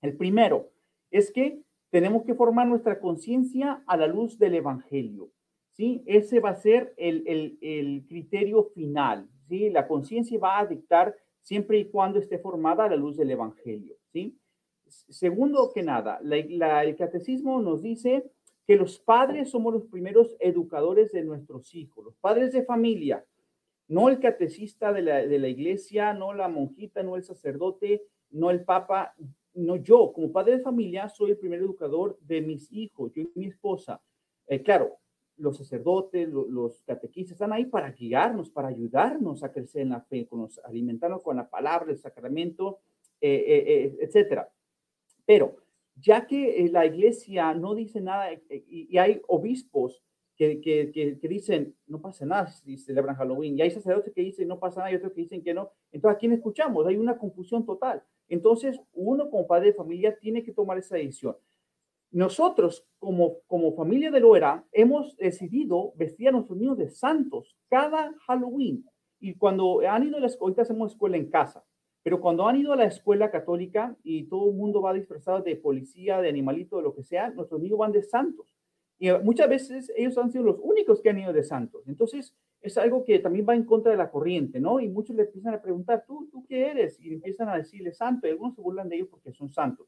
El 0.00 0.16
primero 0.16 0.70
es 1.10 1.32
que 1.32 1.60
tenemos 1.90 2.22
que 2.22 2.36
formar 2.36 2.68
nuestra 2.68 3.00
conciencia 3.00 3.82
a 3.88 3.96
la 3.96 4.06
luz 4.06 4.38
del 4.38 4.54
Evangelio. 4.54 5.32
¿Sí? 5.76 6.02
Ese 6.06 6.40
va 6.40 6.50
a 6.50 6.56
ser 6.56 6.94
el, 6.96 7.22
el, 7.26 7.58
el 7.60 8.06
criterio 8.06 8.64
final. 8.74 9.28
¿sí? 9.48 9.70
La 9.70 9.86
conciencia 9.86 10.38
va 10.38 10.58
a 10.58 10.66
dictar 10.66 11.14
siempre 11.42 11.78
y 11.78 11.90
cuando 11.90 12.18
esté 12.18 12.38
formada 12.38 12.84
a 12.84 12.90
la 12.90 12.96
luz 12.96 13.16
del 13.16 13.30
Evangelio. 13.30 13.96
¿sí? 14.12 14.38
Segundo 14.86 15.72
que 15.74 15.82
nada, 15.82 16.18
la, 16.22 16.84
el 16.84 16.96
catecismo 16.96 17.60
nos 17.60 17.82
dice 17.82 18.24
que 18.66 18.76
los 18.76 18.98
padres 18.98 19.50
somos 19.50 19.72
los 19.72 19.86
primeros 19.86 20.36
educadores 20.40 21.12
de 21.12 21.22
nuestros 21.22 21.74
hijos, 21.74 22.04
los 22.04 22.16
padres 22.16 22.52
de 22.52 22.64
familia 22.64 23.24
no 23.88 24.08
el 24.08 24.18
catecista 24.18 24.92
de 24.92 25.02
la, 25.02 25.26
de 25.26 25.38
la 25.38 25.48
iglesia, 25.48 26.12
no 26.12 26.34
la 26.34 26.48
monjita, 26.48 27.02
no 27.02 27.16
el 27.16 27.24
sacerdote, 27.24 28.02
no 28.30 28.50
el 28.50 28.64
papa, 28.64 29.14
no 29.54 29.76
yo, 29.76 30.12
como 30.12 30.32
padre 30.32 30.56
de 30.56 30.62
familia, 30.62 31.08
soy 31.08 31.32
el 31.32 31.38
primer 31.38 31.60
educador 31.60 32.18
de 32.20 32.40
mis 32.40 32.70
hijos, 32.72 33.12
yo 33.14 33.22
y 33.22 33.30
mi 33.34 33.46
esposa. 33.46 34.02
Eh, 34.48 34.62
claro, 34.62 34.98
los 35.38 35.56
sacerdotes, 35.56 36.28
los, 36.28 36.82
catequistas 36.82 37.32
están 37.32 37.52
ahí 37.52 37.66
para 37.66 37.90
guiarnos, 37.92 38.50
para 38.50 38.68
ayudarnos 38.68 39.42
a 39.42 39.52
crecer 39.52 39.82
en 39.82 39.90
la 39.90 40.00
fe, 40.00 40.26
con 40.26 40.48
alimentarnos 40.64 41.22
con 41.22 41.36
la 41.36 41.48
palabra, 41.48 41.92
el 41.92 41.98
sacramento, 41.98 42.78
eh, 43.20 43.44
eh, 43.46 43.96
etcétera. 44.00 44.50
Pero 45.24 45.56
ya 45.96 46.26
que 46.26 46.68
la 46.72 46.86
iglesia 46.86 47.54
no 47.54 47.74
dice 47.74 48.00
nada 48.00 48.30
y 48.48 48.98
hay 48.98 49.20
obispos 49.28 50.02
que, 50.36 50.60
que, 50.60 51.18
que, 51.18 51.28
dicen, 51.28 51.74
no 51.86 52.00
pasa 52.00 52.26
nada 52.26 52.48
si 52.48 52.76
celebran 52.76 53.16
Halloween, 53.16 53.58
y 53.58 53.62
hay 53.62 53.70
sacerdotes 53.70 54.12
que 54.12 54.20
dicen, 54.20 54.46
no 54.46 54.58
pasa 54.58 54.80
nada, 54.80 54.92
y 54.92 54.96
otros 54.96 55.12
que 55.12 55.22
dicen 55.22 55.42
que 55.42 55.54
no. 55.54 55.70
Entonces, 55.92 56.16
¿a 56.16 56.18
quién 56.18 56.32
escuchamos? 56.32 56.86
Hay 56.86 56.96
una 56.96 57.16
confusión 57.16 57.64
total. 57.64 58.02
Entonces, 58.28 58.78
uno 58.92 59.30
como 59.30 59.46
padre 59.46 59.68
de 59.68 59.74
familia 59.74 60.16
tiene 60.18 60.42
que 60.42 60.52
tomar 60.52 60.78
esa 60.78 60.96
decisión. 60.96 61.36
Nosotros, 62.10 62.86
como, 62.98 63.40
como 63.46 63.74
familia 63.74 64.10
de 64.10 64.20
Loera, 64.20 64.64
hemos 64.72 65.16
decidido 65.16 65.92
vestir 65.96 66.28
a 66.28 66.32
nuestros 66.32 66.58
niños 66.58 66.78
de 66.78 66.88
santos 66.88 67.56
cada 67.68 68.14
Halloween. 68.26 68.84
Y 69.18 69.34
cuando 69.34 69.80
han 69.80 70.04
ido 70.04 70.16
a 70.16 70.20
la 70.20 70.26
escuela, 70.26 70.62
hacemos 70.62 70.92
escuela 70.92 71.16
en 71.16 71.30
casa, 71.30 71.64
pero 72.02 72.20
cuando 72.20 72.46
han 72.46 72.56
ido 72.56 72.72
a 72.72 72.76
la 72.76 72.84
escuela 72.84 73.30
católica 73.30 73.96
y 74.04 74.28
todo 74.28 74.50
el 74.50 74.56
mundo 74.56 74.80
va 74.80 74.92
disfrazado 74.92 75.40
de 75.40 75.56
policía, 75.56 76.20
de 76.20 76.28
animalito, 76.28 76.76
de 76.76 76.84
lo 76.84 76.94
que 76.94 77.02
sea, 77.02 77.30
nuestros 77.30 77.60
niños 77.60 77.78
van 77.78 77.92
de 77.92 78.02
santos. 78.02 78.54
Y 78.98 79.10
muchas 79.24 79.48
veces 79.48 79.92
ellos 79.96 80.16
han 80.16 80.30
sido 80.30 80.44
los 80.44 80.58
únicos 80.62 81.02
que 81.02 81.10
han 81.10 81.18
ido 81.18 81.32
de 81.32 81.42
santos. 81.42 81.86
Entonces, 81.88 82.34
es 82.60 82.78
algo 82.78 83.04
que 83.04 83.18
también 83.18 83.44
va 83.48 83.54
en 83.54 83.64
contra 83.64 83.90
de 83.90 83.98
la 83.98 84.10
corriente, 84.10 84.60
¿no? 84.60 84.80
Y 84.80 84.88
muchos 84.88 85.16
le 85.16 85.24
empiezan 85.24 85.54
a 85.54 85.60
preguntar, 85.60 86.04
¿tú, 86.06 86.28
tú 86.30 86.46
qué 86.46 86.68
eres? 86.68 86.98
Y 87.00 87.12
empiezan 87.12 87.48
a 87.48 87.56
decirle 87.56 87.92
santo, 87.92 88.26
y 88.26 88.30
algunos 88.30 88.54
se 88.54 88.62
burlan 88.62 88.88
de 88.88 88.96
ellos 88.96 89.08
porque 89.10 89.32
son 89.32 89.50
santos. 89.50 89.86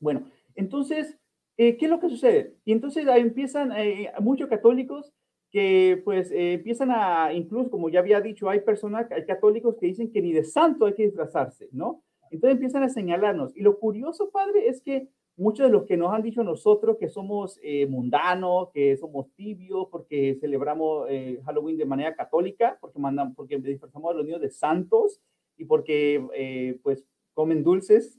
Bueno, 0.00 0.24
entonces, 0.54 1.18
eh, 1.62 1.76
¿qué 1.76 1.84
es 1.84 1.90
lo 1.90 2.00
que 2.00 2.08
sucede? 2.08 2.54
Y 2.64 2.72
entonces 2.72 3.06
ahí 3.06 3.20
empiezan 3.20 3.70
eh, 3.72 4.10
muchos 4.20 4.48
católicos 4.48 5.12
que 5.50 6.00
pues 6.06 6.30
eh, 6.30 6.54
empiezan 6.54 6.90
a, 6.90 7.34
incluso 7.34 7.70
como 7.70 7.90
ya 7.90 8.00
había 8.00 8.22
dicho, 8.22 8.48
hay 8.48 8.60
personas, 8.60 9.10
hay 9.12 9.26
católicos 9.26 9.76
que 9.78 9.86
dicen 9.86 10.10
que 10.10 10.22
ni 10.22 10.32
de 10.32 10.44
santo 10.44 10.86
hay 10.86 10.94
que 10.94 11.02
disfrazarse, 11.02 11.68
¿no? 11.70 12.02
Entonces 12.30 12.54
empiezan 12.54 12.82
a 12.82 12.88
señalarnos. 12.88 13.54
Y 13.54 13.60
lo 13.60 13.78
curioso, 13.78 14.30
padre, 14.30 14.68
es 14.68 14.80
que 14.80 15.08
muchos 15.36 15.66
de 15.66 15.72
los 15.72 15.84
que 15.84 15.98
nos 15.98 16.14
han 16.14 16.22
dicho 16.22 16.42
nosotros 16.42 16.96
que 16.98 17.10
somos 17.10 17.60
eh, 17.62 17.86
mundanos, 17.86 18.70
que 18.72 18.96
somos 18.96 19.30
tibios, 19.34 19.88
porque 19.90 20.38
celebramos 20.40 21.08
eh, 21.10 21.42
Halloween 21.44 21.76
de 21.76 21.84
manera 21.84 22.14
católica, 22.14 22.78
porque 22.80 22.98
mandan, 22.98 23.34
porque 23.34 23.58
disfrazamos 23.58 24.12
a 24.12 24.14
los 24.14 24.24
niños 24.24 24.40
de 24.40 24.50
santos 24.50 25.20
y 25.58 25.66
porque 25.66 26.26
eh, 26.34 26.80
pues 26.82 27.06
comen 27.34 27.62
dulces. 27.62 28.18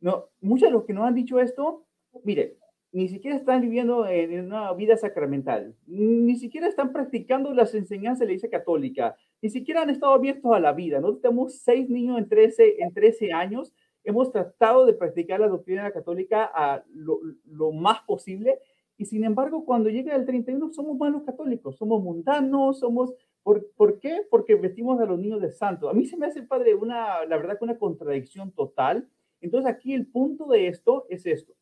no, 0.00 0.30
muchos 0.40 0.68
de 0.68 0.72
los 0.72 0.84
que 0.84 0.94
nos 0.94 1.06
han 1.06 1.14
dicho 1.14 1.38
esto, 1.38 1.84
mire, 2.24 2.56
ni 2.92 3.08
siquiera 3.08 3.36
están 3.36 3.60
viviendo 3.60 4.06
en 4.06 4.46
una 4.46 4.72
vida 4.72 4.96
sacramental, 4.96 5.76
ni 5.86 6.36
siquiera 6.36 6.66
están 6.66 6.92
practicando 6.92 7.54
las 7.54 7.74
enseñanzas 7.74 8.20
de 8.20 8.26
la 8.26 8.32
Iglesia 8.32 8.50
Católica, 8.50 9.16
ni 9.40 9.48
siquiera 9.48 9.82
han 9.82 9.90
estado 9.90 10.12
abiertos 10.12 10.52
a 10.52 10.58
la 10.58 10.72
vida. 10.72 10.98
Nosotros 10.98 11.22
tenemos 11.22 11.58
seis 11.60 11.88
niños 11.88 12.18
en 12.18 12.28
13, 12.28 12.82
en 12.82 12.92
13 12.92 13.32
años 13.32 13.72
hemos 14.02 14.32
tratado 14.32 14.86
de 14.86 14.94
practicar 14.94 15.40
la 15.40 15.48
doctrina 15.48 15.90
católica 15.92 16.50
a 16.52 16.82
lo, 16.94 17.72
más 17.72 18.00
posible 18.02 18.58
y 18.96 19.04
sin 19.04 19.24
embargo 19.24 19.64
cuando 19.64 19.88
llega 19.88 20.16
el 20.16 20.26
31 20.26 20.72
somos 20.72 20.96
malos 20.96 21.22
católicos, 21.22 21.76
somos 21.76 22.02
mundanos, 22.02 22.80
somos... 22.80 23.14
¿Por, 23.42 23.70
¿Por 23.74 23.98
qué? 23.98 24.20
Porque 24.30 24.54
vestimos 24.54 25.00
a 25.00 25.06
los 25.06 25.18
niños 25.18 25.40
de 25.40 25.50
santo. 25.50 25.88
A 25.88 25.94
mí 25.94 26.04
se 26.04 26.14
me 26.14 26.26
hace, 26.26 26.42
padre, 26.42 26.74
una, 26.74 27.24
la 27.24 27.38
verdad 27.38 27.58
que 27.58 27.64
una 27.64 27.78
contradicción 27.78 28.52
total. 28.52 29.08
Entonces 29.40 29.70
aquí 29.70 29.94
el 29.94 30.06
punto 30.06 30.46
de 30.48 30.68
esto 30.68 31.06
es 31.08 31.24
esto. 31.24 31.54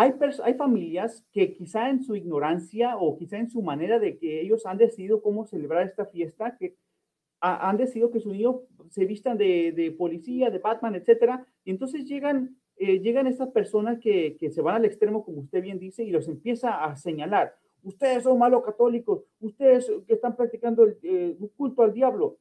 Hay, 0.00 0.14
hay 0.44 0.54
familias 0.54 1.26
que 1.32 1.54
quizá 1.54 1.90
en 1.90 2.04
su 2.04 2.14
ignorancia 2.14 2.96
o 2.96 3.16
quizá 3.18 3.36
en 3.36 3.50
su 3.50 3.62
manera 3.62 3.98
de 3.98 4.16
que 4.16 4.40
ellos 4.40 4.64
han 4.64 4.78
decidido 4.78 5.20
cómo 5.20 5.44
celebrar 5.44 5.84
esta 5.84 6.06
fiesta, 6.06 6.56
que 6.56 6.76
han 7.40 7.76
decidido 7.76 8.10
que 8.10 8.20
sus 8.20 8.32
niños 8.32 8.56
se 8.90 9.04
vistan 9.06 9.36
de, 9.38 9.94
policía, 9.98 10.50
de 10.50 10.58
Batman, 10.58 10.94
etcétera, 10.94 11.46
y 11.64 11.70
entonces 11.70 12.04
llegan, 12.04 12.56
eh, 12.76 13.00
llegan 13.00 13.26
estas 13.26 13.48
personas 13.48 13.98
que, 13.98 14.36
se 14.38 14.62
van 14.62 14.76
al 14.76 14.84
extremo, 14.84 15.24
como 15.24 15.40
usted 15.40 15.62
bien 15.62 15.80
dice, 15.80 16.04
y 16.04 16.10
los 16.10 16.28
empieza 16.28 16.84
a 16.84 16.94
señalar. 16.94 17.56
Ustedes 17.82 18.24
son 18.24 18.38
malos 18.38 18.64
católicos, 18.64 19.24
ustedes 19.40 19.90
que 20.06 20.14
están 20.14 20.36
practicando 20.36 20.84
el, 20.84 20.98
eh, 21.02 21.36
culto 21.56 21.82
al 21.82 21.92
diablo. 21.92 22.38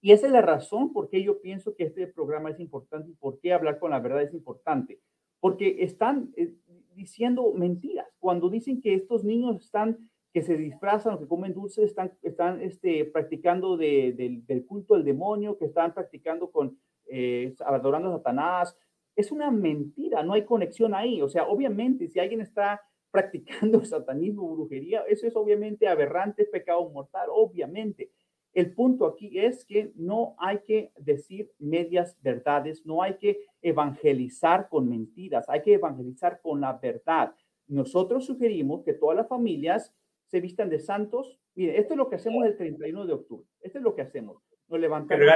Y 0.00 0.10
esa 0.10 0.26
es 0.26 0.32
la 0.32 0.42
razón 0.42 0.92
por 0.92 1.08
qué 1.08 1.22
yo 1.22 1.40
pienso 1.40 1.76
que 1.76 1.84
este 1.84 2.08
programa 2.08 2.50
es 2.50 2.58
importante 2.58 3.10
y 3.10 3.14
por 3.14 3.38
qué 3.38 3.52
hablar 3.52 3.78
con 3.78 3.90
la 3.90 4.00
verdad 4.00 4.22
es 4.22 4.34
importante. 4.34 5.00
Porque 5.40 5.82
están 5.82 6.32
eh, 6.36 6.52
diciendo 6.94 7.52
mentiras. 7.54 8.08
Cuando 8.18 8.50
dicen 8.50 8.80
que 8.80 8.94
estos 8.94 9.24
niños 9.24 9.64
están 9.64 10.10
que 10.32 10.42
se 10.42 10.56
disfrazan 10.56 11.14
o 11.14 11.18
que 11.18 11.28
comen 11.28 11.52
dulces 11.52 11.84
están, 11.84 12.12
están 12.22 12.62
este, 12.62 13.04
practicando 13.04 13.76
del 13.76 14.64
culto 14.66 14.94
al 14.94 15.04
demonio, 15.04 15.58
que 15.58 15.66
están 15.66 15.92
practicando 15.92 16.50
con, 16.50 16.78
eh, 17.06 17.54
adorando 17.66 18.08
a 18.08 18.16
Satanás. 18.16 18.76
Es 19.14 19.30
una 19.30 19.50
mentira, 19.50 20.22
no 20.22 20.32
hay 20.32 20.46
conexión 20.46 20.94
ahí. 20.94 21.20
O 21.20 21.28
sea, 21.28 21.46
obviamente, 21.46 22.08
si 22.08 22.18
alguien 22.18 22.40
está 22.40 22.80
practicando 23.10 23.84
satanismo 23.84 24.48
brujería, 24.48 25.02
eso 25.06 25.26
es 25.26 25.36
obviamente 25.36 25.86
aberrante, 25.86 26.46
pecado 26.46 26.88
mortal, 26.88 27.28
obviamente. 27.30 28.10
El 28.54 28.74
punto 28.74 29.06
aquí 29.06 29.38
es 29.38 29.64
que 29.64 29.92
no 29.96 30.34
hay 30.38 30.58
que 30.66 30.92
decir 30.98 31.50
medias 31.58 32.18
verdades, 32.20 32.84
no 32.84 33.02
hay 33.02 33.16
que 33.16 33.40
evangelizar 33.62 34.68
con 34.68 34.88
mentiras, 34.88 35.48
hay 35.48 35.62
que 35.62 35.74
evangelizar 35.74 36.40
con 36.42 36.60
la 36.60 36.74
verdad. 36.74 37.34
Nosotros 37.66 38.26
sugerimos 38.26 38.84
que 38.84 38.92
todas 38.92 39.16
las 39.16 39.28
familias 39.28 39.94
se 40.26 40.40
vistan 40.40 40.68
de 40.68 40.80
santos. 40.80 41.38
Mire, 41.54 41.78
esto 41.78 41.94
es 41.94 41.98
lo 41.98 42.10
que 42.10 42.16
hacemos 42.16 42.44
el 42.44 42.56
31 42.56 43.06
de 43.06 43.12
octubre. 43.14 43.46
Esto 43.60 43.78
es 43.78 43.84
lo 43.84 43.94
que 43.94 44.02
hacemos. 44.02 44.42
Nos 44.68 44.80
levantamos 44.80 45.26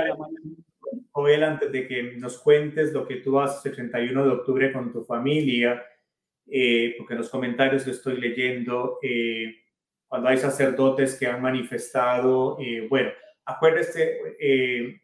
Joel, 1.13 1.45
antes 1.45 1.73
de 1.73 1.89
que 1.89 2.03
nos 2.19 2.39
cuentes 2.39 2.93
lo 2.93 3.07
que 3.07 3.17
tú 3.17 3.39
haces 3.41 3.65
el 3.67 3.75
31 3.75 4.25
de 4.25 4.31
octubre 4.31 4.73
con 4.73 4.93
tu 4.93 5.05
familia, 5.05 5.83
eh, 6.47 6.95
porque 6.99 7.15
en 7.15 7.19
los 7.19 7.31
comentarios 7.31 7.85
que 7.85 7.91
estoy 7.91 8.21
leyendo, 8.21 8.99
eh, 9.03 9.55
cuando 10.17 10.31
hay 10.31 10.39
sacerdotes 10.39 11.17
que 11.17 11.27
han 11.27 11.43
manifestado, 11.43 12.57
eh, 12.59 12.87
bueno, 12.89 13.11
acuérdese 13.45 14.19
en 14.41 14.99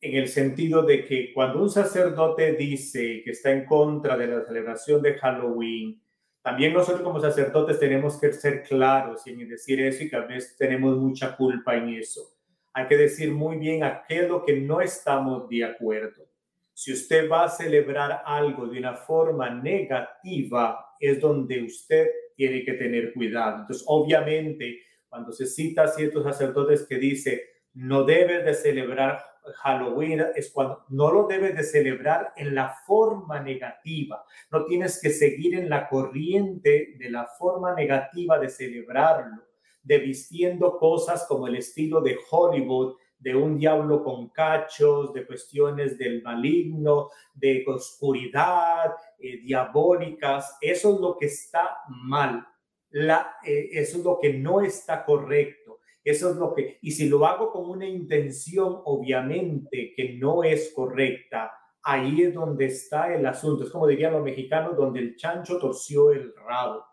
el 0.00 0.28
sentido 0.28 0.82
de 0.82 1.04
que 1.04 1.32
cuando 1.34 1.60
un 1.60 1.68
sacerdote 1.68 2.52
dice 2.52 3.22
que 3.24 3.32
está 3.32 3.50
en 3.50 3.64
contra 3.64 4.16
de 4.16 4.28
la 4.28 4.44
celebración 4.44 5.02
de 5.02 5.14
Halloween, 5.14 6.00
también 6.42 6.72
nosotros 6.72 7.02
como 7.02 7.20
sacerdotes 7.20 7.80
tenemos 7.80 8.20
que 8.20 8.32
ser 8.34 8.62
claros 8.62 9.26
en 9.26 9.48
decir 9.48 9.80
eso 9.80 10.04
y 10.04 10.08
que 10.08 10.14
a 10.14 10.20
veces 10.20 10.56
tenemos 10.56 10.96
mucha 10.96 11.36
culpa 11.36 11.74
en 11.74 11.88
eso. 11.88 12.32
Hay 12.72 12.86
que 12.86 12.96
decir 12.96 13.32
muy 13.32 13.56
bien 13.56 13.82
a 13.82 14.04
qué 14.06 14.20
es 14.20 14.28
lo 14.28 14.44
que 14.44 14.60
no 14.60 14.80
estamos 14.80 15.48
de 15.48 15.64
acuerdo. 15.64 16.24
Si 16.72 16.92
usted 16.92 17.28
va 17.28 17.46
a 17.46 17.48
celebrar 17.48 18.22
algo 18.24 18.68
de 18.68 18.78
una 18.78 18.94
forma 18.94 19.50
negativa, 19.50 20.94
es 21.00 21.20
donde 21.20 21.64
usted 21.64 22.06
tiene 22.36 22.64
que 22.64 22.74
tener 22.74 23.12
cuidado. 23.12 23.60
Entonces, 23.60 23.84
obviamente, 23.88 24.80
cuando 25.08 25.32
se 25.32 25.46
cita 25.46 25.84
a 25.84 25.88
ciertos 25.88 26.24
sacerdotes 26.24 26.86
que 26.86 26.98
dice, 26.98 27.42
no 27.74 28.04
debes 28.04 28.44
de 28.44 28.54
celebrar 28.54 29.24
Halloween 29.54 30.24
es 30.34 30.50
cuando 30.50 30.84
no 30.88 31.10
lo 31.10 31.26
debes 31.26 31.56
de 31.56 31.62
celebrar 31.62 32.32
en 32.36 32.54
la 32.54 32.74
forma 32.86 33.40
negativa. 33.40 34.24
No 34.50 34.64
tienes 34.64 35.00
que 35.00 35.10
seguir 35.10 35.54
en 35.54 35.68
la 35.68 35.88
corriente 35.88 36.94
de 36.98 37.10
la 37.10 37.26
forma 37.38 37.74
negativa 37.74 38.38
de 38.38 38.48
celebrarlo, 38.48 39.42
de 39.82 39.98
vistiendo 39.98 40.78
cosas 40.78 41.26
como 41.28 41.46
el 41.46 41.56
estilo 41.56 42.00
de 42.00 42.16
Hollywood, 42.30 42.96
de 43.18 43.34
un 43.34 43.58
diablo 43.58 44.04
con 44.04 44.28
cachos, 44.28 45.12
de 45.12 45.26
cuestiones 45.26 45.98
del 45.98 46.22
maligno, 46.22 47.10
de 47.34 47.64
oscuridad, 47.66 48.94
eh, 49.18 49.38
diabólicas. 49.38 50.56
Eso 50.60 50.94
es 50.94 51.00
lo 51.00 51.16
que 51.16 51.26
está 51.26 51.78
mal. 51.88 52.46
Eh, 52.92 53.68
eso 53.72 53.98
es 53.98 54.04
lo 54.04 54.18
que 54.20 54.32
no 54.34 54.60
está 54.60 55.04
correcto 55.04 55.66
eso 56.06 56.30
es 56.30 56.36
lo 56.36 56.54
que, 56.54 56.78
y 56.82 56.92
si 56.92 57.08
lo 57.08 57.26
hago 57.26 57.50
con 57.50 57.68
una 57.68 57.84
intención, 57.84 58.80
obviamente, 58.84 59.92
que 59.96 60.12
no 60.12 60.44
es 60.44 60.72
correcta, 60.72 61.50
ahí 61.82 62.22
es 62.22 62.32
donde 62.32 62.66
está 62.66 63.12
el 63.12 63.26
asunto. 63.26 63.64
Es 63.64 63.70
como 63.70 63.88
dirían 63.88 64.12
los 64.12 64.22
mexicanos, 64.22 64.76
donde 64.76 65.00
el 65.00 65.16
chancho 65.16 65.58
torció 65.58 66.12
el 66.12 66.32
rabo. 66.36 66.84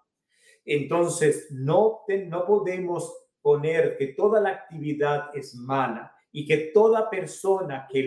Entonces, 0.65 1.49
no, 1.51 1.99
no 2.27 2.45
podemos 2.47 3.15
poner 3.39 3.97
que 3.97 4.07
toda 4.07 4.41
la 4.41 4.49
actividad 4.49 5.29
es 5.35 5.53
mala 5.53 6.12
y 6.35 6.45
que 6.45 6.71
toda 6.73 7.11
persona 7.11 7.87
que, 7.89 8.01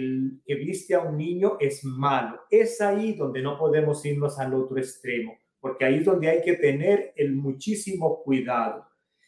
que 0.45 0.55
viste 0.57 0.95
a 0.95 1.01
un 1.01 1.16
niño 1.16 1.57
es 1.61 1.85
malo. 1.85 2.41
Es 2.51 2.81
ahí 2.81 3.14
donde 3.14 3.41
no 3.41 3.57
podemos 3.57 4.05
irnos 4.05 4.39
al 4.41 4.53
otro 4.53 4.77
extremo, 4.79 5.39
porque 5.61 5.85
ahí 5.85 5.99
es 5.99 6.05
donde 6.05 6.29
hay 6.29 6.43
que 6.43 6.55
tener 6.55 7.12
el 7.16 7.35
muchísimo 7.35 8.22
cuidado. 8.24 8.85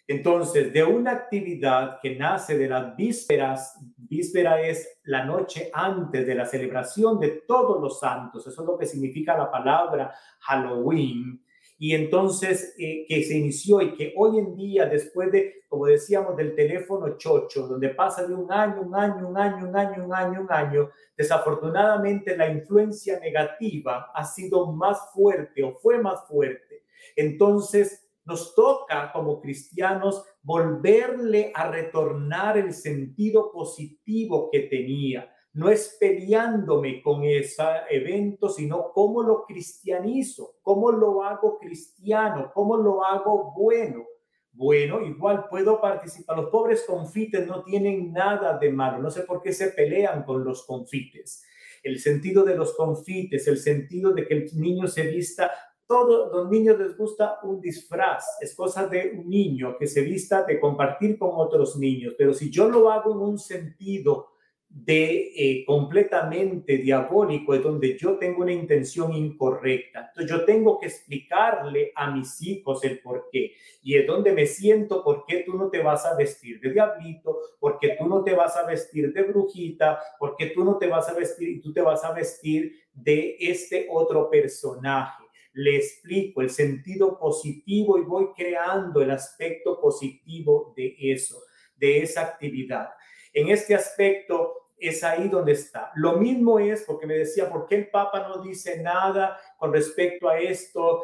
Entonces, 0.09 0.73
de 0.73 0.83
una 0.83 1.13
actividad 1.13 1.99
que 2.03 2.17
nace 2.17 2.59
de 2.59 2.67
las 2.67 2.97
vísperas, 2.97 3.79
víspera 3.97 4.61
es 4.61 5.01
la 5.05 5.25
noche 5.25 5.71
antes 5.73 6.27
de 6.27 6.35
la 6.35 6.47
celebración 6.47 7.21
de 7.21 7.43
todos 7.47 7.81
los 7.81 8.01
santos, 8.01 8.47
eso 8.47 8.63
es 8.63 8.67
lo 8.67 8.77
que 8.77 8.87
significa 8.87 9.37
la 9.37 9.51
palabra 9.51 10.13
Halloween, 10.41 11.45
y 11.81 11.95
entonces 11.95 12.75
eh, 12.77 13.07
que 13.09 13.23
se 13.23 13.39
inició 13.39 13.81
y 13.81 13.95
que 13.95 14.13
hoy 14.17 14.39
en 14.39 14.57
día, 14.57 14.87
después 14.87 15.31
de, 15.31 15.63
como 15.69 15.87
decíamos, 15.87 16.37
del 16.37 16.57
teléfono 16.57 17.17
chocho, 17.17 17.69
donde 17.69 17.91
pasa 17.91 18.27
de 18.27 18.35
un 18.35 18.51
año, 18.53 18.83
un 18.83 18.97
año, 18.97 19.29
un 19.29 19.37
año, 19.37 19.69
un 19.69 19.77
año, 19.77 20.05
un 20.05 20.13
año, 20.13 20.41
un 20.41 20.53
año, 20.53 20.91
desafortunadamente 21.17 22.37
la 22.37 22.49
influencia 22.49 23.21
negativa 23.21 24.11
ha 24.13 24.25
sido 24.25 24.73
más 24.73 25.13
fuerte 25.15 25.63
o 25.63 25.77
fue 25.77 26.03
más 26.03 26.27
fuerte. 26.27 26.83
Entonces, 27.15 28.09
nos 28.25 28.55
toca 28.57 29.13
como 29.13 29.41
cristianos 29.41 30.25
volverle 30.43 31.53
a 31.55 31.71
retornar 31.71 32.59
el 32.59 32.75
sentido 32.75 33.53
positivo 33.53 34.51
que 34.51 34.61
tenía. 34.61 35.33
No 35.59 35.69
es 35.69 35.97
peleándome 35.99 37.03
con 37.03 37.25
ese 37.25 37.65
evento, 37.91 38.49
sino 38.49 38.93
cómo 38.93 39.25
lo 39.25 39.45
cristianizo, 39.45 40.55
cómo 40.63 40.93
lo 40.93 41.25
hago 41.25 41.59
cristiano, 41.59 42.53
cómo 42.55 42.77
lo 42.77 43.05
hago 43.05 43.53
bueno. 43.57 44.07
Bueno, 44.53 45.01
igual 45.01 45.47
puedo 45.51 45.81
participar. 45.81 46.37
Los 46.37 46.51
pobres 46.51 46.85
confites 46.87 47.45
no 47.45 47.65
tienen 47.65 48.13
nada 48.13 48.57
de 48.57 48.71
malo. 48.71 48.99
No 49.03 49.11
sé 49.11 49.23
por 49.23 49.43
qué 49.43 49.53
se 49.53 49.71
pelean 49.73 50.23
con 50.23 50.45
los 50.45 50.65
confites. 50.65 51.43
El 51.83 51.99
sentido 51.99 52.45
de 52.45 52.55
los 52.55 52.77
confites, 52.77 53.49
el 53.49 53.59
sentido 53.59 54.13
de 54.13 54.29
que 54.29 54.35
el 54.35 54.61
niño 54.61 54.87
se 54.87 55.09
vista 55.09 55.51
todos 55.89 56.31
los 56.33 56.49
niños 56.49 56.79
les 56.79 56.97
gusta 56.97 57.41
un 57.43 57.61
disfraz, 57.61 58.23
es 58.43 58.55
cosa 58.55 58.87
de 58.87 59.11
un 59.19 59.29
niño 59.29 59.75
que 59.77 59.89
se 59.89 60.03
vista 60.03 60.45
de 60.45 60.61
compartir 60.61 61.19
con 61.19 61.31
otros 61.33 61.77
niños, 61.79 62.15
pero 62.17 62.35
si 62.35 62.51
yo 62.51 62.69
lo 62.69 62.93
hago 62.93 63.11
en 63.13 63.19
un 63.19 63.39
sentido 63.39 64.38
de 64.71 65.33
eh, 65.35 65.65
completamente 65.65 66.77
diabólico, 66.77 67.55
es 67.55 67.63
donde 67.63 67.97
yo 67.97 68.19
tengo 68.19 68.43
una 68.43 68.53
intención 68.53 69.15
incorrecta. 69.15 70.09
Entonces 70.09 70.31
yo 70.31 70.45
tengo 70.45 70.79
que 70.79 70.87
explicarle 70.87 71.93
a 71.95 72.11
mis 72.11 72.41
hijos 72.43 72.85
el 72.85 73.01
por 73.01 73.29
qué. 73.33 73.55
Y 73.83 73.97
es 73.97 74.07
donde 74.07 74.33
me 74.33 74.47
siento, 74.47 75.03
por 75.03 75.25
qué 75.27 75.43
tú 75.45 75.57
no 75.57 75.71
te 75.71 75.83
vas 75.83 76.05
a 76.05 76.15
vestir 76.17 76.61
de 76.61 76.73
diablito, 76.73 77.39
por 77.59 77.79
qué 77.79 77.97
tú 77.99 78.07
no 78.07 78.23
te 78.23 78.35
vas 78.35 78.57
a 78.57 78.67
vestir 78.67 79.13
de 79.13 79.23
brujita, 79.23 79.99
por 80.19 80.37
qué 80.37 80.49
tú 80.49 80.63
no 80.65 80.77
te 80.77 80.87
vas 80.87 81.09
a 81.09 81.15
vestir 81.15 81.49
y 81.49 81.61
tú 81.61 81.73
te 81.73 81.81
vas 81.81 82.05
a 82.05 82.13
vestir 82.13 82.73
de 82.93 83.37
este 83.41 83.87
otro 83.91 84.29
personaje. 84.29 85.25
Le 85.55 85.77
explico 85.77 86.43
el 86.43 86.51
sentido 86.51 87.19
positivo 87.19 87.99
y 87.99 88.03
voy 88.03 88.29
creando 88.37 89.01
el 89.01 89.11
aspecto 89.11 89.81
positivo 89.81 90.75
de 90.77 90.95
eso, 90.99 91.41
de 91.75 92.03
esa 92.03 92.21
actividad. 92.21 92.91
En 93.33 93.49
este 93.49 93.75
aspecto 93.75 94.69
es 94.79 95.03
ahí 95.03 95.29
donde 95.29 95.53
está. 95.53 95.91
Lo 95.95 96.17
mismo 96.17 96.59
es 96.59 96.83
porque 96.83 97.07
me 97.07 97.15
decía, 97.15 97.51
¿por 97.51 97.67
qué 97.67 97.77
el 97.77 97.91
Papa 97.91 98.29
no 98.29 98.43
dice 98.43 98.81
nada 98.83 99.39
con 99.59 99.73
respecto 99.73 100.29
a 100.29 100.39
esto? 100.39 101.03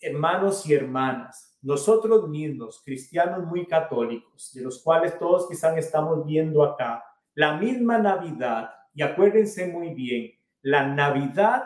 Hermanos 0.00 0.66
y 0.66 0.74
hermanas, 0.74 1.58
nosotros 1.60 2.28
mismos, 2.28 2.82
cristianos 2.82 3.44
muy 3.44 3.66
católicos, 3.66 4.50
de 4.54 4.62
los 4.62 4.82
cuales 4.82 5.18
todos 5.18 5.46
quizás 5.46 5.76
estamos 5.76 6.24
viendo 6.24 6.62
acá, 6.64 7.04
la 7.34 7.58
misma 7.58 7.98
Navidad, 7.98 8.70
y 8.94 9.02
acuérdense 9.02 9.66
muy 9.66 9.92
bien, 9.92 10.32
la 10.62 10.86
Navidad 10.86 11.64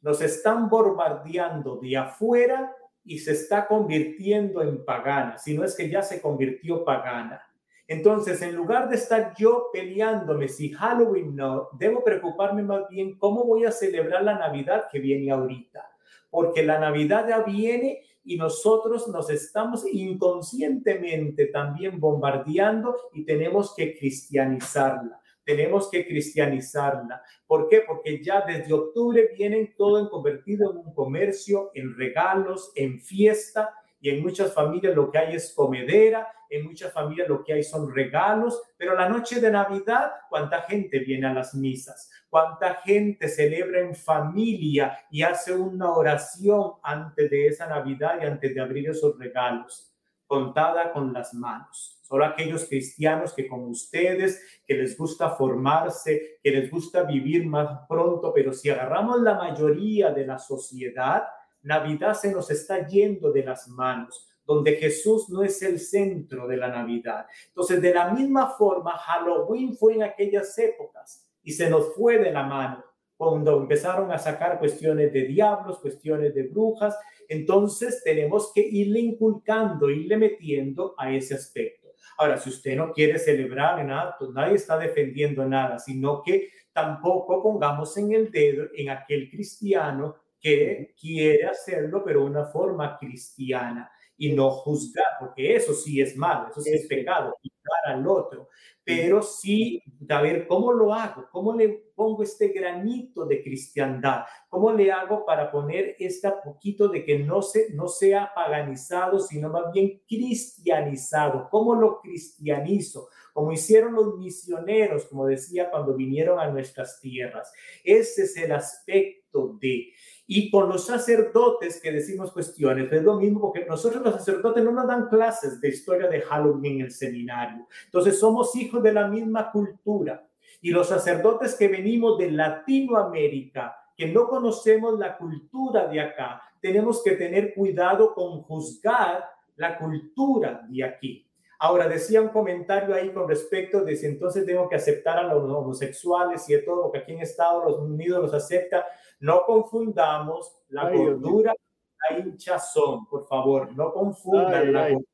nos 0.00 0.20
están 0.20 0.68
bombardeando 0.68 1.76
de 1.76 1.96
afuera 1.96 2.74
y 3.04 3.18
se 3.18 3.32
está 3.32 3.66
convirtiendo 3.66 4.60
en 4.62 4.84
pagana, 4.84 5.38
si 5.38 5.56
no 5.56 5.64
es 5.64 5.76
que 5.76 5.88
ya 5.88 6.02
se 6.02 6.20
convirtió 6.20 6.84
pagana. 6.84 7.42
Entonces, 7.88 8.42
en 8.42 8.54
lugar 8.54 8.90
de 8.90 8.96
estar 8.96 9.34
yo 9.38 9.70
peleándome 9.72 10.48
si 10.48 10.70
Halloween 10.70 11.34
no, 11.34 11.70
debo 11.72 12.04
preocuparme 12.04 12.62
más 12.62 12.86
bien 12.90 13.16
cómo 13.18 13.44
voy 13.44 13.64
a 13.64 13.72
celebrar 13.72 14.22
la 14.22 14.38
Navidad 14.38 14.84
que 14.92 14.98
viene 14.98 15.32
ahorita. 15.32 15.90
Porque 16.28 16.62
la 16.62 16.78
Navidad 16.78 17.26
ya 17.26 17.40
viene 17.40 18.02
y 18.22 18.36
nosotros 18.36 19.08
nos 19.08 19.30
estamos 19.30 19.86
inconscientemente 19.90 21.46
también 21.46 21.98
bombardeando 21.98 22.94
y 23.14 23.24
tenemos 23.24 23.74
que 23.74 23.96
cristianizarla. 23.96 25.18
Tenemos 25.42 25.90
que 25.90 26.06
cristianizarla. 26.06 27.22
¿Por 27.46 27.70
qué? 27.70 27.84
Porque 27.86 28.22
ya 28.22 28.42
desde 28.42 28.74
octubre 28.74 29.30
vienen 29.34 29.74
todo 29.78 30.10
convertido 30.10 30.72
en 30.72 30.76
un 30.76 30.92
comercio, 30.92 31.70
en 31.72 31.96
regalos, 31.96 32.70
en 32.74 33.00
fiesta 33.00 33.72
y 34.00 34.10
en 34.10 34.22
muchas 34.22 34.52
familias 34.54 34.94
lo 34.94 35.10
que 35.10 35.18
hay 35.18 35.34
es 35.34 35.52
comedera, 35.54 36.28
en 36.50 36.64
muchas 36.64 36.92
familias 36.92 37.28
lo 37.28 37.44
que 37.44 37.52
hay 37.52 37.62
son 37.62 37.92
regalos, 37.94 38.62
pero 38.76 38.94
la 38.94 39.08
noche 39.08 39.40
de 39.40 39.50
Navidad, 39.50 40.12
¿cuánta 40.28 40.62
gente 40.62 41.00
viene 41.00 41.26
a 41.26 41.34
las 41.34 41.54
misas? 41.54 42.10
¿Cuánta 42.30 42.74
gente 42.76 43.28
celebra 43.28 43.80
en 43.80 43.94
familia 43.94 44.98
y 45.10 45.22
hace 45.22 45.52
una 45.54 45.92
oración 45.92 46.72
antes 46.82 47.30
de 47.30 47.46
esa 47.46 47.66
Navidad 47.66 48.18
y 48.20 48.26
antes 48.26 48.54
de 48.54 48.60
abrir 48.60 48.88
esos 48.88 49.18
regalos? 49.18 49.94
Contada 50.26 50.92
con 50.92 51.12
las 51.12 51.32
manos. 51.34 51.98
Solo 52.02 52.24
aquellos 52.24 52.66
cristianos 52.66 53.34
que 53.34 53.46
como 53.46 53.66
ustedes, 53.66 54.62
que 54.66 54.74
les 54.74 54.96
gusta 54.96 55.30
formarse, 55.30 56.38
que 56.42 56.50
les 56.50 56.70
gusta 56.70 57.02
vivir 57.02 57.46
más 57.46 57.80
pronto, 57.88 58.32
pero 58.34 58.52
si 58.52 58.70
agarramos 58.70 59.20
la 59.20 59.34
mayoría 59.34 60.10
de 60.10 60.26
la 60.26 60.38
sociedad, 60.38 61.24
Navidad 61.68 62.14
se 62.14 62.32
nos 62.32 62.50
está 62.50 62.86
yendo 62.86 63.30
de 63.30 63.44
las 63.44 63.68
manos, 63.68 64.26
donde 64.46 64.76
Jesús 64.76 65.28
no 65.28 65.42
es 65.42 65.62
el 65.62 65.78
centro 65.78 66.48
de 66.48 66.56
la 66.56 66.68
Navidad. 66.68 67.26
Entonces, 67.48 67.82
de 67.82 67.92
la 67.92 68.10
misma 68.10 68.48
forma, 68.56 68.92
Halloween 68.92 69.76
fue 69.76 69.94
en 69.94 70.02
aquellas 70.02 70.58
épocas 70.58 71.28
y 71.42 71.52
se 71.52 71.68
nos 71.68 71.94
fue 71.94 72.18
de 72.18 72.32
la 72.32 72.42
mano 72.42 72.82
cuando 73.18 73.60
empezaron 73.60 74.10
a 74.10 74.18
sacar 74.18 74.58
cuestiones 74.58 75.12
de 75.12 75.24
diablos, 75.24 75.80
cuestiones 75.80 76.34
de 76.34 76.44
brujas. 76.44 76.96
Entonces, 77.28 78.02
tenemos 78.02 78.50
que 78.54 78.62
irle 78.62 79.00
inculcando, 79.00 79.90
irle 79.90 80.16
metiendo 80.16 80.94
a 80.96 81.12
ese 81.12 81.34
aspecto. 81.34 81.88
Ahora, 82.16 82.38
si 82.38 82.48
usted 82.48 82.76
no 82.76 82.92
quiere 82.92 83.18
celebrar 83.18 83.84
nada, 83.84 84.16
pues 84.18 84.30
nadie 84.30 84.54
está 84.54 84.78
defendiendo 84.78 85.44
nada, 85.44 85.78
sino 85.78 86.22
que 86.22 86.48
tampoco 86.72 87.42
pongamos 87.42 87.94
en 87.98 88.12
el 88.12 88.30
dedo 88.30 88.68
en 88.74 88.88
aquel 88.88 89.28
cristiano 89.28 90.16
que 90.40 90.94
quiere 90.98 91.46
hacerlo, 91.46 92.02
pero 92.04 92.20
de 92.20 92.26
una 92.26 92.46
forma 92.46 92.96
cristiana 92.98 93.90
y 94.16 94.32
no 94.32 94.50
juzgar, 94.50 95.06
porque 95.20 95.54
eso 95.54 95.72
sí 95.72 96.00
es 96.00 96.16
malo, 96.16 96.48
eso 96.50 96.60
sí 96.60 96.70
es 96.72 96.86
pecado, 96.86 97.36
juzgar 97.40 97.96
al 97.96 98.06
otro, 98.06 98.48
pero 98.82 99.22
sí 99.22 99.82
a 100.08 100.20
ver 100.20 100.48
cómo 100.48 100.72
lo 100.72 100.92
hago, 100.92 101.28
cómo 101.30 101.54
le 101.54 101.68
pongo 101.94 102.22
este 102.22 102.48
granito 102.48 103.26
de 103.26 103.42
cristiandad, 103.42 104.22
cómo 104.48 104.72
le 104.72 104.90
hago 104.90 105.24
para 105.24 105.50
poner 105.52 105.94
este 105.98 106.32
poquito 106.42 106.88
de 106.88 107.04
que 107.04 107.18
no, 107.18 107.42
se, 107.42 107.72
no 107.74 107.86
sea 107.86 108.32
paganizado, 108.34 109.20
sino 109.20 109.50
más 109.50 109.72
bien 109.72 110.02
cristianizado, 110.08 111.48
cómo 111.50 111.74
lo 111.74 112.00
cristianizo, 112.00 113.08
como 113.32 113.52
hicieron 113.52 113.94
los 113.94 114.16
misioneros, 114.16 115.04
como 115.04 115.26
decía, 115.26 115.70
cuando 115.70 115.94
vinieron 115.94 116.40
a 116.40 116.50
nuestras 116.50 116.98
tierras. 117.00 117.52
Ese 117.84 118.22
es 118.22 118.36
el 118.36 118.52
aspecto 118.52 119.58
de 119.60 119.92
y 120.30 120.50
con 120.50 120.68
los 120.68 120.84
sacerdotes 120.84 121.80
que 121.80 121.90
decimos 121.90 122.32
cuestiones, 122.32 122.92
es 122.92 123.02
lo 123.02 123.14
mismo 123.14 123.40
porque 123.40 123.64
nosotros 123.64 124.04
los 124.04 124.14
sacerdotes 124.14 124.62
no 124.62 124.72
nos 124.72 124.86
dan 124.86 125.08
clases 125.08 125.58
de 125.58 125.70
historia 125.70 126.06
de 126.06 126.20
Halloween 126.20 126.74
en 126.74 126.80
el 126.82 126.90
seminario. 126.90 127.66
Entonces 127.86 128.20
somos 128.20 128.54
hijos 128.54 128.82
de 128.82 128.92
la 128.92 129.08
misma 129.08 129.50
cultura. 129.50 130.28
Y 130.60 130.70
los 130.70 130.88
sacerdotes 130.88 131.54
que 131.54 131.68
venimos 131.68 132.18
de 132.18 132.30
Latinoamérica, 132.30 133.74
que 133.96 134.08
no 134.08 134.28
conocemos 134.28 134.98
la 134.98 135.16
cultura 135.16 135.86
de 135.86 136.02
acá, 136.02 136.42
tenemos 136.60 137.02
que 137.02 137.12
tener 137.12 137.54
cuidado 137.54 138.12
con 138.12 138.42
juzgar 138.42 139.24
la 139.56 139.78
cultura 139.78 140.60
de 140.68 140.84
aquí. 140.84 141.26
Ahora, 141.60 141.88
decía 141.88 142.20
un 142.20 142.28
comentario 142.28 142.94
ahí 142.94 143.10
con 143.10 143.28
respecto 143.28 143.82
de 143.82 143.96
si 143.96 144.06
entonces 144.06 144.46
tengo 144.46 144.68
que 144.68 144.76
aceptar 144.76 145.18
a 145.18 145.22
los 145.24 145.42
homosexuales 145.50 146.48
y 146.48 146.52
de 146.52 146.62
todo, 146.62 146.82
porque 146.82 146.98
aquí 146.98 147.12
en 147.12 147.20
Estados 147.20 147.78
Unidos 147.78 148.22
los 148.22 148.34
acepta. 148.34 148.86
No 149.20 149.44
confundamos 149.44 150.62
la 150.68 150.90
gordura 150.90 151.54
y 151.54 152.14
la 152.14 152.18
hinchazón, 152.20 153.06
por 153.06 153.26
favor. 153.26 153.74
No 153.74 153.92
confundan 153.92 154.72
la 154.72 154.88
gordura 154.90 155.04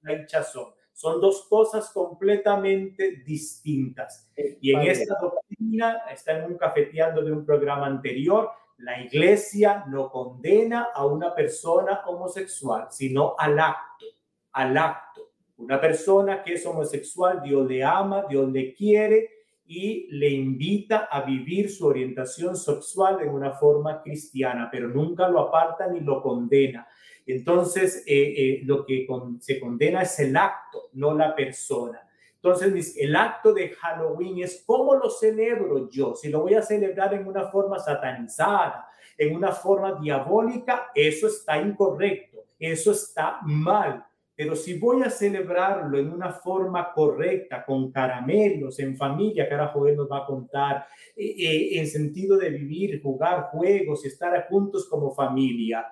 y 0.00 0.06
la 0.06 0.12
hinchazón. 0.14 0.72
Son 0.92 1.20
dos 1.20 1.46
cosas 1.48 1.90
completamente 1.90 3.22
distintas. 3.24 4.30
Y 4.60 4.74
en 4.74 4.82
esta 4.82 5.16
doctrina, 5.20 6.02
está 6.10 6.38
en 6.38 6.52
un 6.52 6.58
cafeteando 6.58 7.22
de 7.22 7.32
un 7.32 7.44
programa 7.44 7.86
anterior, 7.86 8.50
la 8.78 9.00
iglesia 9.00 9.84
no 9.88 10.10
condena 10.10 10.88
a 10.94 11.06
una 11.06 11.34
persona 11.34 12.02
homosexual, 12.06 12.88
sino 12.90 13.34
al 13.38 13.58
acto, 13.58 14.06
al 14.52 14.76
acto. 14.76 15.30
Una 15.56 15.80
persona 15.80 16.42
que 16.42 16.54
es 16.54 16.66
homosexual, 16.66 17.40
Dios 17.42 17.66
le 17.68 17.84
ama, 17.84 18.24
Dios 18.28 18.50
le 18.50 18.74
quiere, 18.74 19.41
y 19.74 20.06
le 20.10 20.28
invita 20.28 21.08
a 21.10 21.22
vivir 21.22 21.70
su 21.70 21.86
orientación 21.86 22.56
sexual 22.56 23.22
en 23.22 23.30
una 23.30 23.52
forma 23.52 24.02
cristiana, 24.02 24.68
pero 24.70 24.88
nunca 24.88 25.26
lo 25.28 25.40
aparta 25.40 25.86
ni 25.86 26.00
lo 26.00 26.20
condena. 26.20 26.86
Entonces, 27.26 28.04
eh, 28.06 28.34
eh, 28.36 28.60
lo 28.64 28.84
que 28.84 29.06
se 29.40 29.58
condena 29.58 30.02
es 30.02 30.18
el 30.18 30.36
acto, 30.36 30.90
no 30.92 31.16
la 31.16 31.34
persona. 31.34 32.06
Entonces, 32.34 32.98
el 32.98 33.16
acto 33.16 33.54
de 33.54 33.70
Halloween 33.70 34.42
es 34.42 34.62
cómo 34.66 34.94
lo 34.94 35.08
celebro 35.08 35.88
yo. 35.88 36.14
Si 36.16 36.28
lo 36.28 36.42
voy 36.42 36.52
a 36.52 36.60
celebrar 36.60 37.14
en 37.14 37.26
una 37.26 37.48
forma 37.48 37.78
satanizada, 37.78 38.86
en 39.16 39.34
una 39.34 39.52
forma 39.52 39.94
diabólica, 39.94 40.90
eso 40.94 41.28
está 41.28 41.56
incorrecto, 41.58 42.44
eso 42.58 42.92
está 42.92 43.38
mal. 43.42 44.04
Pero 44.42 44.56
si 44.56 44.76
voy 44.76 45.04
a 45.04 45.10
celebrarlo 45.10 45.96
en 45.96 46.12
una 46.12 46.32
forma 46.32 46.92
correcta, 46.92 47.64
con 47.64 47.92
caramelos, 47.92 48.76
en 48.80 48.96
familia, 48.96 49.46
que 49.46 49.54
ahora 49.54 49.68
Joel 49.68 49.94
nos 49.94 50.10
va 50.10 50.18
a 50.18 50.26
contar, 50.26 50.84
eh, 51.14 51.34
eh, 51.38 51.78
en 51.78 51.86
sentido 51.86 52.36
de 52.36 52.50
vivir, 52.50 53.00
jugar 53.00 53.50
juegos 53.52 54.04
y 54.04 54.08
estar 54.08 54.48
juntos 54.48 54.88
como 54.88 55.14
familia, 55.14 55.86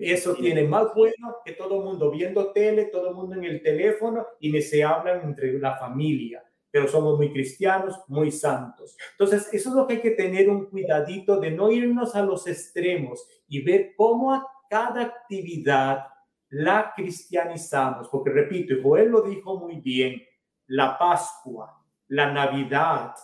eso 0.00 0.34
tiene 0.34 0.64
más 0.64 0.92
bueno 0.92 1.36
que 1.44 1.52
todo 1.52 1.78
el 1.78 1.84
mundo 1.84 2.10
viendo 2.10 2.50
tele, 2.50 2.86
todo 2.86 3.10
el 3.10 3.14
mundo 3.14 3.36
en 3.36 3.44
el 3.44 3.62
teléfono 3.62 4.26
y 4.40 4.50
ni 4.50 4.60
se 4.60 4.82
hablan 4.82 5.22
entre 5.22 5.56
la 5.60 5.76
familia. 5.76 6.42
Pero 6.68 6.88
somos 6.88 7.16
muy 7.16 7.30
cristianos, 7.32 7.94
muy 8.08 8.32
santos. 8.32 8.96
Entonces, 9.12 9.48
eso 9.52 9.68
es 9.68 9.74
lo 9.76 9.86
que 9.86 9.94
hay 9.94 10.00
que 10.00 10.10
tener 10.12 10.50
un 10.50 10.66
cuidadito 10.66 11.38
de 11.38 11.52
no 11.52 11.70
irnos 11.70 12.16
a 12.16 12.22
los 12.22 12.44
extremos 12.48 13.24
y 13.46 13.62
ver 13.62 13.92
cómo 13.94 14.34
a 14.34 14.48
cada 14.68 15.02
actividad 15.02 16.11
la 16.52 16.92
cristianizamos, 16.94 18.08
porque 18.10 18.30
repito, 18.30 18.74
y 18.74 18.82
Joel 18.82 19.08
lo 19.08 19.22
dijo 19.22 19.58
muy 19.58 19.80
bien, 19.80 20.20
la 20.66 20.98
Pascua, 20.98 21.82
la 22.08 22.30
Navidad, 22.30 23.14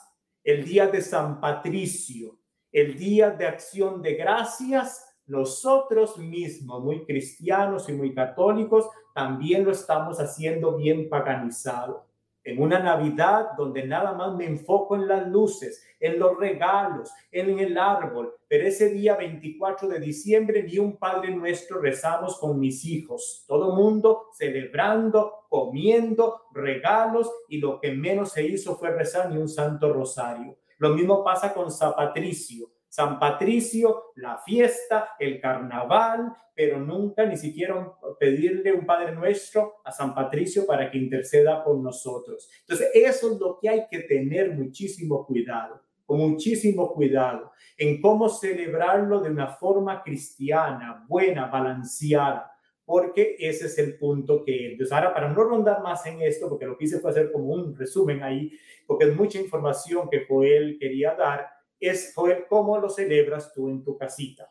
el 0.43 0.65
día 0.65 0.87
de 0.87 1.03
San 1.03 1.39
Patricio, 1.39 2.39
el 2.73 2.97
día 2.97 3.31
de 3.31 3.47
acción 3.47 4.01
de 4.01 4.15
gracias, 4.15 5.21
nosotros 5.27 6.17
mismos, 6.17 6.83
muy 6.83 7.05
cristianos 7.05 7.91
y 7.91 7.93
muy 7.93 8.15
católicos, 8.15 8.89
también 9.15 9.63
lo 9.63 9.73
estamos 9.73 10.19
haciendo 10.21 10.77
bien 10.77 11.11
paganizado 11.11 12.08
en 12.49 12.63
una 12.63 12.79
Navidad 12.79 13.51
donde 13.59 13.87
nada 13.87 14.15
más 14.15 14.35
me 14.35 14.47
enfoco 14.47 14.97
en 14.97 15.07
las 15.07 15.29
luces, 15.29 15.85
en 16.01 16.19
los 16.19 16.39
regalos, 16.39 17.13
en 17.31 17.59
el 17.59 17.77
árbol, 17.77 18.35
pero 18.49 18.67
ese 18.67 18.89
día 18.89 19.17
24 19.17 19.87
de 19.87 20.01
diciembre 20.01 20.63
ni 20.63 20.79
un 20.79 20.97
Padre 20.97 21.31
Nuestro 21.31 21.79
rezamos 21.79 22.39
con 22.39 22.59
mis 22.59 22.87
hijos, 22.87 23.45
todo 23.47 23.77
mundo 23.77 24.29
celebrando, 24.33 25.45
comiendo, 25.51 26.45
regalos 26.55 27.31
y 27.49 27.59
lo 27.59 27.81
que 27.81 27.93
menos 27.93 28.33
se 28.33 28.47
hizo 28.47 28.77
fue 28.77 28.93
rezar 28.93 29.31
ni 29.31 29.37
un 29.37 29.49
Santo 29.49 29.93
Rosario. 29.93 30.57
Lo 30.79 30.95
mismo 30.95 31.23
pasa 31.23 31.53
con 31.53 31.71
San 31.71 31.95
Patricio. 31.95 32.71
San 32.89 33.19
Patricio, 33.19 34.13
la 34.17 34.39
fiesta, 34.39 35.11
el 35.19 35.41
carnaval, 35.41 36.33
pero 36.55 36.81
nunca 36.81 37.25
ni 37.27 37.37
siquiera 37.37 37.93
pedirle 38.19 38.73
un 38.73 38.87
Padre 38.87 39.13
Nuestro 39.13 39.77
a 39.85 39.93
San 39.93 40.15
Patricio 40.15 40.67
para 40.67 40.91
que 40.91 40.99
interceda 40.99 41.63
por 41.63 41.77
nosotros. 41.79 42.51
Entonces, 42.61 42.91
eso 42.95 43.33
es 43.33 43.39
lo 43.39 43.59
que 43.61 43.69
hay 43.69 43.87
que 43.91 44.01
tener 44.01 44.53
muchísimo 44.55 45.25
cuidado, 45.27 45.83
con 46.05 46.19
muchísimo 46.19 46.93
cuidado 46.95 47.53
en 47.77 48.01
cómo 48.01 48.29
celebrarlo 48.29 49.21
de 49.21 49.31
una 49.31 49.49
forma 49.49 50.03
cristiana, 50.03 51.05
buena, 51.09 51.47
balanceada 51.47 52.53
porque 52.89 53.37
ese 53.39 53.67
es 53.67 53.77
el 53.77 53.99
punto 53.99 54.43
que, 54.43 54.73
entonces 54.73 54.91
ahora 54.95 55.13
para 55.13 55.29
no 55.29 55.45
rondar 55.45 55.83
más 55.83 56.07
en 56.07 56.23
esto, 56.23 56.49
porque 56.49 56.65
lo 56.65 56.79
que 56.79 56.87
hice 56.87 57.01
fue 57.01 57.11
hacer 57.11 57.31
como 57.31 57.49
un 57.49 57.77
resumen 57.77 58.23
ahí, 58.23 58.51
porque 58.87 59.05
es 59.05 59.15
mucha 59.15 59.39
información 59.39 60.09
que 60.09 60.25
Joel 60.27 60.79
quería 60.81 61.15
dar, 61.15 61.51
es 61.81 62.15
cómo 62.49 62.79
lo 62.79 62.89
celebras 62.89 63.53
tú 63.53 63.69
en 63.69 63.85
tu 63.85 63.97
casita. 63.97 64.51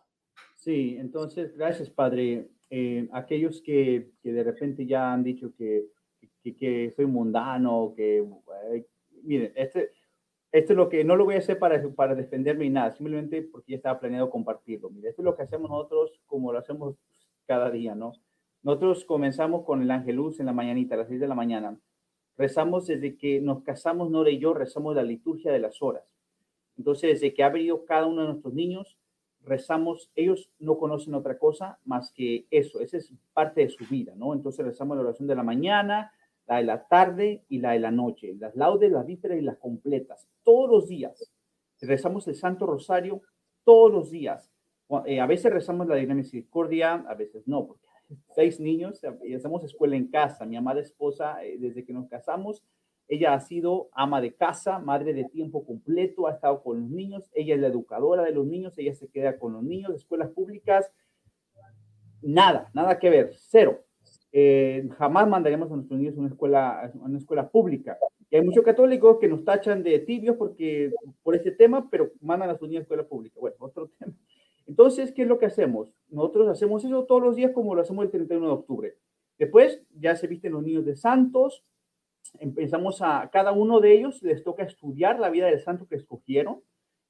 Sí, 0.56 0.98
entonces, 1.00 1.56
gracias, 1.56 1.90
Padre. 1.90 2.50
Eh, 2.70 3.08
aquellos 3.14 3.62
que, 3.62 4.12
que, 4.22 4.34
de 4.34 4.44
repente 4.44 4.86
ya 4.86 5.14
han 5.14 5.24
dicho 5.24 5.54
que, 5.56 5.86
que, 6.44 6.92
soy 6.96 7.06
mundano, 7.06 7.94
que, 7.96 8.26
miren, 9.24 9.54
este, 9.56 9.92
esto 10.52 10.74
es 10.74 10.78
lo 10.78 10.90
que 10.90 11.04
no 11.04 11.16
lo 11.16 11.26
voy 11.26 11.36
a 11.36 11.40
hacer 11.40 11.60
para, 11.60 11.82
para 11.90 12.16
defenderme 12.16 12.66
ni 12.66 12.72
nada, 12.72 12.92
simplemente 12.92 13.42
porque 13.44 13.72
ya 13.72 13.78
estaba 13.78 14.00
planeado 14.00 14.30
compartirlo. 14.30 14.90
Mire, 14.90 15.10
esto 15.10 15.22
es 15.22 15.26
lo 15.26 15.36
que 15.36 15.44
hacemos 15.44 15.70
nosotros 15.70 16.20
como 16.26 16.52
lo 16.52 16.60
hacemos 16.60 16.96
cada 17.46 17.70
día, 17.70 17.96
¿no? 17.96 18.14
Nosotros 18.64 19.06
comenzamos 19.06 19.64
con 19.64 19.82
el 19.82 19.92
Angelus 19.92 20.40
en 20.40 20.48
la 20.48 20.54
mañanita, 20.54 20.96
a 20.96 21.00
las 21.00 21.08
6 21.08 21.20
de 21.20 21.28
la 21.28 21.36
mañana. 21.36 21.80
Rezamos 22.38 22.88
desde 22.88 23.18
que 23.18 23.40
nos 23.40 23.64
casamos, 23.64 24.10
Nora 24.10 24.30
y 24.30 24.40
yo, 24.40 24.54
rezamos 24.54 24.96
la 24.96 25.04
liturgia 25.04 25.52
de 25.52 25.60
las 25.60 25.82
horas. 25.82 26.17
Entonces, 26.78 27.20
desde 27.20 27.34
que 27.34 27.44
ha 27.44 27.50
venido 27.50 27.86
cada 27.86 28.06
uno 28.06 28.22
de 28.22 28.28
nuestros 28.28 28.54
niños, 28.54 28.98
rezamos, 29.48 30.12
ellos 30.16 30.50
no 30.60 30.78
conocen 30.78 31.14
otra 31.16 31.38
cosa 31.38 31.80
más 31.86 32.12
que 32.12 32.46
eso, 32.52 32.80
esa 32.82 32.98
es 32.98 33.14
parte 33.34 33.62
de 33.62 33.70
su 33.70 33.86
vida, 33.86 34.14
¿no? 34.16 34.34
Entonces 34.34 34.66
rezamos 34.66 34.98
la 34.98 35.04
oración 35.04 35.28
de 35.28 35.36
la 35.36 35.44
mañana, 35.44 36.12
la 36.48 36.58
de 36.58 36.64
la 36.64 36.88
tarde 36.88 37.44
y 37.50 37.60
la 37.60 37.72
de 37.72 37.80
la 37.80 37.92
noche, 37.92 38.36
las 38.40 38.56
laudes, 38.56 38.92
las 38.92 39.06
vísperas 39.06 39.38
y 39.38 39.42
las 39.42 39.58
completas, 39.58 40.28
todos 40.44 40.70
los 40.70 40.88
días. 40.88 41.32
Rezamos 41.82 42.28
el 42.28 42.36
Santo 42.36 42.66
Rosario 42.66 43.22
todos 43.64 43.92
los 43.92 44.10
días. 44.10 44.52
Eh, 45.06 45.20
a 45.20 45.26
veces 45.26 45.52
rezamos 45.52 45.88
la 45.88 45.96
Divina 45.96 46.16
Misericordia, 46.16 46.94
a 46.94 47.14
veces 47.16 47.48
no, 47.48 47.68
porque 47.68 47.86
seis 48.36 48.60
niños 48.60 49.02
y 49.24 49.34
hacemos 49.34 49.64
escuela 49.64 49.96
en 49.96 50.08
casa. 50.08 50.46
Mi 50.46 50.56
amada 50.56 50.80
esposa, 50.80 51.44
eh, 51.44 51.58
desde 51.60 51.84
que 51.84 51.94
nos 51.94 52.08
casamos, 52.08 52.64
ella 53.08 53.34
ha 53.34 53.40
sido 53.40 53.90
ama 53.94 54.22
de 54.22 54.34
casa, 54.34 54.80
madre 54.80 55.14
de 55.14 55.26
tiempo 55.26 55.66
completo, 55.66 56.28
ha 56.28 56.34
estado 56.34 56.62
con 56.62 56.82
los 56.82 56.90
niños, 56.90 57.30
ella 57.34 57.56
es 57.56 57.62
la 57.62 57.68
educadora 57.68 58.24
de 58.24 58.32
los 58.32 58.46
niños, 58.46 58.78
ella 58.78 58.94
se 58.94 59.08
queda 59.08 59.40
con 59.40 59.54
los 59.54 59.64
niños, 59.64 59.96
escuelas 59.96 60.30
públicas, 60.32 60.92
nada, 62.22 62.70
nada 62.74 63.00
que 63.00 63.10
ver, 63.10 63.32
cero. 63.38 63.84
Eh, 64.32 64.88
jamás 64.98 65.28
mandaremos 65.28 65.72
a 65.72 65.76
nuestros 65.76 66.00
niños 66.00 66.16
a 66.16 66.20
una 66.20 66.30
escuela, 66.30 66.82
a 66.82 66.92
una 67.06 67.18
escuela 67.18 67.50
pública. 67.50 67.98
Y 68.30 68.36
hay 68.36 68.42
muchos 68.44 68.64
católicos 68.64 69.18
que 69.20 69.30
nos 69.30 69.46
tachan 69.46 69.84
de 69.84 70.00
tibios 70.00 70.36
porque, 70.36 70.92
por 71.24 71.36
ese 71.36 71.52
tema, 71.52 71.90
pero 71.90 72.12
mandan 72.20 72.50
a 72.50 72.58
sus 72.58 72.68
niños 72.68 72.82
a 72.82 72.84
escuela 72.84 73.08
pública. 73.08 73.40
Bueno, 73.40 73.56
otro 73.60 73.90
tema. 73.98 74.14
Entonces, 74.68 75.14
¿qué 75.14 75.22
es 75.22 75.28
lo 75.30 75.40
que 75.40 75.46
hacemos? 75.46 75.94
Nosotros 76.10 76.50
hacemos 76.50 76.84
eso 76.84 77.06
todos 77.06 77.22
los 77.22 77.36
días 77.38 77.52
como 77.54 77.74
lo 77.74 77.82
hacemos 77.82 78.04
el 78.04 78.12
31 78.12 78.46
de 78.46 78.54
octubre. 78.54 78.98
Después 79.40 79.82
ya 79.98 80.16
se 80.16 80.28
visten 80.28 80.52
los 80.52 80.64
niños 80.64 80.84
de 80.84 80.98
santos, 80.98 81.64
empezamos 82.40 83.02
a, 83.02 83.30
cada 83.32 83.52
uno 83.52 83.80
de 83.80 83.94
ellos 83.94 84.22
les 84.24 84.44
toca 84.44 84.64
estudiar 84.64 85.20
la 85.20 85.30
vida 85.30 85.48
del 85.48 85.60
santo 85.60 85.88
que 85.88 85.96
escogieron. 85.96 86.62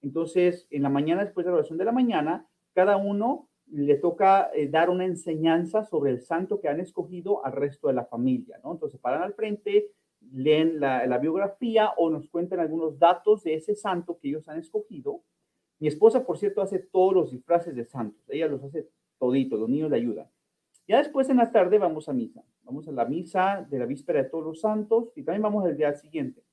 Entonces, 0.02 0.68
en 0.70 0.84
la 0.84 0.90
mañana, 0.90 1.24
después 1.24 1.46
de 1.46 1.52
la 1.52 1.58
oración 1.58 1.78
de 1.78 1.86
la 1.86 1.92
mañana, 1.92 2.48
cada 2.74 2.98
uno 2.98 3.50
le 3.68 3.96
toca 3.96 4.50
eh, 4.54 4.70
dar 4.70 4.90
una 4.90 5.06
enseñanza 5.06 5.84
sobre 5.84 6.12
el 6.12 6.22
santo 6.22 6.62
que 6.62 6.70
han 6.70 6.80
escogido 6.80 7.46
al 7.46 7.54
resto 7.54 7.88
de 7.88 7.94
la 7.94 8.06
familia, 8.06 8.60
¿no? 8.64 8.72
Entonces, 8.72 9.00
paran 9.00 9.24
al 9.24 9.34
frente, 9.34 9.92
leen 10.32 10.80
la, 10.80 11.06
la 11.08 11.18
biografía 11.18 11.92
o 11.98 12.10
nos 12.10 12.30
cuentan 12.30 12.60
algunos 12.60 12.98
datos 12.98 13.44
de 13.44 13.56
ese 13.56 13.76
santo 13.76 14.18
que 14.20 14.30
ellos 14.30 14.48
han 14.48 14.60
escogido. 14.60 15.22
Mi 15.80 15.88
esposa, 15.88 16.26
por 16.26 16.38
cierto, 16.38 16.62
hace 16.62 16.80
todos 16.80 17.14
los 17.14 17.32
disfraces 17.32 17.76
de 17.76 17.86
santos. 17.86 18.24
Ella 18.30 18.48
los 18.48 18.64
hace 18.64 18.90
toditos, 19.20 19.60
los 19.60 19.70
niños 19.70 19.92
le 19.92 19.98
ayudan. 19.98 20.28
Ya 20.88 21.00
después 21.00 21.30
en 21.30 21.38
la 21.38 21.52
tarde 21.52 21.78
vamos 21.78 22.08
a 22.08 22.14
misa. 22.14 22.44
Vamos 22.64 22.88
a 22.88 22.92
la 22.92 23.06
misa 23.06 23.68
de 23.70 23.80
la 23.80 23.86
víspera 23.86 24.24
de 24.24 24.30
todos 24.30 24.44
los 24.44 24.62
santos 24.62 25.12
y 25.16 25.24
también 25.24 25.42
vamos 25.42 25.66
al 25.66 25.76
día 25.76 25.94
siguiente. 25.94 26.44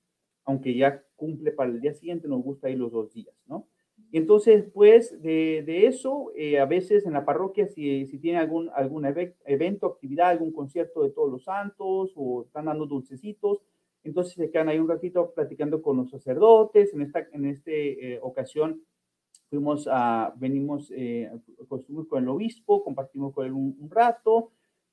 Aunque 0.45 0.75
ya 0.75 1.03
cumple 1.17 1.53
para 1.53 1.71
el 1.71 1.81
día 1.81 1.95
siguiente, 1.95 2.29
nos 2.29 2.43
gusta 2.43 2.69
ir 2.69 2.79
los 2.79 2.93
dos 2.93 3.13
días, 3.13 3.35
¿no? 3.47 3.67
Y 4.11 4.19
entonces, 4.19 4.63
después 4.63 5.21
de, 5.23 5.63
de 5.67 5.87
eso, 5.87 6.31
eh, 6.37 6.61
a 6.61 6.67
veces 6.67 7.07
en 7.07 7.15
la 7.15 7.25
parroquia, 7.25 7.67
si, 7.67 8.07
si 8.07 8.19
tiene 8.19 8.39
algún, 8.39 8.71
algún 8.75 9.05
evento, 9.07 9.87
actividad, 9.87 10.29
algún 10.29 10.53
concierto 10.53 11.03
de 11.03 11.11
todos 11.11 11.31
los 11.31 11.45
santos 11.45 12.13
o 12.15 12.43
están 12.43 12.67
dando 12.67 12.87
dulcecitos, 12.87 13.63
entonces 14.05 14.35
se 14.35 14.51
quedan 14.51 14.69
ahí 14.69 14.79
un 14.79 14.89
ratito 14.89 15.33
platicando 15.35 15.83
con 15.83 15.97
los 15.97 16.11
sacerdotes. 16.11 16.93
En 16.93 17.03
esta 17.03 17.27
en 17.33 17.47
este, 17.47 18.15
eh, 18.15 18.19
ocasión 18.23 18.83
fuimos 19.51 19.89
a, 19.91 20.33
venimos, 20.37 20.91
eh, 20.95 21.31
con 21.69 22.23
el 22.23 22.29
obispo, 22.29 22.83
compartimos 22.83 23.33
con 23.35 23.47
él 23.47 23.53
un, 23.53 23.89
rato, 23.91 24.51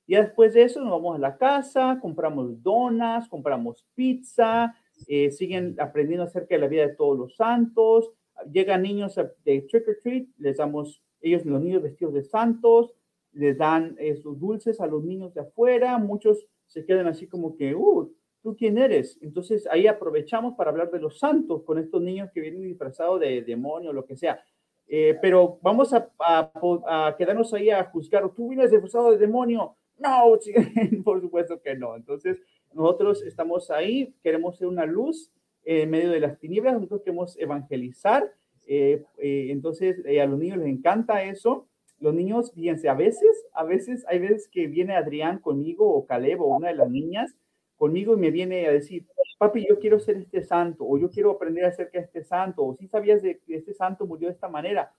y 0.08 0.16
después 0.16 0.54
de 0.54 0.64
eso 0.64 0.82
nos 0.82 0.92
vamos 0.92 1.16
a 1.16 1.20
la 1.20 1.38
casa, 1.38 2.00
compramos 2.02 2.62
donas, 2.62 3.28
compramos 3.30 3.86
pizza, 3.96 4.76
eh, 5.08 5.32
siguen 5.32 5.76
aprendiendo 5.80 6.26
acerca 6.26 6.56
de 6.56 6.62
la 6.62 6.68
vida 6.68 6.88
de 6.88 6.96
todos 6.96 7.18
los 7.18 7.36
santos, 7.36 8.12
llegan 8.52 8.82
niños 8.82 9.16
de 9.16 9.62
trick 9.62 9.88
or 9.88 9.98
treat, 10.02 10.28
les 10.38 10.58
damos, 10.58 11.02
ellos 11.22 11.46
los 11.46 11.62
niños 11.62 11.84
vestidos 11.84 12.14
de 12.14 12.24
santos, 12.24 12.94
les 13.34 13.58
dan 13.58 13.96
esos 14.00 14.40
dulces 14.40 14.82
a 14.82 14.88
los 14.88 15.04
niños 15.04 15.34
de 15.34 15.42
afuera, 15.42 15.98
muchos 15.98 16.46
se 16.68 16.86
quedan 16.86 17.08
así 17.08 17.28
como 17.28 17.56
que, 17.56 17.76
uh, 17.76 18.12
¿tú 18.42 18.56
quién 18.56 18.78
eres? 18.78 19.18
Entonces 19.22 19.68
ahí 19.68 19.88
aprovechamos 19.88 20.56
para 20.56 20.72
hablar 20.72 20.92
de 20.92 21.00
los 21.00 21.20
santos 21.20 21.64
con 21.64 21.78
estos 21.78 22.02
niños 22.02 22.30
que 22.34 22.42
vienen 22.42 22.64
disfrazados 22.64 23.20
de 23.20 23.42
demonio 23.42 23.94
lo 23.94 24.06
que 24.06 24.16
sea. 24.16 24.44
Eh, 24.88 25.18
pero 25.22 25.60
vamos 25.62 25.94
a, 25.94 26.10
a, 26.20 27.16
quedarnos 27.18 27.54
ahí 27.54 27.70
a 27.70 27.84
juzgar, 27.86 28.30
¿tú 28.34 28.50
vienes 28.50 28.72
disfrazado 28.72 29.12
de 29.12 29.18
demonio? 29.18 29.76
No, 29.98 30.38
por 31.04 31.22
supuesto 31.22 31.62
que 31.62 31.76
no. 31.76 31.96
Entonces 31.96 32.40
nosotros 32.74 33.24
estamos 33.24 33.72
ahí, 33.72 34.14
queremos 34.22 34.58
ser 34.58 34.68
una 34.68 34.86
luz 34.86 35.32
en 35.64 35.90
medio 35.90 36.10
de 36.10 36.20
las 36.20 36.40
tinieblas, 36.40 36.74
nosotros 36.74 37.04
queremos 37.04 37.38
evangelizar. 37.40 38.34
Eh, 38.68 39.04
eh, 39.18 39.48
entonces 39.50 40.04
a 40.06 40.26
los 40.26 40.40
niños 40.40 40.58
les 40.58 40.68
encanta 40.68 41.24
eso. 41.24 41.68
Los 42.00 42.16
niños, 42.16 42.52
fíjense, 42.52 42.90
a 42.90 42.96
veces, 42.96 43.46
a 43.54 43.64
veces, 43.64 44.04
hay 44.08 44.20
veces 44.20 44.50
que 44.50 44.66
viene 44.66 44.96
Adrián 44.96 45.38
conmigo 45.38 45.88
o 45.88 46.06
Caleb 46.08 46.42
o 46.42 46.58
una 46.58 46.70
de 46.70 46.76
las 46.76 46.90
niñas 46.90 47.38
conmigo 47.82 48.14
y 48.14 48.18
me 48.18 48.30
viene 48.30 48.68
a 48.68 48.72
decir, 48.72 49.08
papi, 49.40 49.66
yo 49.68 49.80
quiero 49.80 50.00
ser 50.00 50.18
este 50.18 50.44
santo, 50.44 50.86
o 50.88 51.00
yo 51.00 51.10
quiero 51.10 51.32
aprender 51.32 51.66
acerca 51.66 51.98
de 51.98 52.06
este 52.06 52.24
santo, 52.24 52.64
o 52.64 52.76
si 52.76 52.88
sabías 52.88 53.24
de 53.24 53.40
que 53.40 53.56
este 53.56 53.74
santo 53.74 54.06
murió 54.06 54.28
de 54.28 54.36
esta 54.36 54.48
manera. 54.48 54.94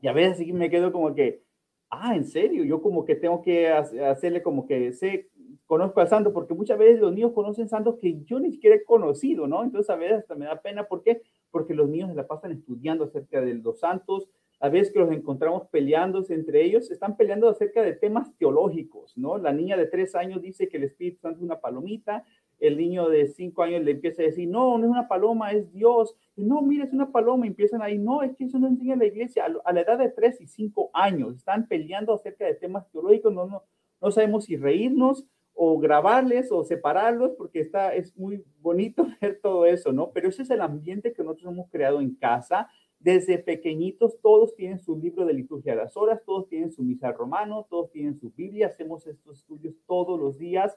Y 0.00 0.08
a 0.08 0.14
veces 0.14 0.46
me 0.54 0.70
quedo 0.70 0.90
como 0.90 1.14
que, 1.14 1.42
ah, 1.90 2.16
en 2.16 2.24
serio, 2.24 2.64
yo 2.64 2.80
como 2.80 3.04
que 3.04 3.14
tengo 3.14 3.42
que 3.42 3.68
hacerle 3.68 4.42
como 4.42 4.66
que 4.66 4.94
sé, 4.94 5.28
conozco 5.66 6.00
al 6.00 6.08
santo, 6.08 6.32
porque 6.32 6.54
muchas 6.54 6.78
veces 6.78 6.98
los 6.98 7.12
niños 7.12 7.32
conocen 7.34 7.68
santos 7.68 7.98
que 8.00 8.22
yo 8.24 8.40
ni 8.40 8.52
siquiera 8.52 8.76
he 8.76 8.84
conocido, 8.84 9.46
¿no? 9.46 9.62
Entonces 9.62 9.90
a 9.90 9.96
veces 9.96 10.20
hasta 10.20 10.34
me 10.34 10.46
da 10.46 10.62
pena, 10.62 10.84
¿por 10.84 11.02
qué? 11.02 11.20
Porque 11.50 11.74
los 11.74 11.90
niños 11.90 12.08
se 12.08 12.14
la 12.14 12.26
pasan 12.26 12.52
estudiando 12.52 13.04
acerca 13.04 13.42
de 13.42 13.52
los 13.52 13.80
santos, 13.80 14.30
a 14.60 14.68
veces 14.68 14.92
que 14.92 14.98
los 14.98 15.12
encontramos 15.12 15.68
peleándose 15.68 16.34
entre 16.34 16.64
ellos, 16.64 16.90
están 16.90 17.16
peleando 17.16 17.48
acerca 17.48 17.82
de 17.82 17.92
temas 17.92 18.36
teológicos, 18.38 19.16
¿no? 19.16 19.38
La 19.38 19.52
niña 19.52 19.76
de 19.76 19.86
tres 19.86 20.14
años 20.14 20.42
dice 20.42 20.68
que 20.68 20.78
el 20.78 20.84
Espíritu 20.84 21.20
Santo 21.20 21.38
es 21.38 21.44
una 21.44 21.60
palomita, 21.60 22.24
el 22.58 22.76
niño 22.76 23.08
de 23.08 23.28
cinco 23.28 23.62
años 23.62 23.84
le 23.84 23.92
empieza 23.92 24.22
a 24.22 24.26
decir, 24.26 24.48
no, 24.48 24.78
no 24.78 24.84
es 24.84 24.90
una 24.90 25.06
paloma, 25.06 25.52
es 25.52 25.72
Dios. 25.72 26.16
Y, 26.36 26.44
no, 26.44 26.60
mira, 26.62 26.84
es 26.84 26.92
una 26.92 27.12
paloma. 27.12 27.46
Y 27.46 27.50
empiezan 27.50 27.82
ahí, 27.82 27.98
no, 27.98 28.22
es 28.22 28.34
que 28.36 28.44
eso 28.44 28.58
no 28.58 28.66
enseña 28.66 28.96
la 28.96 29.06
iglesia. 29.06 29.44
A, 29.64 29.72
la 29.72 29.80
edad 29.80 29.98
de 29.98 30.08
tres 30.08 30.40
y 30.40 30.46
cinco 30.46 30.90
años 30.92 31.36
están 31.36 31.68
peleando 31.68 32.12
acerca 32.12 32.46
de 32.46 32.54
temas 32.54 32.90
teológicos, 32.90 33.32
no, 33.32 33.46
no, 33.46 33.62
no 34.00 34.10
sabemos 34.10 34.46
si 34.46 34.56
reírnos 34.56 35.24
o 35.54 35.78
grabarles 35.78 36.52
o 36.52 36.64
separarlos, 36.64 37.32
porque 37.36 37.60
está, 37.60 37.94
es 37.94 38.16
muy 38.16 38.44
bonito 38.60 39.06
ver 39.20 39.40
todo 39.40 39.66
eso, 39.66 39.92
¿no? 39.92 40.10
Pero 40.12 40.28
ese 40.28 40.42
es 40.42 40.50
el 40.50 40.60
ambiente 40.60 41.12
que 41.12 41.22
nosotros 41.22 41.52
hemos 41.52 41.70
creado 41.70 42.00
en 42.00 42.14
casa 42.14 42.68
desde 43.00 43.38
pequeñitos, 43.38 44.20
todos 44.20 44.54
tienen 44.56 44.80
su 44.80 44.96
libro 44.96 45.24
de 45.24 45.34
liturgia 45.34 45.72
de 45.72 45.82
las 45.82 45.96
horas, 45.96 46.22
todos 46.24 46.48
tienen 46.48 46.72
su 46.72 46.82
misa 46.82 47.12
romano, 47.12 47.66
todos 47.70 47.90
tienen 47.90 48.18
su 48.18 48.30
Biblia, 48.30 48.66
hacemos 48.66 49.06
estos 49.06 49.38
estudios 49.38 49.74
todos 49.86 50.18
los 50.18 50.36
días 50.36 50.76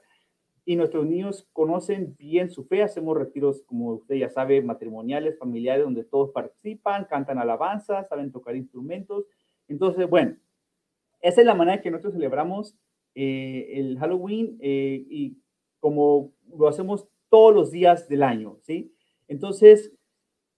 y 0.64 0.76
nuestros 0.76 1.06
niños 1.06 1.48
conocen 1.52 2.14
bien 2.18 2.50
su 2.50 2.64
fe, 2.64 2.82
hacemos 2.82 3.16
retiros, 3.16 3.62
como 3.62 3.94
usted 3.94 4.14
ya 4.14 4.28
sabe, 4.28 4.62
matrimoniales, 4.62 5.38
familiares, 5.38 5.84
donde 5.84 6.04
todos 6.04 6.30
participan, 6.30 7.06
cantan 7.06 7.38
alabanzas, 7.38 8.08
saben 8.08 8.30
tocar 8.30 8.54
instrumentos. 8.54 9.26
Entonces, 9.66 10.08
bueno, 10.08 10.36
esa 11.20 11.40
es 11.40 11.46
la 11.46 11.54
manera 11.54 11.76
en 11.76 11.82
que 11.82 11.90
nosotros 11.90 12.14
celebramos 12.14 12.76
eh, 13.14 13.72
el 13.74 13.98
Halloween 13.98 14.56
eh, 14.60 15.04
y 15.10 15.36
como 15.80 16.32
lo 16.56 16.68
hacemos 16.68 17.08
todos 17.28 17.52
los 17.52 17.72
días 17.72 18.08
del 18.08 18.22
año, 18.22 18.58
¿sí? 18.60 18.94
Entonces, 19.26 19.92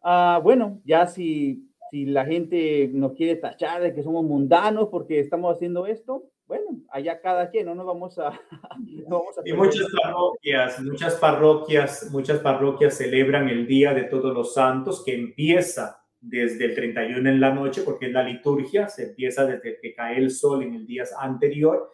ah, 0.04 0.40
bueno, 0.42 0.80
ya 0.84 1.06
si, 1.06 1.68
si 1.90 2.06
la 2.06 2.24
gente 2.24 2.90
nos 2.92 3.12
quiere 3.14 3.36
tachar 3.36 3.82
de 3.82 3.94
que 3.94 4.02
somos 4.02 4.24
mundanos 4.24 4.88
porque 4.90 5.20
estamos 5.20 5.54
haciendo 5.56 5.86
esto, 5.86 6.30
bueno, 6.46 6.82
allá 6.90 7.20
cada 7.20 7.50
quien, 7.50 7.66
no 7.66 7.74
nos 7.74 7.86
vamos 7.86 8.18
a... 8.18 8.38
y 9.44 9.52
muchas 9.52 9.86
parroquias, 10.02 10.80
muchas 10.82 11.14
parroquias, 11.14 12.10
muchas 12.12 12.38
parroquias 12.40 12.96
celebran 12.96 13.48
el 13.48 13.66
Día 13.66 13.94
de 13.94 14.04
Todos 14.04 14.34
los 14.34 14.54
Santos 14.54 15.02
que 15.04 15.14
empieza 15.14 16.04
desde 16.20 16.64
el 16.66 16.74
31 16.74 17.28
en 17.28 17.40
la 17.40 17.52
noche, 17.52 17.82
porque 17.82 18.06
es 18.06 18.12
la 18.12 18.22
liturgia, 18.22 18.88
se 18.88 19.10
empieza 19.10 19.44
desde 19.46 19.78
que 19.80 19.94
cae 19.94 20.18
el 20.18 20.30
sol 20.30 20.62
en 20.62 20.74
el 20.74 20.86
día 20.86 21.04
anterior, 21.18 21.90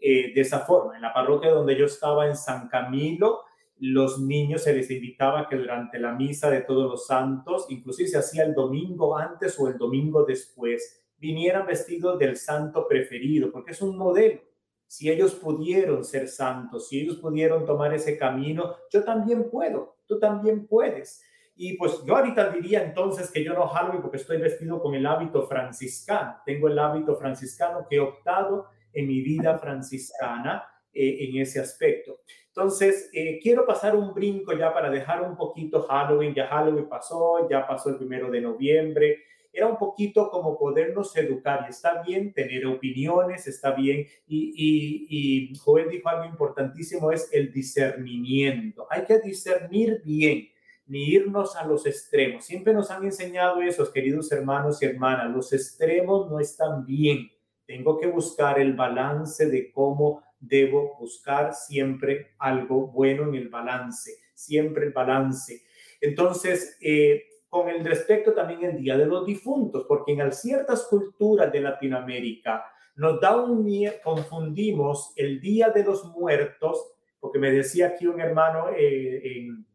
eh, 0.00 0.32
de 0.34 0.40
esa 0.40 0.60
forma. 0.60 0.96
En 0.96 1.02
la 1.02 1.12
parroquia 1.12 1.50
donde 1.50 1.76
yo 1.76 1.86
estaba 1.86 2.26
en 2.26 2.36
San 2.36 2.68
Camilo, 2.68 3.42
los 3.80 4.18
niños 4.20 4.62
se 4.62 4.72
les 4.72 4.90
invitaba 4.90 5.48
que 5.48 5.56
durante 5.56 5.98
la 5.98 6.12
misa 6.12 6.50
de 6.50 6.62
todos 6.62 6.90
los 6.90 7.06
santos, 7.06 7.66
inclusive 7.68 8.08
se 8.08 8.18
hacía 8.18 8.44
el 8.44 8.54
domingo 8.54 9.16
antes 9.16 9.58
o 9.58 9.68
el 9.68 9.78
domingo 9.78 10.24
después, 10.24 11.04
vinieran 11.16 11.66
vestidos 11.66 12.18
del 12.18 12.36
santo 12.36 12.86
preferido, 12.88 13.50
porque 13.50 13.72
es 13.72 13.82
un 13.82 13.96
modelo. 13.96 14.40
Si 14.86 15.10
ellos 15.10 15.34
pudieron 15.34 16.04
ser 16.04 16.28
santos, 16.28 16.88
si 16.88 17.00
ellos 17.00 17.16
pudieron 17.16 17.66
tomar 17.66 17.92
ese 17.92 18.16
camino, 18.16 18.76
yo 18.90 19.04
también 19.04 19.50
puedo, 19.50 19.98
tú 20.06 20.18
también 20.18 20.66
puedes. 20.66 21.22
Y 21.54 21.76
pues 21.76 22.02
yo 22.04 22.16
ahorita 22.16 22.50
diría 22.50 22.84
entonces 22.84 23.30
que 23.30 23.42
yo 23.42 23.52
no 23.52 23.66
Halloween 23.66 24.00
porque 24.00 24.16
estoy 24.16 24.38
vestido 24.38 24.80
con 24.80 24.94
el 24.94 25.04
hábito 25.04 25.46
franciscano. 25.46 26.36
Tengo 26.46 26.68
el 26.68 26.78
hábito 26.78 27.16
franciscano 27.16 27.84
que 27.88 27.96
he 27.96 28.00
optado 28.00 28.68
en 28.92 29.08
mi 29.08 29.20
vida 29.20 29.58
franciscana 29.58 30.64
eh, 30.92 31.28
en 31.28 31.42
ese 31.42 31.60
aspecto. 31.60 32.20
Entonces, 32.58 33.08
eh, 33.12 33.38
quiero 33.40 33.64
pasar 33.64 33.94
un 33.94 34.12
brinco 34.12 34.52
ya 34.52 34.74
para 34.74 34.90
dejar 34.90 35.22
un 35.22 35.36
poquito 35.36 35.82
Halloween. 35.82 36.34
Ya 36.34 36.48
Halloween 36.48 36.88
pasó, 36.88 37.48
ya 37.48 37.64
pasó 37.64 37.90
el 37.90 37.98
primero 37.98 38.30
de 38.30 38.40
noviembre 38.40 39.18
era 39.50 39.66
un 39.66 39.78
poquito 39.78 40.30
como 40.30 40.58
podernos 40.58 41.16
educar 41.16 41.64
y 41.66 41.70
está 41.70 42.02
bien 42.02 42.32
tener 42.32 42.66
opiniones, 42.66 43.46
está 43.46 43.72
bien. 43.72 44.06
Y, 44.26 44.52
y, 44.54 45.06
y 45.08 45.56
Joel 45.56 45.88
dijo 45.88 46.08
algo 46.08 46.26
importantísimo, 46.26 47.10
es 47.10 47.28
el 47.32 47.52
discernimiento. 47.52 48.86
Hay 48.90 49.04
que 49.04 49.18
discernir 49.18 50.02
bien 50.04 50.48
ni 50.86 51.04
irnos 51.06 51.56
a 51.56 51.66
los 51.66 51.86
extremos. 51.86 52.44
Siempre 52.44 52.72
nos 52.72 52.90
han 52.90 53.04
enseñado 53.04 53.60
eso, 53.60 53.90
queridos 53.92 54.30
hermanos 54.32 54.80
y 54.82 54.86
hermanas, 54.86 55.30
los 55.30 55.52
extremos 55.52 56.30
no 56.30 56.38
están 56.38 56.86
bien. 56.86 57.30
Tengo 57.66 57.98
que 57.98 58.06
buscar 58.06 58.58
el 58.58 58.74
balance 58.74 59.46
de 59.46 59.70
cómo 59.72 60.22
debo 60.40 60.96
buscar 60.98 61.54
siempre 61.54 62.34
algo 62.38 62.88
bueno 62.88 63.24
en 63.28 63.34
el 63.34 63.48
balance, 63.48 64.12
siempre 64.34 64.86
el 64.86 64.92
balance. 64.92 65.62
Entonces, 66.00 66.76
eh, 66.80 67.24
con 67.48 67.68
el 67.68 67.84
respecto 67.84 68.34
también 68.34 68.62
el 68.64 68.76
Día 68.76 68.96
de 68.96 69.06
los 69.06 69.26
Difuntos, 69.26 69.86
porque 69.88 70.12
en 70.12 70.32
ciertas 70.32 70.84
culturas 70.84 71.50
de 71.50 71.60
Latinoamérica 71.60 72.64
nos 72.96 73.20
da 73.20 73.36
un 73.36 73.64
confundimos 74.02 75.12
el 75.16 75.40
Día 75.40 75.70
de 75.70 75.84
los 75.84 76.04
Muertos, 76.04 76.92
porque 77.20 77.38
me 77.38 77.50
decía 77.50 77.88
aquí 77.88 78.06
un 78.06 78.20
hermano 78.20 78.70
eh, 78.76 79.38
en 79.38 79.66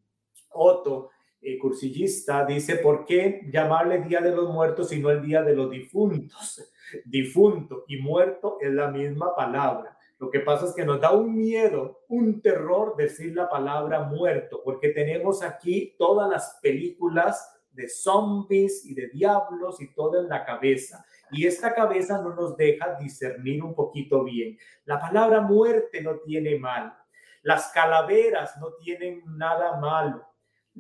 Otto, 0.49 1.09
eh, 1.41 1.57
cursillista, 1.57 2.45
dice, 2.45 2.78
¿por 2.78 3.05
qué 3.05 3.41
llamarle 3.51 4.01
Día 4.07 4.22
de 4.22 4.32
los 4.32 4.49
Muertos 4.53 4.93
y 4.93 4.99
no 4.99 5.09
el 5.09 5.22
Día 5.22 5.41
de 5.41 5.55
los 5.55 5.70
Difuntos? 5.70 6.72
Difunto 7.05 7.84
y 7.88 7.97
muerto 7.97 8.57
es 8.61 8.72
la 8.72 8.89
misma 8.89 9.36
palabra. 9.36 9.93
Lo 10.24 10.32
que 10.32 10.39
pasa 10.39 10.67
es 10.67 10.74
que 10.74 10.86
nos 10.86 11.01
da 11.01 11.11
un 11.11 11.36
miedo, 11.36 12.05
un 12.07 12.41
terror 12.41 12.95
decir 12.95 13.36
la 13.36 13.49
palabra 13.49 14.03
muerto, 14.03 14.61
porque 14.63 14.88
tenemos 14.89 15.43
aquí 15.43 15.95
todas 15.97 16.30
las 16.30 16.59
películas 16.61 17.59
de 17.74 17.89
zombies 17.89 18.86
y 18.86 18.93
de 18.93 19.09
diablos 19.09 19.82
y 19.82 19.93
todo 19.93 20.21
en 20.21 20.30
la 20.30 20.45
cabeza. 20.45 21.03
Y 21.30 21.45
esta 21.45 21.74
cabeza 21.74 22.21
no 22.21 22.34
nos 22.34 22.55
deja 22.55 22.95
discernir 23.01 23.61
un 23.61 23.76
poquito 23.76 24.24
bien. 24.24 24.57
La 24.86 24.97
palabra 24.97 25.41
muerte 25.41 26.01
no 26.01 26.19
tiene 26.19 26.57
mal. 26.57 26.95
Las 27.41 27.67
calaveras 27.74 28.55
no 28.61 28.76
tienen 28.76 29.24
nada 29.26 29.78
malo. 29.78 30.26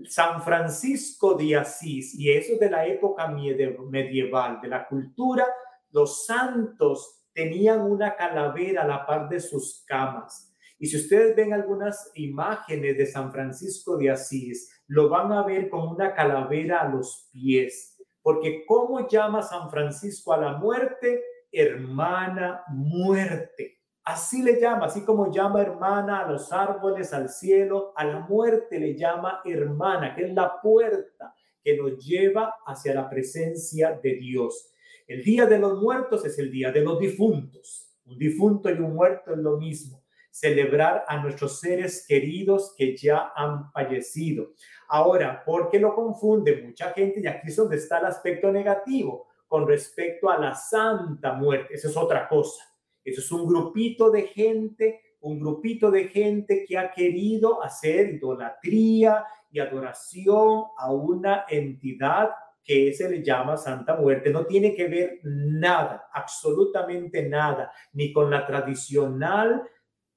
San 0.05 0.41
Francisco 0.41 1.33
de 1.33 1.57
Asís, 1.57 2.15
y 2.15 2.31
eso 2.31 2.53
de 2.57 2.69
la 2.69 2.85
época 2.85 3.27
medieval, 3.27 4.61
de 4.61 4.69
la 4.69 4.87
cultura, 4.87 5.45
los 5.91 6.25
santos 6.25 7.22
tenían 7.33 7.81
una 7.81 8.15
calavera 8.15 8.83
a 8.83 8.87
la 8.87 9.05
par 9.05 9.29
de 9.29 9.39
sus 9.39 9.83
camas. 9.85 10.53
Y 10.79 10.87
si 10.87 10.97
ustedes 10.97 11.35
ven 11.35 11.53
algunas 11.53 12.11
imágenes 12.15 12.97
de 12.97 13.05
San 13.05 13.31
Francisco 13.31 13.97
de 13.97 14.09
Asís, 14.09 14.83
lo 14.87 15.09
van 15.09 15.31
a 15.31 15.43
ver 15.43 15.69
con 15.69 15.87
una 15.87 16.13
calavera 16.13 16.81
a 16.81 16.89
los 16.89 17.29
pies. 17.31 17.97
Porque 18.21 18.65
¿cómo 18.65 19.07
llama 19.07 19.41
San 19.41 19.69
Francisco 19.69 20.33
a 20.33 20.37
la 20.37 20.57
muerte? 20.57 21.23
Hermana 21.51 22.63
muerte. 22.69 23.79
Así 24.03 24.43
le 24.43 24.59
llama, 24.59 24.87
así 24.87 25.05
como 25.05 25.31
llama 25.31 25.61
hermana 25.61 26.19
a 26.19 26.29
los 26.29 26.51
árboles, 26.51 27.13
al 27.13 27.29
cielo, 27.29 27.93
a 27.95 28.03
la 28.03 28.19
muerte 28.19 28.77
le 28.77 28.97
llama 28.97 29.41
hermana, 29.45 30.13
que 30.13 30.25
es 30.25 30.33
la 30.33 30.59
puerta 30.61 31.33
que 31.63 31.77
nos 31.77 31.97
lleva 32.03 32.55
hacia 32.65 32.93
la 32.93 33.09
presencia 33.09 33.97
de 34.03 34.15
Dios. 34.15 34.72
El 35.07 35.23
día 35.23 35.45
de 35.45 35.59
los 35.59 35.81
muertos 35.81 36.25
es 36.25 36.37
el 36.39 36.51
día 36.51 36.71
de 36.71 36.81
los 36.81 36.99
difuntos. 36.99 37.89
Un 38.05 38.17
difunto 38.17 38.69
y 38.69 38.73
un 38.73 38.93
muerto 38.93 39.33
es 39.33 39.37
lo 39.39 39.57
mismo 39.57 40.03
celebrar 40.33 41.05
a 41.07 41.21
nuestros 41.21 41.59
seres 41.59 42.05
queridos 42.07 42.73
que 42.75 42.97
ya 42.97 43.31
han 43.35 43.71
fallecido. 43.71 44.53
Ahora, 44.87 45.43
¿por 45.45 45.69
qué 45.69 45.79
lo 45.79 45.93
confunde 45.93 46.59
mucha 46.63 46.91
gente? 46.91 47.21
Y 47.21 47.27
aquí 47.27 47.49
es 47.49 47.55
donde 47.55 47.75
está 47.75 47.99
el 47.99 48.05
aspecto 48.05 48.51
negativo 48.51 49.27
con 49.47 49.67
respecto 49.67 50.31
a 50.31 50.39
la 50.39 50.55
santa 50.55 51.33
muerte. 51.33 51.75
Eso 51.75 51.87
es 51.87 51.95
otra 51.95 52.27
cosa. 52.27 52.63
Eso 53.05 53.21
es 53.21 53.31
un 53.31 53.45
grupito 53.45 54.09
de 54.09 54.23
gente, 54.23 55.01
un 55.21 55.39
grupito 55.39 55.91
de 55.91 56.07
gente 56.07 56.65
que 56.67 56.79
ha 56.79 56.91
querido 56.91 57.63
hacer 57.63 58.15
idolatría 58.15 59.23
y 59.51 59.59
adoración 59.59 60.63
a 60.75 60.91
una 60.91 61.45
entidad 61.47 62.31
que 62.63 62.93
se 62.93 63.09
le 63.09 63.23
llama 63.23 63.57
Santa 63.57 63.95
Muerte. 63.95 64.29
No 64.29 64.45
tiene 64.45 64.73
que 64.73 64.87
ver 64.87 65.19
nada, 65.23 66.07
absolutamente 66.13 67.27
nada, 67.27 67.71
ni 67.93 68.13
con 68.13 68.29
la 68.29 68.45
tradicional 68.45 69.63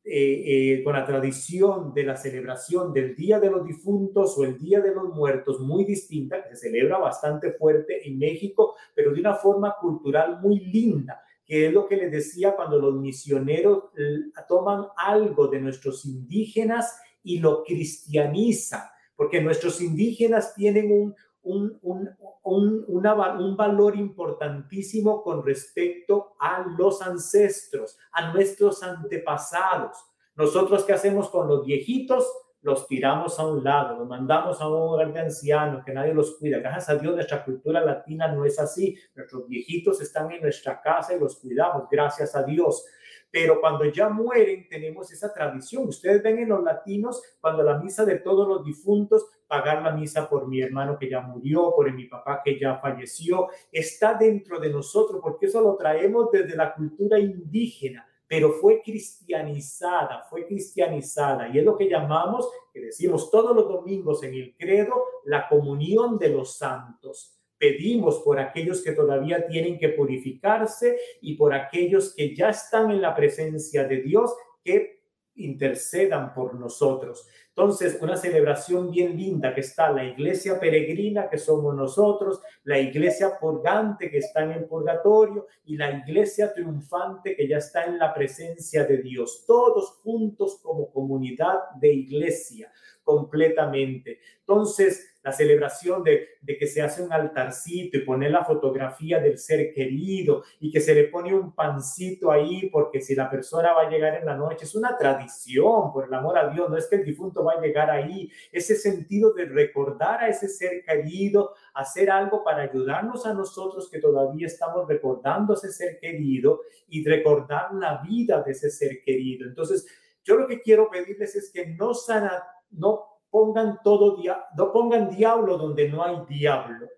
eh, 0.09 0.75
eh, 0.75 0.85
con 0.85 0.93
la 0.93 1.05
tradición 1.05 1.93
de 1.93 2.05
la 2.05 2.15
celebración 2.15 2.93
del 2.93 3.17
Día 3.17 3.41
de 3.41 3.51
los 3.51 3.67
Difuntos 3.67 4.39
o 4.39 4.45
el 4.45 4.57
Día 4.57 4.81
de 4.81 4.95
los 4.95 5.13
Muertos 5.13 5.59
muy 5.59 5.85
distinta, 5.85 6.45
que 6.45 6.55
se 6.55 6.69
celebra 6.69 6.99
bastante 6.99 7.55
fuerte 7.55 8.09
en 8.09 8.17
México, 8.17 8.77
pero 8.95 9.13
de 9.13 9.19
una 9.19 9.35
forma 9.35 9.75
cultural 9.81 10.41
muy 10.41 10.61
linda, 10.61 11.21
que 11.45 11.67
es 11.67 11.73
lo 11.73 11.89
que 11.89 11.97
les 11.97 12.13
decía 12.13 12.55
cuando 12.55 12.79
los 12.79 12.95
misioneros 12.95 13.87
eh, 13.99 14.31
toman 14.47 14.85
algo 14.97 15.49
de 15.49 15.61
nuestros 15.61 16.05
indígenas 16.05 17.01
y 17.25 17.41
lo 17.41 17.65
cristianizan, 17.65 18.83
porque 19.17 19.41
nuestros 19.41 19.81
indígenas 19.81 20.55
tienen 20.55 20.93
un, 20.93 21.17
un, 21.47 21.79
un, 21.83 22.11
un, 22.43 22.85
un, 22.89 23.57
valor 23.57 23.97
importantísimo 23.97 25.23
con 25.23 25.45
respecto 25.45 26.35
a 26.41 26.67
los 26.77 27.01
ancestros, 27.03 27.97
a 28.13 28.33
nuestros 28.33 28.83
antepasados. 28.83 29.97
Nosotros, 30.35 30.85
¿qué 30.85 30.93
hacemos 30.93 31.31
con 31.31 31.49
los 31.49 31.65
viejitos? 31.65 32.29
Los 32.63 32.89
tiramos 32.89 33.39
a 33.39 33.47
un 33.47 33.63
lado, 33.63 33.97
los 33.97 34.09
mandamos 34.09 34.61
a 34.61 34.67
un 34.67 34.75
hogar 34.75 35.13
de 35.13 35.21
ancianos, 35.21 35.85
que 35.85 35.93
nadie 35.93 36.13
los 36.13 36.37
cuida. 36.37 36.59
Gracias 36.59 36.89
a 36.89 36.97
Dios, 36.97 37.15
nuestra 37.15 37.45
cultura 37.45 37.81
latina 37.81 38.27
no 38.27 38.45
es 38.45 38.59
así. 38.59 38.97
Nuestros 39.15 39.47
viejitos 39.47 40.01
están 40.01 40.33
en 40.33 40.43
nuestra 40.43 40.81
casa 40.81 41.15
y 41.15 41.21
los 41.21 41.39
cuidamos, 41.39 41.85
gracias 41.89 42.35
a 42.35 42.43
Dios 42.43 42.85
pero 43.31 43.61
cuando 43.61 43.85
ya 43.85 44.09
mueren 44.09 44.67
tenemos 44.67 45.13
esa 45.13 45.31
tradición. 45.31 45.89
Ustedes 45.89 46.23
ven 46.23 46.39
en 46.39 46.49
los 46.49 46.63
latinos, 46.65 47.21
cuando 47.39 47.63
la 47.63 47.79
misa 47.79 48.07
de 48.07 48.19
todos 48.21 48.49
los 48.49 48.65
difuntos, 48.65 49.27
pagar 49.47 49.83
la 49.83 49.93
misa 49.93 50.29
por 50.29 50.49
mi 50.49 50.61
hermano 50.61 50.99
que 50.99 51.09
ya 51.09 51.21
murió, 51.21 51.73
por 51.75 51.93
mi 51.93 52.05
papá 52.05 52.43
que 52.45 52.59
ya 52.59 52.79
falleció, 52.79 53.49
está 53.71 54.15
dentro 54.15 54.59
de 54.59 54.71
nosotros, 54.71 55.21
porque 55.23 55.47
eso 55.47 55.61
lo 55.61 55.77
traemos 55.77 56.31
desde 56.31 56.57
la 56.57 56.75
cultura 56.75 57.19
indígena 57.19 58.07
pero 58.29 58.53
fue 58.53 58.83
cristianizada, 58.83 60.25
fue 60.29 60.47
cristianizada. 60.47 61.49
Y 61.49 61.59
es 61.59 61.65
lo 61.65 61.77
que 61.77 61.89
llamamos, 61.89 62.51
que 62.73 62.81
decimos 62.81 63.31
todos 63.31 63.55
los 63.55 63.69
domingos 63.69 64.23
en 64.25 64.35
el 64.35 64.57
credo, 64.57 64.95
la 65.25 65.49
comunión 65.49 66.19
de 66.19 66.31
los 66.31 66.57
santos. 66.57 67.33
pedimos 67.59 68.19
por 68.19 68.39
aquellos 68.39 68.83
que 68.83 68.93
todavía 68.93 69.47
tienen 69.47 69.79
que 69.79 69.89
purificarse 69.89 70.99
y 71.23 71.37
por 71.37 71.55
aquellos 71.55 72.15
que 72.15 72.37
ya 72.37 72.51
están 72.51 72.91
en 72.91 73.01
la 73.01 73.15
presencia 73.15 73.85
de 73.85 74.03
Dios, 74.03 74.37
que 74.63 75.01
intercedan 75.37 76.35
por 76.35 76.55
nosotros. 76.55 77.27
Entonces, 77.57 77.97
una 78.03 78.19
celebración 78.19 78.91
bien 78.91 79.17
linda 79.17 79.55
que 79.55 79.63
está 79.63 79.91
la 79.91 80.05
iglesia 80.05 80.61
peregrina, 80.61 81.31
que 81.31 81.39
somos 81.39 81.75
nosotros, 81.75 82.43
la 82.65 82.79
iglesia 82.79 83.39
purgante, 83.41 84.11
que 84.11 84.19
está 84.19 84.43
en 84.43 84.51
el 84.51 84.65
purgatorio, 84.67 85.47
y 85.65 85.79
la 85.79 85.91
iglesia 85.91 86.53
triunfante, 86.53 87.35
que 87.35 87.49
ya 87.49 87.57
está 87.57 87.85
en 87.85 87.99
la 87.99 88.13
presencia 88.13 88.85
de 88.85 88.99
Dios, 88.99 89.45
todos 89.47 90.01
juntos 90.03 90.61
como 90.63 90.91
comunidad 90.91 91.71
de 91.81 91.95
iglesia 91.95 92.71
completamente. 93.03 94.21
Entonces, 94.41 95.16
la 95.27 95.33
celebración 95.33 96.05
de, 96.05 96.39
que 96.47 96.69
se 96.69 96.81
hace 96.81 97.03
un 97.03 97.13
altarcito 97.13 97.99
y 97.99 98.03
poner 98.03 98.31
la 98.31 98.45
fotografía 98.45 99.19
del 99.19 99.39
ser 99.39 99.75
querido 99.75 100.45
y 100.61 100.71
que 100.71 100.81
se 100.81 100.95
le 100.95 101.09
pone 101.09 101.35
un 101.35 101.53
pancito 101.53 102.31
ahí 102.31 102.71
porque 102.71 103.01
si 103.01 103.17
la 103.17 103.29
persona 103.29 103.73
va 103.73 103.89
a 103.89 103.91
llegar 103.91 104.15
en 104.15 104.25
la 104.25 104.37
noche, 104.37 104.65
es 104.67 104.77
una 104.77 104.97
tradición, 104.97 105.93
por 105.93 106.07
el 106.07 106.15
amor 106.15 106.39
a 106.39 106.49
Dios, 106.51 106.71
no 106.71 106.77
es 106.77 106.87
que 106.87 106.95
el 106.95 107.05
difunto 107.05 107.43
va 107.43 107.55
a 107.55 107.61
llegar 107.61 107.91
ahí, 107.91 108.31
ese 108.53 108.77
sentido 108.77 109.33
de 109.33 109.47
recordar 109.47 110.23
a 110.23 110.29
ese 110.29 110.49
ser 110.49 110.85
querido, 110.85 111.55
hacer 111.75 112.09
algo 112.09 112.45
para 112.45 112.63
ayudarnos 112.63 113.27
a 113.27 113.35
nosotros 113.35 113.91
que 113.91 113.99
todavía 113.99 114.47
estamos 114.47 114.87
recordando 114.87 115.55
a 115.55 115.57
ese 115.57 115.73
ser 115.73 115.99
querido 115.99 116.61
y 116.87 117.05
recordar 117.05 117.75
la 117.75 118.01
vida 118.01 118.45
de 118.45 118.53
ese 118.53 118.71
ser 118.71 119.03
querido. 119.03 119.49
Entonces, 119.49 119.89
yo 120.23 120.37
lo 120.37 120.47
que 120.47 120.61
quiero 120.61 120.89
pedirles 120.89 121.35
es 121.35 121.51
que 121.51 121.67
no 121.67 121.95
sana, 121.95 122.45
no 122.71 123.16
pongan 123.37 123.81
todo, 123.85 124.17
no 124.57 124.73
pongan 124.73 125.11
diablo 125.11 125.59
donde 125.59 125.91
no 125.91 126.03
hay 126.03 126.17
diablo 126.27 126.89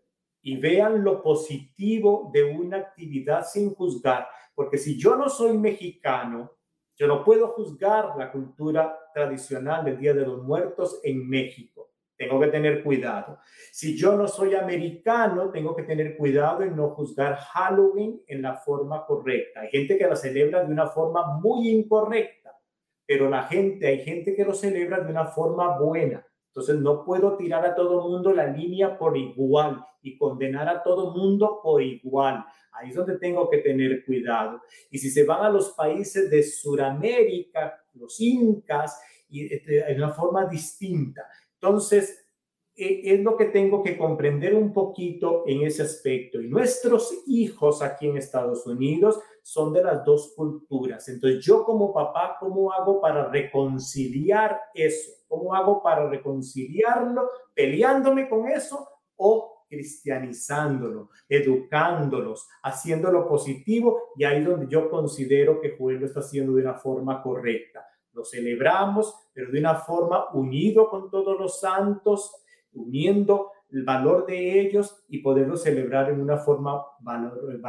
y 0.41 0.57
vean 0.57 1.03
lo 1.03 1.20
positivo 1.20 2.30
de 2.32 2.45
una 2.45 2.76
actividad 2.76 3.45
sin 3.45 3.74
juzgar, 3.74 4.28
porque 4.55 4.78
si 4.78 4.97
yo 4.97 5.16
no 5.16 5.28
soy 5.28 5.59
mexicano, 5.59 6.53
yo 6.97 7.09
no 7.09 7.24
puedo 7.24 7.49
juzgar 7.49 8.14
la 8.16 8.30
cultura 8.30 8.97
tradicional 9.12 9.84
del 9.84 9.99
Día 9.99 10.14
de 10.14 10.26
los 10.26 10.45
Muertos 10.45 11.01
en 11.03 11.28
México. 11.28 11.91
Tengo 12.16 12.39
que 12.39 12.47
tener 12.47 12.84
cuidado. 12.84 13.41
Si 13.72 13.99
yo 13.99 14.14
no 14.14 14.28
soy 14.28 14.55
americano, 14.55 15.51
tengo 15.51 15.74
que 15.74 15.82
tener 15.82 16.16
cuidado 16.16 16.62
en 16.62 16.76
no 16.76 16.91
juzgar 16.91 17.34
Halloween 17.34 18.22
en 18.28 18.43
la 18.43 18.55
forma 18.55 19.05
correcta. 19.05 19.62
Hay 19.62 19.70
gente 19.70 19.99
que 19.99 20.07
la 20.07 20.14
celebra 20.14 20.62
de 20.62 20.72
una 20.72 20.86
forma 20.86 21.36
muy 21.41 21.68
incorrecta, 21.68 22.57
pero 23.05 23.28
la 23.28 23.43
gente, 23.43 23.89
hay 23.89 24.05
gente 24.05 24.36
que 24.36 24.45
lo 24.45 24.55
celebra 24.55 25.01
de 25.01 25.11
una 25.11 25.24
forma 25.24 25.76
buena. 25.80 26.28
Entonces 26.59 26.83
no 26.83 27.05
puedo 27.05 27.37
tirar 27.37 27.65
a 27.65 27.77
todo 27.77 28.09
mundo 28.09 28.33
la 28.33 28.49
línea 28.49 28.99
por 28.99 29.17
igual 29.17 29.87
y 30.03 30.19
condenar 30.19 30.69
a 30.69 30.83
todo 30.83 31.15
mundo 31.15 31.61
por 31.63 31.81
igual. 31.81 32.45
Ahí 32.73 32.89
es 32.89 32.97
donde 32.97 33.17
tengo 33.17 33.49
que 33.49 33.59
tener 33.59 34.05
cuidado. 34.05 34.61
Y 34.91 34.99
si 34.99 35.09
se 35.09 35.23
van 35.23 35.45
a 35.45 35.51
los 35.51 35.71
países 35.71 36.29
de 36.29 36.43
Sudamérica, 36.43 37.81
los 37.95 38.21
incas, 38.21 39.01
y 39.29 39.55
este, 39.55 39.85
de 39.85 39.95
una 39.95 40.11
forma 40.11 40.47
distinta. 40.47 41.29
Entonces, 41.55 42.27
e, 42.75 43.15
es 43.15 43.21
lo 43.21 43.37
que 43.37 43.45
tengo 43.45 43.81
que 43.81 43.97
comprender 43.97 44.57
un 44.57 44.73
poquito 44.73 45.45
en 45.47 45.63
ese 45.63 45.83
aspecto. 45.83 46.41
Y 46.41 46.49
nuestros 46.49 47.23
hijos 47.29 47.83
aquí 47.83 48.09
en 48.09 48.17
Estados 48.17 48.67
Unidos 48.67 49.21
son 49.43 49.73
de 49.73 49.85
las 49.85 50.05
dos 50.05 50.33
culturas. 50.35 51.09
Entonces, 51.09 51.45
yo 51.45 51.65
como 51.65 51.93
papá, 51.93 52.37
¿cómo 52.41 52.73
hago 52.73 53.01
para 53.01 53.29
reconciliar 53.29 54.61
eso? 54.75 55.18
¿Cómo 55.29 55.55
hago 55.55 55.83
para 55.83 56.09
reconciliarlo? 56.09 57.29
¿Peleándome 57.55 58.29
con 58.29 58.49
eso 58.49 58.89
o 59.16 59.64
cristianizándolo, 59.68 61.11
educándolos, 61.29 62.49
haciéndolo 62.62 63.29
positivo? 63.29 64.12
Y 64.16 64.24
ahí 64.24 64.39
es 64.39 64.47
donde 64.47 64.66
yo 64.68 64.91
considero 64.91 65.61
que 65.61 65.76
Joel 65.79 66.01
lo 66.01 66.07
está 66.07 66.20
haciendo 66.20 66.55
de 66.55 66.62
una 66.62 66.74
forma 66.74 67.22
correcta. 67.22 67.87
Lo 68.12 68.24
celebramos, 68.24 69.14
pero 69.33 69.53
de 69.53 69.61
una 69.61 69.76
forma 69.76 70.31
unido 70.33 70.89
con 70.89 71.11
todos 71.11 71.39
los 71.39 71.61
santos, 71.61 72.33
uniendo 72.72 73.53
el 73.70 73.85
valor 73.85 74.26
de 74.26 74.61
ellos 74.61 75.05
y 75.09 75.18
poderlo 75.18 75.57
celebrar 75.57 76.11
en 76.11 76.20
una 76.20 76.39
forma 76.39 76.83
valor, 77.01 77.61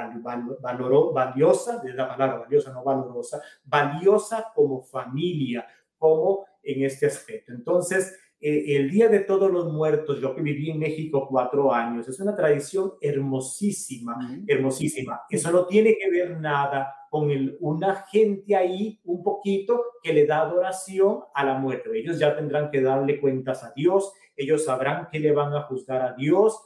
valiosa, 1.14 1.80
de 1.80 1.94
la 1.94 2.08
palabra 2.08 2.40
valiosa, 2.40 2.72
no 2.72 2.84
valorosa, 2.84 3.42
valiosa 3.66 4.52
como 4.56 4.82
familia, 4.82 5.68
como 5.98 6.46
en 6.72 6.84
este 6.84 7.08
aspecto. 7.08 7.52
Entonces, 7.52 8.16
eh, 8.42 8.78
el 8.78 8.90
Día 8.90 9.10
de 9.10 9.20
Todos 9.20 9.52
los 9.52 9.72
Muertos, 9.72 10.22
yo 10.22 10.34
que 10.34 10.42
viví 10.42 10.70
en 10.70 10.80
México 10.80 11.28
cuatro 11.30 11.74
años, 11.74 12.08
es 12.08 12.20
una 12.20 12.36
tradición 12.36 12.94
hermosísima, 13.02 14.18
hermosísima. 14.48 15.22
Eso 15.30 15.52
no 15.52 15.66
tiene 15.66 15.98
que 15.98 16.10
ver 16.10 16.40
nada 16.40 16.96
con 17.10 17.32
el, 17.32 17.58
una 17.60 17.96
gente 17.96 18.56
ahí 18.56 19.02
un 19.04 19.24
poquito 19.24 19.84
que 20.04 20.14
le 20.14 20.26
da 20.26 20.42
adoración 20.42 21.20
a 21.34 21.44
la 21.44 21.58
muerte. 21.58 21.90
Ellos 21.94 22.20
ya 22.20 22.36
tendrán 22.36 22.72
que 22.72 22.82
darle 22.82 23.20
cuentas 23.20 23.64
a 23.64 23.74
Dios, 23.76 24.14
ellos 24.38 24.64
sabrán 24.64 25.10
que 25.12 25.20
le 25.20 25.32
van 25.32 25.54
a 25.54 25.64
juzgar 25.64 26.02
a 26.02 26.14
Dios, 26.14 26.58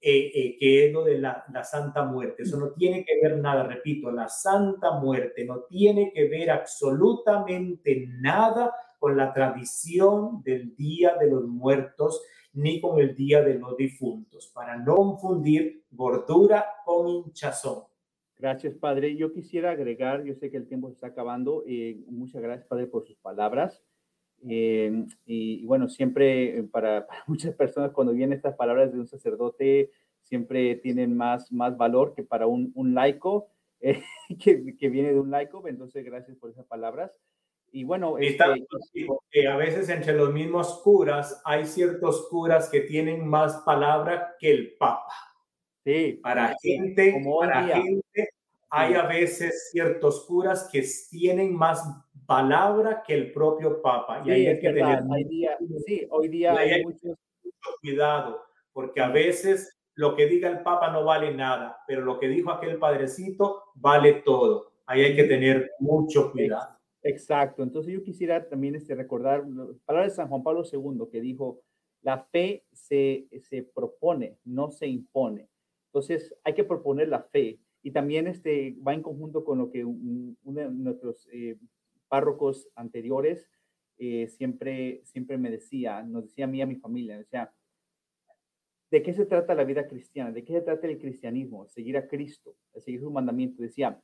eh, 0.00 0.30
eh, 0.32 0.56
que 0.60 0.86
es 0.86 0.92
lo 0.92 1.02
de 1.02 1.18
la, 1.18 1.44
la, 1.52 1.64
Santa 1.64 2.04
Muerte. 2.04 2.44
Eso 2.44 2.58
no 2.58 2.70
tiene 2.72 3.04
que 3.04 3.18
ver 3.20 3.38
nada, 3.38 3.64
repito, 3.64 4.12
la 4.12 4.28
Santa 4.28 5.00
Muerte 5.00 5.44
no 5.44 5.62
tiene 5.68 6.12
que 6.14 6.28
ver 6.28 6.50
absolutamente 6.50 8.06
nada 8.20 8.72
con 9.06 9.16
la 9.16 9.32
tradición 9.32 10.42
del 10.42 10.74
Día 10.74 11.14
de 11.16 11.30
los 11.30 11.46
Muertos 11.46 12.24
ni 12.54 12.80
con 12.80 12.98
el 12.98 13.14
Día 13.14 13.40
de 13.40 13.54
los 13.54 13.76
Difuntos, 13.76 14.50
para 14.52 14.76
no 14.78 14.96
confundir 14.96 15.84
gordura 15.92 16.66
con 16.84 17.06
hinchazón. 17.06 17.84
Gracias, 18.36 18.74
Padre. 18.74 19.14
Yo 19.14 19.32
quisiera 19.32 19.70
agregar, 19.70 20.24
yo 20.24 20.34
sé 20.34 20.50
que 20.50 20.56
el 20.56 20.66
tiempo 20.66 20.88
se 20.88 20.94
está 20.94 21.06
acabando, 21.06 21.62
eh, 21.68 22.02
muchas 22.08 22.42
gracias, 22.42 22.66
Padre, 22.66 22.88
por 22.88 23.06
sus 23.06 23.16
palabras. 23.18 23.80
Eh, 24.48 25.04
y, 25.24 25.64
bueno, 25.66 25.88
siempre 25.88 26.64
para, 26.72 27.06
muchas 27.28 27.54
personas 27.54 27.92
cuando 27.92 28.12
vienen 28.12 28.36
estas 28.36 28.56
palabras 28.56 28.92
de 28.92 28.98
un 28.98 29.06
sacerdote, 29.06 29.92
siempre 30.20 30.74
tienen 30.74 31.16
más, 31.16 31.52
más 31.52 31.76
valor 31.76 32.12
que 32.12 32.24
para 32.24 32.48
un, 32.48 32.72
un 32.74 32.92
laico, 32.92 33.46
eh, 33.78 34.02
que, 34.42 34.76
que, 34.76 34.88
viene 34.88 35.12
de 35.12 35.20
un 35.20 35.30
laico. 35.30 35.68
Entonces, 35.68 36.04
gracias 36.04 36.36
por 36.38 36.50
esas 36.50 36.66
palabras. 36.66 37.12
Y 37.76 37.84
bueno, 37.84 38.16
este, 38.16 38.42
a 39.46 39.56
veces 39.56 39.90
entre 39.90 40.14
los 40.14 40.32
mismos 40.32 40.80
curas 40.82 41.42
hay 41.44 41.66
ciertos 41.66 42.26
curas 42.30 42.70
que 42.70 42.80
tienen 42.80 43.28
más 43.28 43.56
palabra 43.66 44.34
que 44.38 44.50
el 44.50 44.76
Papa. 44.78 45.12
Sí. 45.84 46.18
Para 46.22 46.56
gente, 46.62 47.22
para 47.38 47.66
gente, 47.66 48.30
hay 48.70 48.94
a 48.94 49.02
veces 49.02 49.68
ciertos 49.72 50.24
curas 50.24 50.70
que 50.72 50.86
tienen 51.10 51.54
más 51.54 51.86
palabra 52.24 53.02
que 53.06 53.12
el 53.12 53.30
propio 53.30 53.82
Papa. 53.82 54.22
Y 54.24 54.30
ahí 54.30 54.46
hay 54.46 54.58
que 54.58 54.72
tener 54.72 55.02
sí, 55.86 56.06
hoy 56.08 56.28
día 56.28 56.56
hay, 56.56 56.82
mucho 56.82 57.14
cuidado, 57.82 58.42
porque 58.72 59.02
a 59.02 59.08
veces 59.08 59.78
lo 59.92 60.16
que 60.16 60.24
diga 60.24 60.48
el 60.48 60.62
Papa 60.62 60.90
no 60.90 61.04
vale 61.04 61.34
nada, 61.34 61.76
pero 61.86 62.00
lo 62.00 62.18
que 62.18 62.28
dijo 62.28 62.50
aquel 62.50 62.78
padrecito 62.78 63.64
vale 63.74 64.22
todo. 64.24 64.72
Ahí 64.86 65.02
hay 65.02 65.14
que 65.14 65.24
tener 65.24 65.72
mucho 65.78 66.32
cuidado. 66.32 66.75
Exacto. 67.06 67.62
Entonces 67.62 67.92
yo 67.94 68.02
quisiera 68.02 68.48
también 68.48 68.74
este, 68.74 68.96
recordar 68.96 69.44
palabras 69.84 70.12
de 70.12 70.16
San 70.16 70.28
Juan 70.28 70.42
Pablo 70.42 70.64
II 70.64 71.08
que 71.10 71.20
dijo, 71.20 71.62
la 72.02 72.18
fe 72.18 72.64
se, 72.72 73.28
se 73.42 73.62
propone, 73.62 74.38
no 74.44 74.72
se 74.72 74.88
impone. 74.88 75.48
Entonces 75.86 76.34
hay 76.42 76.54
que 76.54 76.64
proponer 76.64 77.08
la 77.08 77.22
fe 77.22 77.60
y 77.84 77.92
también 77.92 78.26
este, 78.26 78.76
va 78.84 78.92
en 78.92 79.02
conjunto 79.02 79.44
con 79.44 79.58
lo 79.58 79.70
que 79.70 79.84
uno 79.84 80.34
de 80.42 80.68
nuestros 80.68 81.28
eh, 81.32 81.56
párrocos 82.08 82.68
anteriores 82.74 83.48
eh, 83.98 84.26
siempre, 84.26 85.02
siempre 85.04 85.38
me 85.38 85.50
decía, 85.52 86.02
nos 86.02 86.24
decía 86.24 86.46
a 86.46 86.48
mí, 86.48 86.60
a 86.60 86.66
mi 86.66 86.74
familia, 86.74 87.18
decía, 87.18 87.52
¿de 88.90 89.02
qué 89.02 89.12
se 89.12 89.26
trata 89.26 89.54
la 89.54 89.62
vida 89.62 89.86
cristiana? 89.86 90.32
¿De 90.32 90.44
qué 90.44 90.54
se 90.54 90.62
trata 90.62 90.88
el 90.88 90.98
cristianismo? 90.98 91.68
Seguir 91.68 91.96
a 91.98 92.08
Cristo, 92.08 92.56
seguir 92.80 93.00
su 93.00 93.12
mandamiento. 93.12 93.62
Decía, 93.62 94.00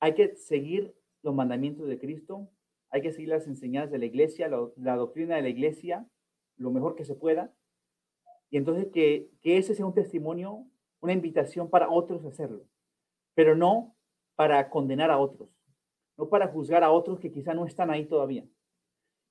hay 0.00 0.14
que 0.14 0.34
seguir 0.34 0.92
los 1.22 1.34
mandamientos 1.34 1.86
de 1.86 1.98
Cristo, 1.98 2.48
hay 2.90 3.02
que 3.02 3.12
seguir 3.12 3.30
las 3.30 3.46
enseñanzas 3.46 3.90
de 3.90 3.98
la 3.98 4.04
iglesia, 4.04 4.48
la, 4.48 4.96
doctrina 4.96 5.36
de 5.36 5.42
la 5.42 5.48
iglesia, 5.48 6.06
lo 6.56 6.70
mejor 6.70 6.94
que 6.94 7.04
se 7.04 7.14
pueda. 7.14 7.54
Y 8.50 8.58
entonces 8.58 8.88
que, 8.92 9.30
que 9.40 9.56
ese 9.56 9.74
sea 9.74 9.86
un 9.86 9.94
testimonio, 9.94 10.66
una 11.00 11.14
invitación 11.14 11.70
para 11.70 11.90
otros 11.90 12.24
a 12.24 12.28
hacerlo, 12.28 12.64
pero 13.34 13.56
no 13.56 13.96
para 14.36 14.68
condenar 14.68 15.10
a 15.10 15.18
otros, 15.18 15.48
no 16.18 16.28
para 16.28 16.48
juzgar 16.48 16.84
a 16.84 16.90
otros 16.90 17.18
que 17.18 17.32
quizá 17.32 17.54
no 17.54 17.66
están 17.66 17.90
ahí 17.90 18.04
todavía. 18.04 18.44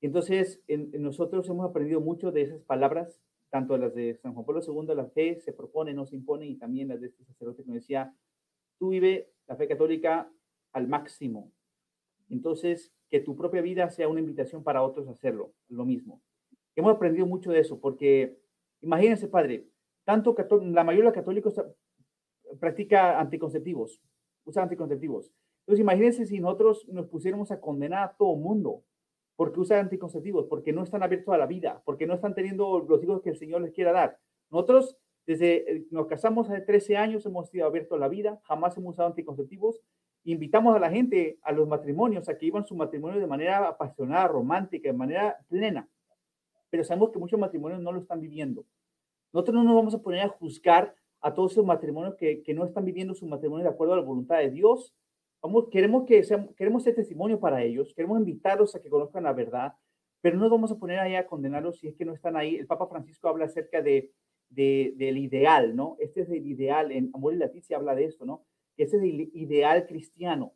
Entonces, 0.01 0.63
nosotros 0.67 1.47
hemos 1.47 1.69
aprendido 1.69 2.01
mucho 2.01 2.31
de 2.31 2.41
esas 2.41 2.61
palabras, 2.63 3.21
tanto 3.51 3.77
las 3.77 3.93
de 3.93 4.15
San 4.15 4.33
Juan 4.33 4.45
Pablo 4.45 4.61
II, 4.65 4.95
la 4.95 5.05
fe 5.05 5.39
se 5.39 5.53
propone, 5.53 5.93
no 5.93 6.07
se 6.07 6.15
impone, 6.15 6.47
y 6.47 6.55
también 6.55 6.87
las 6.87 6.99
de 7.01 7.07
este 7.07 7.23
sacerdote 7.23 7.63
que 7.63 7.69
me 7.69 7.75
decía, 7.75 8.15
tú 8.79 8.89
vive 8.89 9.31
la 9.47 9.55
fe 9.55 9.67
católica 9.67 10.31
al 10.73 10.87
máximo, 10.87 11.51
entonces, 12.33 12.93
que 13.09 13.19
tu 13.19 13.35
propia 13.35 13.61
vida 13.61 13.89
sea 13.89 14.07
una 14.07 14.19
invitación 14.19 14.63
para 14.63 14.83
otros 14.83 15.07
a 15.07 15.11
hacerlo, 15.11 15.53
lo 15.67 15.85
mismo. 15.85 16.21
Hemos 16.75 16.95
aprendido 16.95 17.25
mucho 17.25 17.51
de 17.51 17.59
eso, 17.59 17.79
porque 17.79 18.37
imagínense, 18.81 19.27
padre, 19.27 19.67
tanto 20.05 20.35
la 20.63 20.83
mayoría 20.83 21.09
de 21.09 21.09
los 21.09 21.13
católicos 21.13 21.61
practica 22.59 23.19
anticonceptivos, 23.19 24.01
usa 24.45 24.63
anticonceptivos. 24.63 25.31
Entonces, 25.61 25.81
imagínense 25.81 26.25
si 26.25 26.39
nosotros 26.39 26.87
nos 26.89 27.07
pusiéramos 27.07 27.51
a 27.51 27.59
condenar 27.59 28.03
a 28.03 28.15
todo 28.17 28.35
mundo 28.35 28.83
porque 29.35 29.59
usa 29.59 29.79
anticonceptivos, 29.79 30.45
porque 30.45 30.73
no 30.73 30.83
están 30.83 31.03
abiertos 31.03 31.33
a 31.33 31.37
la 31.37 31.47
vida, 31.47 31.81
porque 31.85 32.05
no 32.05 32.13
están 32.13 32.35
teniendo 32.35 32.79
los 32.79 33.03
hijos 33.03 33.21
que 33.21 33.31
el 33.31 33.37
Señor 33.37 33.61
les 33.61 33.73
quiera 33.73 33.91
dar. 33.91 34.19
Nosotros, 34.51 34.97
desde 35.25 35.77
eh, 35.77 35.87
nos 35.89 36.07
casamos 36.07 36.49
hace 36.49 36.61
13 36.61 36.97
años, 36.97 37.25
hemos 37.25 37.49
sido 37.49 37.65
abiertos 37.65 37.97
a 37.97 37.99
la 37.99 38.07
vida, 38.07 38.39
jamás 38.43 38.77
hemos 38.77 38.93
usado 38.93 39.07
anticonceptivos. 39.07 39.81
Invitamos 40.23 40.75
a 40.75 40.79
la 40.79 40.89
gente, 40.91 41.39
a 41.41 41.51
los 41.51 41.67
matrimonios, 41.67 42.29
a 42.29 42.37
que 42.37 42.45
vivan 42.45 42.65
su 42.65 42.75
matrimonio 42.75 43.19
de 43.19 43.27
manera 43.27 43.67
apasionada, 43.67 44.27
romántica, 44.27 44.89
de 44.89 44.97
manera 44.97 45.37
plena. 45.47 45.87
Pero 46.69 46.83
sabemos 46.83 47.11
que 47.11 47.19
muchos 47.19 47.39
matrimonios 47.39 47.81
no 47.81 47.91
lo 47.91 48.01
están 48.01 48.21
viviendo. 48.21 48.65
Nosotros 49.33 49.55
no 49.55 49.63
nos 49.63 49.75
vamos 49.75 49.95
a 49.95 50.01
poner 50.01 50.21
a 50.21 50.29
juzgar 50.29 50.93
a 51.21 51.33
todos 51.33 51.53
esos 51.53 51.65
matrimonios 51.65 52.15
que, 52.15 52.43
que 52.43 52.53
no 52.53 52.65
están 52.65 52.85
viviendo 52.85 53.13
su 53.13 53.25
matrimonio 53.25 53.63
de 53.63 53.69
acuerdo 53.69 53.93
a 53.93 53.97
la 53.97 54.03
voluntad 54.03 54.39
de 54.39 54.51
Dios. 54.51 54.93
Vamos, 55.41 55.69
queremos 55.71 56.05
que 56.05 56.23
sea, 56.23 56.47
queremos 56.55 56.83
ser 56.83 56.95
testimonio 56.95 57.39
para 57.39 57.63
ellos, 57.63 57.93
queremos 57.95 58.19
invitarlos 58.19 58.75
a 58.75 58.81
que 58.81 58.89
conozcan 58.89 59.23
la 59.23 59.33
verdad, 59.33 59.73
pero 60.21 60.35
no 60.35 60.43
nos 60.43 60.51
vamos 60.51 60.71
a 60.71 60.77
poner 60.77 60.99
ahí 60.99 61.15
a 61.15 61.25
condenarlos 61.25 61.79
si 61.79 61.87
es 61.87 61.95
que 61.95 62.05
no 62.05 62.13
están 62.13 62.35
ahí. 62.35 62.57
El 62.57 62.67
Papa 62.67 62.87
Francisco 62.87 63.27
habla 63.27 63.45
acerca 63.45 63.81
de, 63.81 64.11
de 64.49 64.93
del 64.97 65.17
ideal, 65.17 65.75
¿no? 65.75 65.95
Este 65.99 66.21
es 66.21 66.29
el 66.29 66.45
ideal, 66.45 66.91
en 66.91 67.09
Amor 67.13 67.33
y 67.33 67.37
Leticia 67.37 67.77
habla 67.77 67.95
de 67.95 68.05
esto, 68.05 68.25
¿no? 68.25 68.43
Ese 68.81 68.97
es 68.97 69.03
el 69.03 69.29
ideal 69.33 69.85
cristiano, 69.85 70.53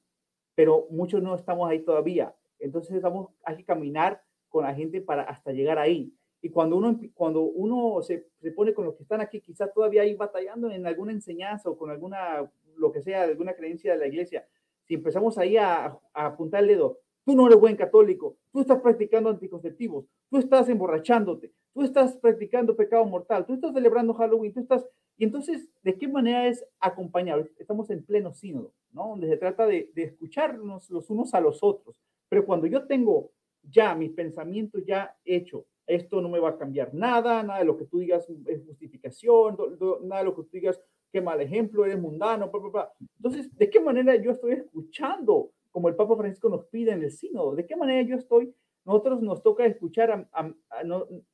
pero 0.56 0.88
muchos 0.90 1.22
no 1.22 1.36
estamos 1.36 1.70
ahí 1.70 1.82
todavía. 1.82 2.34
Entonces 2.60 3.00
vamos, 3.00 3.30
hay 3.44 3.58
que 3.58 3.66
caminar 3.66 4.24
con 4.50 4.64
la 4.64 4.74
gente 4.74 5.00
para 5.00 5.24
hasta 5.24 5.52
llegar 5.52 5.78
ahí. 5.78 6.12
Y 6.42 6.50
cuando 6.50 6.76
uno, 6.78 7.00
cuando 7.14 7.42
uno 7.42 8.02
se, 8.02 8.28
se 8.42 8.52
pone 8.52 8.74
con 8.74 8.86
los 8.86 8.96
que 8.96 9.04
están 9.04 9.22
aquí, 9.22 9.42
quizás 9.42 9.72
todavía 9.74 10.02
ahí 10.02 10.16
batallando 10.16 10.72
en 10.72 10.88
alguna 10.88 11.12
enseñanza 11.12 11.70
o 11.70 11.78
con 11.78 11.92
alguna, 11.92 12.50
lo 12.78 12.92
que 12.92 13.04
sea, 13.04 13.24
alguna 13.24 13.54
creencia 13.54 13.94
de 13.94 14.00
la 14.00 14.08
iglesia, 14.08 14.48
si 14.86 14.96
empezamos 14.96 15.38
ahí 15.38 15.58
a, 15.58 15.86
a 16.14 16.26
apuntar 16.26 16.64
el 16.64 16.70
dedo, 16.70 17.00
tú 17.26 17.36
no 17.36 17.46
eres 17.46 17.60
buen 17.60 17.76
católico, 17.76 18.38
tú 18.52 18.62
estás 18.62 18.82
practicando 18.82 19.30
anticonceptivos, 19.30 20.06
tú 20.32 20.38
estás 20.38 20.68
emborrachándote, 20.68 21.52
tú 21.76 21.84
estás 21.84 22.18
practicando 22.18 22.76
pecado 22.76 23.06
mortal, 23.06 23.46
tú 23.46 23.54
estás 23.54 23.72
celebrando 23.72 24.16
Halloween, 24.16 24.52
tú 24.52 24.62
estás... 24.62 24.84
Y 25.18 25.24
entonces, 25.24 25.70
¿de 25.84 25.97
qué 25.97 26.07
manera 26.07 26.47
es 26.47 26.66
acompañar? 26.80 27.49
Estamos 27.57 27.89
en 27.89 28.03
pleno 28.03 28.34
sínodo, 28.34 28.74
¿no? 28.91 29.09
Donde 29.09 29.28
se 29.28 29.38
trata 29.38 29.66
de, 29.66 29.91
de 29.95 30.03
escucharnos 30.03 30.89
los 30.89 31.09
unos 31.09 31.34
a 31.34 31.39
los 31.39 31.63
otros. 31.63 32.01
Pero 32.30 32.45
cuando 32.45 32.68
yo 32.68 32.86
tengo 32.86 33.32
ya 33.63 33.95
mi 33.95 34.09
pensamiento 34.09 34.80
ya 34.80 35.16
hecho, 35.24 35.66
esto 35.88 36.22
no 36.22 36.30
me 36.30 36.39
va 36.39 36.49
a 36.49 36.57
cambiar 36.57 36.93
nada, 36.93 37.43
nada 37.43 37.59
de 37.59 37.66
lo 37.66 37.78
que 37.78 37.86
tú 37.86 37.99
digas 37.99 38.28
es 38.47 38.66
justificación, 38.66 39.57
nada 40.03 40.22
de 40.22 40.26
lo 40.26 40.36
que 40.36 40.43
tú 40.43 40.49
digas, 40.51 40.82
qué 41.11 41.22
mal 41.22 41.39
ejemplo, 41.41 41.86
eres 41.86 41.99
mundano, 41.99 42.49
bla, 42.49 42.59
bla, 42.59 42.70
bla. 42.70 42.93
Entonces, 43.18 43.55
¿de 43.55 43.70
qué 43.70 43.80
manera 43.80 44.16
yo 44.16 44.32
estoy 44.32 44.53
escuchando 44.53 45.51
como 45.72 45.89
el 45.89 45.95
Papa 45.95 46.16
Francisco 46.16 46.49
nos 46.49 46.66
pide 46.66 46.91
en 46.91 47.03
el 47.03 47.11
sínodo? 47.11 47.55
¿De 47.55 47.66
qué 47.66 47.76
manera 47.76 48.01
yo 48.01 48.16
estoy? 48.16 48.53
Nosotros 48.84 49.22
nos 49.22 49.41
toca 49.41 49.66
escuchar 49.66 50.28
a, 50.32 50.53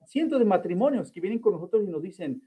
cientos 0.06 0.40
de 0.40 0.46
matrimonios 0.46 1.12
que 1.12 1.20
vienen 1.20 1.40
con 1.40 1.54
nosotros 1.54 1.84
y 1.84 1.88
nos 1.88 2.02
dicen, 2.02 2.42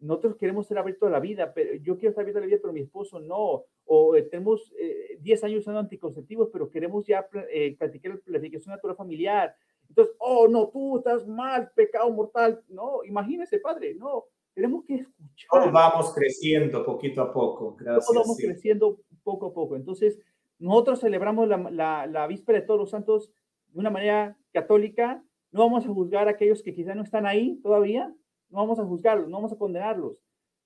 nosotros 0.00 0.36
queremos 0.36 0.66
ser 0.66 0.78
abiertos 0.78 1.08
a 1.08 1.12
la 1.12 1.20
vida, 1.20 1.52
pero 1.52 1.74
yo 1.74 1.96
quiero 1.96 2.10
estar 2.10 2.22
abierto 2.22 2.38
a 2.38 2.40
la 2.40 2.46
vida, 2.46 2.58
pero 2.60 2.72
mi 2.72 2.80
esposo 2.80 3.20
no. 3.20 3.64
O 3.84 4.16
eh, 4.16 4.22
tenemos 4.22 4.72
10 5.20 5.42
eh, 5.42 5.46
años 5.46 5.60
usando 5.60 5.80
anticonceptivos, 5.80 6.48
pero 6.52 6.70
queremos 6.70 7.06
ya 7.06 7.28
eh, 7.50 7.76
practicar 7.78 8.12
la 8.12 8.20
planificación 8.20 8.74
natural 8.74 8.96
familiar. 8.96 9.54
Entonces, 9.88 10.14
oh, 10.18 10.48
no, 10.48 10.68
tú 10.68 10.98
estás 10.98 11.26
mal, 11.26 11.70
pecado 11.74 12.10
mortal. 12.10 12.62
No, 12.68 13.04
imagínese, 13.04 13.58
padre, 13.58 13.94
no. 13.94 14.24
Tenemos 14.54 14.84
que 14.84 14.94
escuchar. 14.94 15.48
Todos 15.50 15.72
vamos 15.72 16.14
creciendo 16.14 16.84
poquito 16.84 17.22
a 17.22 17.32
poco. 17.32 17.76
Gracias. 17.76 18.06
Todos 18.06 18.22
vamos 18.22 18.38
creciendo 18.38 19.00
poco 19.22 19.46
a 19.46 19.52
poco. 19.52 19.76
Entonces, 19.76 20.18
nosotros 20.58 21.00
celebramos 21.00 21.46
la, 21.46 21.58
la, 21.70 22.06
la 22.06 22.26
víspera 22.26 22.60
de 22.60 22.66
todos 22.66 22.80
los 22.80 22.90
santos 22.90 23.30
de 23.68 23.78
una 23.78 23.90
manera 23.90 24.36
católica. 24.52 25.22
No 25.52 25.60
vamos 25.60 25.84
a 25.84 25.88
juzgar 25.88 26.28
a 26.28 26.32
aquellos 26.32 26.62
que 26.62 26.74
quizá 26.74 26.94
no 26.94 27.02
están 27.02 27.26
ahí 27.26 27.58
todavía, 27.62 28.14
no 28.50 28.58
vamos 28.58 28.78
a 28.78 28.84
juzgarlos, 28.84 29.28
no 29.28 29.36
vamos 29.36 29.52
a 29.52 29.58
condenarlos. 29.58 30.16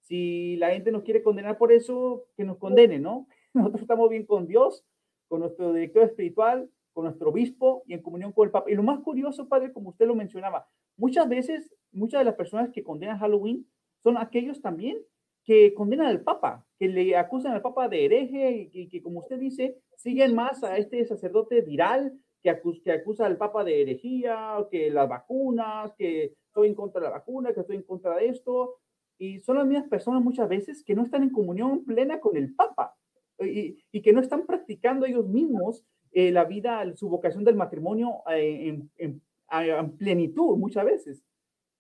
Si 0.01 0.57
la 0.57 0.71
gente 0.71 0.93
nos 0.93 1.03
quiere 1.03 1.23
condenar 1.23 1.57
por 1.57 1.73
eso, 1.73 2.27
que 2.37 2.45
nos 2.45 2.59
condene, 2.59 2.99
¿no? 2.99 3.27
Nosotros 3.55 3.83
estamos 3.83 4.11
bien 4.11 4.27
con 4.27 4.47
Dios, 4.47 4.85
con 5.29 5.41
nuestro 5.41 5.73
director 5.73 6.05
espiritual, 6.05 6.71
con 6.93 7.05
nuestro 7.05 7.31
obispo 7.31 7.83
y 7.87 7.95
en 7.95 8.03
comunión 8.03 8.33
con 8.33 8.47
el 8.47 8.53
Papa. 8.53 8.71
Y 8.71 8.75
lo 8.75 8.83
más 8.83 9.01
curioso, 9.01 9.49
padre, 9.49 9.73
como 9.73 9.91
usted 9.91 10.07
lo 10.07 10.15
mencionaba, 10.15 10.69
muchas 10.97 11.29
veces, 11.29 11.75
muchas 11.93 12.21
de 12.21 12.25
las 12.25 12.35
personas 12.35 12.71
que 12.71 12.85
condenan 12.85 13.19
Halloween 13.19 13.67
son 14.03 14.19
aquellos 14.19 14.61
también 14.61 14.99
que 15.45 15.75
condenan 15.75 16.07
al 16.07 16.23
Papa, 16.23 16.67
que 16.79 16.89
le 16.89 17.17
acusan 17.17 17.53
al 17.53 17.63
Papa 17.63 17.89
de 17.89 18.05
hereje 18.05 18.71
y 18.73 18.89
que, 18.89 19.03
como 19.03 19.21
usted 19.21 19.39
dice, 19.39 19.79
siguen 19.97 20.35
más 20.35 20.65
a 20.65 20.79
este 20.79 21.05
sacerdote 21.05 21.61
viral 21.61 22.19
que 22.45 22.81
que 22.85 22.93
acusa 22.93 23.27
al 23.27 23.39
Papa 23.39 23.65
de 23.65 23.83
herejía, 23.83 24.57
que 24.71 24.91
las 24.91 25.09
vacunas, 25.09 25.93
que 25.97 26.35
estoy 26.47 26.69
en 26.69 26.75
contra 26.75 27.01
de 27.01 27.07
la 27.09 27.15
vacuna, 27.15 27.55
que 27.55 27.61
estoy 27.61 27.77
en 27.77 27.83
contra 27.83 28.17
de 28.17 28.29
esto. 28.29 28.77
Y 29.19 29.41
son 29.41 29.57
las 29.57 29.67
mismas 29.67 29.89
personas 29.89 30.23
muchas 30.23 30.49
veces 30.49 30.85
que 30.85 30.95
no 30.95 31.03
están 31.03 31.23
en 31.23 31.31
comunión 31.31 31.85
plena 31.85 32.21
con 32.21 32.37
el 32.37 32.55
Papa 32.55 32.95
y, 33.41 33.79
y 33.91 34.03
que 34.03 34.13
no 34.13 34.21
están 34.21 34.47
practicando 34.47 35.07
ellos 35.07 35.27
mismos 35.27 35.85
eh, 36.13 36.31
la 36.31 36.45
vida, 36.45 36.85
su 36.95 37.09
vocación 37.09 37.43
del 37.43 37.57
matrimonio 37.57 38.23
eh, 38.31 38.69
en, 38.69 38.91
en, 38.99 39.23
en, 39.51 39.97
plenitud 39.97 40.57
muchas 40.57 40.85
veces. 40.85 41.25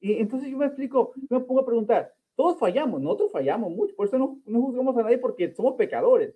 Y 0.00 0.14
entonces 0.14 0.50
yo 0.50 0.58
me 0.58 0.66
explico, 0.66 1.12
me 1.30 1.40
pongo 1.40 1.60
a 1.60 1.66
preguntar, 1.66 2.12
todos 2.34 2.58
fallamos, 2.58 3.00
nosotros 3.00 3.30
fallamos 3.30 3.70
mucho, 3.70 3.94
por 3.94 4.08
eso 4.08 4.18
no, 4.18 4.40
no 4.44 4.60
juzgamos 4.60 4.96
a 4.96 5.02
nadie 5.02 5.18
porque 5.18 5.54
somos 5.54 5.76
pecadores. 5.76 6.34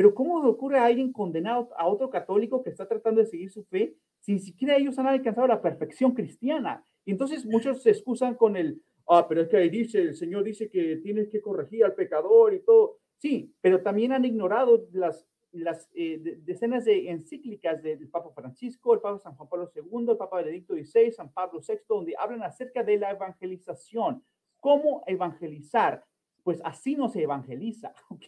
Pero 0.00 0.14
¿cómo 0.14 0.40
ocurre 0.48 0.78
a 0.78 0.86
alguien 0.86 1.12
condenado 1.12 1.68
a 1.76 1.86
otro 1.86 2.08
católico 2.08 2.62
que 2.62 2.70
está 2.70 2.88
tratando 2.88 3.20
de 3.20 3.26
seguir 3.26 3.50
su 3.50 3.64
fe 3.64 3.94
si 4.20 4.32
ni 4.32 4.38
siquiera 4.38 4.74
ellos 4.74 4.98
han 4.98 5.06
alcanzado 5.06 5.46
la 5.46 5.60
perfección 5.60 6.14
cristiana? 6.14 6.82
Y 7.04 7.10
entonces 7.10 7.44
muchos 7.44 7.82
se 7.82 7.90
excusan 7.90 8.34
con 8.34 8.56
el, 8.56 8.80
ah, 9.06 9.26
pero 9.28 9.42
es 9.42 9.48
que 9.50 9.58
ahí 9.58 9.68
dice, 9.68 10.00
el 10.00 10.14
Señor 10.14 10.44
dice 10.44 10.70
que 10.70 10.96
tienes 11.02 11.28
que 11.28 11.42
corregir 11.42 11.84
al 11.84 11.94
pecador 11.94 12.54
y 12.54 12.60
todo. 12.60 12.96
Sí, 13.18 13.54
pero 13.60 13.82
también 13.82 14.12
han 14.12 14.24
ignorado 14.24 14.88
las, 14.92 15.28
las 15.52 15.90
eh, 15.92 16.38
decenas 16.46 16.86
de 16.86 17.10
encíclicas 17.10 17.82
del 17.82 18.08
Papa 18.08 18.30
Francisco, 18.34 18.94
el 18.94 19.00
Papa 19.00 19.18
San 19.18 19.34
Juan 19.34 19.50
Pablo 19.50 19.70
II, 19.74 20.06
el 20.12 20.16
Papa 20.16 20.38
Benedicto 20.38 20.72
XVI, 20.72 21.12
San 21.12 21.30
Pablo 21.30 21.60
VI, 21.60 21.74
donde 21.86 22.14
hablan 22.18 22.42
acerca 22.42 22.82
de 22.82 22.96
la 22.96 23.10
evangelización. 23.10 24.24
¿Cómo 24.60 25.04
evangelizar? 25.06 26.02
Pues 26.50 26.60
así 26.64 26.96
no 26.96 27.08
se 27.08 27.22
evangeliza, 27.22 27.94
¿ok? 28.10 28.24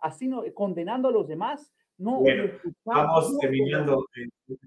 Así 0.00 0.26
no, 0.26 0.42
condenando 0.52 1.06
a 1.06 1.12
los 1.12 1.28
demás, 1.28 1.72
no. 1.98 2.20
vamos 2.84 3.38
terminando. 3.38 4.08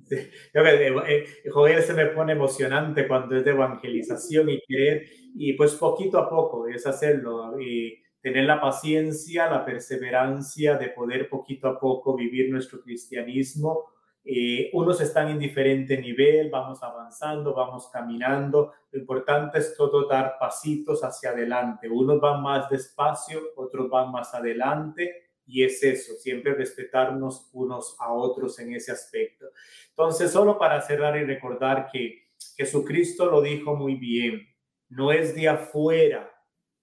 Eh, 0.10 1.26
Joder, 1.52 1.82
se 1.82 1.94
me 1.94 2.06
pone 2.06 2.32
emocionante 2.32 3.06
cuando 3.06 3.36
es 3.36 3.44
de 3.44 3.52
evangelización 3.52 4.52
y 4.52 4.62
querer, 4.62 5.06
y 5.36 5.52
pues 5.52 5.76
poquito 5.76 6.18
a 6.18 6.30
poco 6.30 6.66
es 6.70 6.88
hacerlo. 6.88 7.60
Y, 7.60 8.02
tener 8.22 8.46
la 8.46 8.62
paciencia, 8.62 9.50
la 9.50 9.66
perseverancia 9.66 10.78
de 10.78 10.88
poder 10.88 11.28
poquito 11.28 11.68
a 11.68 11.78
poco 11.78 12.16
vivir 12.16 12.50
nuestro 12.50 12.80
cristianismo. 12.82 13.84
Eh, 14.26 14.70
unos 14.72 15.02
están 15.02 15.30
en 15.30 15.40
diferente 15.40 15.98
nivel, 15.98 16.50
vamos 16.50 16.82
avanzando, 16.82 17.54
vamos 17.54 17.90
caminando. 17.92 18.72
Lo 18.92 19.00
importante 19.00 19.60
es 19.60 19.76
todo 19.76 20.08
dar 20.08 20.38
pasitos 20.40 21.04
hacia 21.04 21.32
adelante. 21.32 21.90
Unos 21.90 22.22
van 22.22 22.42
más 22.42 22.70
despacio, 22.70 23.42
otros 23.56 23.90
van 23.90 24.12
más 24.12 24.34
adelante. 24.34 25.24
Y 25.46 25.64
es 25.64 25.84
eso, 25.84 26.14
siempre 26.14 26.54
respetarnos 26.54 27.50
unos 27.52 27.98
a 28.00 28.14
otros 28.14 28.58
en 28.60 28.74
ese 28.74 28.94
aspecto. 28.94 29.48
Entonces, 29.90 30.32
solo 30.32 30.58
para 30.58 30.82
cerrar 30.82 31.18
y 31.18 31.26
recordar 31.26 31.90
que 31.92 32.30
Jesucristo 32.56 33.26
lo 33.26 33.42
dijo 33.42 33.76
muy 33.76 33.96
bien, 33.96 34.48
no 34.88 35.12
es 35.12 35.36
de 35.36 35.50
afuera 35.50 36.32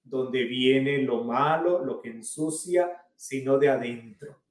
donde 0.02 0.44
viene 0.44 0.98
lo 0.98 1.24
malo, 1.24 1.82
lo 1.84 2.02
que 2.02 2.10
ensucia, 2.10 2.90
sino 3.16 3.58
de 3.58 3.70
adentro. 3.70 4.42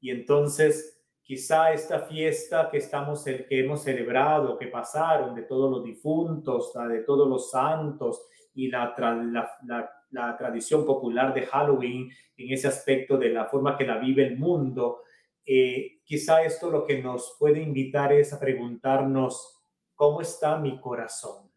Y 0.00 0.10
entonces, 0.10 0.95
quizá 1.26 1.72
esta 1.72 2.00
fiesta 2.00 2.68
que 2.70 2.78
estamos 2.78 3.24
que 3.24 3.46
hemos 3.50 3.82
celebrado, 3.82 4.56
que 4.56 4.68
pasaron 4.68 5.34
de 5.34 5.42
todos 5.42 5.70
los 5.70 5.84
difuntos, 5.84 6.72
la 6.74 6.86
de 6.86 7.00
todos 7.00 7.28
los 7.28 7.50
santos 7.50 8.26
y 8.54 8.68
la, 8.68 8.94
la, 10.10 10.36
tradición 10.38 10.86
popular 10.86 11.34
de 11.34 11.44
Halloween 11.46 12.10
en 12.36 12.52
ese 12.52 12.68
aspecto 12.68 13.18
de 13.18 13.30
la 13.30 13.46
forma 13.46 13.76
que 13.76 13.84
la 13.84 13.98
vive 13.98 14.26
el 14.26 14.38
mundo, 14.38 15.02
eh, 15.44 15.98
quizá 16.04 16.42
esto 16.42 16.70
lo 16.70 16.86
que 16.86 17.02
nos 17.02 17.36
puede 17.38 17.60
invitar 17.60 18.12
es 18.12 18.32
a 18.32 18.40
preguntarnos, 18.40 19.60
¿cómo 19.94 20.20
está 20.20 20.56
mi 20.56 20.80
corazón? 20.80 21.50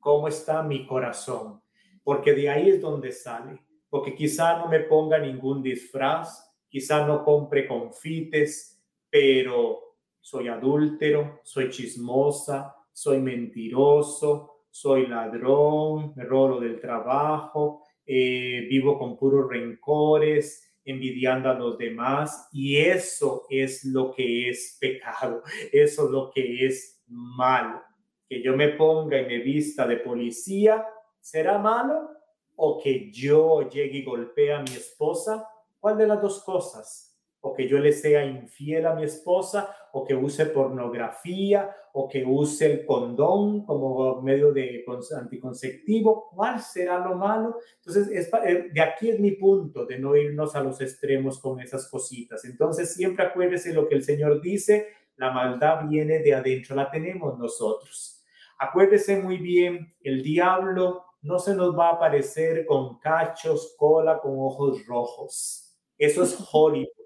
¿Cómo 0.00 0.28
está 0.28 0.62
mi 0.62 0.86
corazón? 0.86 1.62
porque 2.04 2.34
de 2.34 2.50
ahí 2.50 2.68
es 2.68 2.80
donde 2.80 3.10
sale, 3.10 3.58
porque 3.88 4.14
quizá 4.14 4.58
no 4.58 4.68
me 4.68 4.80
ponga 4.80 5.18
ningún 5.18 5.62
disfraz, 5.62 6.54
quizá 6.68 7.06
no 7.06 7.24
compre 7.24 7.66
confites, 7.66 8.73
pero 9.14 9.94
soy 10.20 10.48
adúltero, 10.48 11.38
soy 11.44 11.70
chismosa, 11.70 12.74
soy 12.92 13.20
mentiroso, 13.20 14.64
soy 14.68 15.06
ladrón, 15.06 16.14
me 16.16 16.24
rolo 16.24 16.58
del 16.58 16.80
trabajo 16.80 17.84
eh, 18.04 18.66
vivo 18.68 18.98
con 18.98 19.16
puros 19.16 19.48
rencores, 19.48 20.68
envidiando 20.84 21.48
a 21.48 21.54
los 21.54 21.78
demás 21.78 22.48
y 22.52 22.76
eso 22.76 23.46
es 23.48 23.84
lo 23.84 24.10
que 24.10 24.48
es 24.50 24.78
pecado, 24.80 25.44
eso 25.72 26.06
es 26.06 26.10
lo 26.10 26.32
que 26.34 26.66
es 26.66 27.00
malo. 27.06 27.82
Que 28.28 28.42
yo 28.42 28.56
me 28.56 28.70
ponga 28.70 29.20
y 29.20 29.26
me 29.26 29.38
vista 29.38 29.86
de 29.86 29.98
policía, 29.98 30.84
¿será 31.20 31.56
malo? 31.58 32.10
¿O 32.56 32.82
que 32.82 33.12
yo 33.12 33.68
llegue 33.68 33.98
y 33.98 34.04
golpee 34.04 34.52
a 34.52 34.62
mi 34.62 34.72
esposa? 34.72 35.48
¿Cuál 35.78 35.98
de 35.98 36.08
las 36.08 36.20
dos 36.20 36.42
cosas? 36.42 37.13
O 37.46 37.52
que 37.52 37.68
yo 37.68 37.78
le 37.78 37.92
sea 37.92 38.24
infiel 38.24 38.86
a 38.86 38.94
mi 38.94 39.04
esposa, 39.04 39.68
o 39.92 40.02
que 40.02 40.14
use 40.14 40.46
pornografía, 40.46 41.76
o 41.92 42.08
que 42.08 42.24
use 42.24 42.64
el 42.64 42.86
condón 42.86 43.66
como 43.66 44.22
medio 44.22 44.50
de 44.50 44.82
anticonceptivo, 45.14 46.30
¿cuál 46.34 46.60
será 46.60 46.98
lo 47.06 47.16
malo? 47.16 47.58
Entonces, 47.76 48.08
eh, 48.10 48.70
de 48.72 48.80
aquí 48.80 49.10
es 49.10 49.20
mi 49.20 49.32
punto, 49.32 49.84
de 49.84 49.98
no 49.98 50.16
irnos 50.16 50.56
a 50.56 50.62
los 50.62 50.80
extremos 50.80 51.38
con 51.38 51.60
esas 51.60 51.88
cositas. 51.90 52.46
Entonces, 52.46 52.94
siempre 52.94 53.26
acuérdese 53.26 53.74
lo 53.74 53.86
que 53.88 53.96
el 53.96 54.02
Señor 54.02 54.40
dice, 54.40 54.88
la 55.16 55.30
maldad 55.30 55.86
viene 55.86 56.20
de 56.20 56.32
adentro, 56.32 56.74
la 56.74 56.90
tenemos 56.90 57.38
nosotros. 57.38 58.24
Acuérdese 58.58 59.20
muy 59.20 59.36
bien, 59.36 59.94
el 60.02 60.22
diablo 60.22 61.04
no 61.20 61.38
se 61.38 61.54
nos 61.54 61.78
va 61.78 61.90
a 61.90 61.92
aparecer 61.96 62.64
con 62.64 62.98
cachos, 63.00 63.74
cola, 63.76 64.18
con 64.18 64.32
ojos 64.38 64.86
rojos. 64.86 65.76
Eso 65.98 66.22
es 66.22 66.38
Hollywood. 66.52 67.03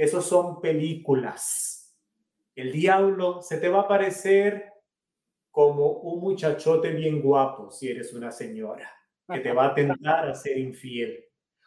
Esos 0.00 0.24
son 0.24 0.62
películas. 0.62 1.94
El 2.54 2.72
diablo 2.72 3.42
se 3.42 3.58
te 3.58 3.68
va 3.68 3.80
a 3.80 3.88
parecer 3.88 4.72
como 5.50 5.88
un 5.88 6.20
muchachote 6.20 6.88
bien 6.92 7.20
guapo 7.20 7.70
si 7.70 7.90
eres 7.90 8.14
una 8.14 8.32
señora, 8.32 8.90
que 9.30 9.40
te 9.40 9.52
va 9.52 9.66
a 9.66 9.74
tentar 9.74 10.26
a 10.26 10.34
ser 10.34 10.56
infiel. 10.56 11.22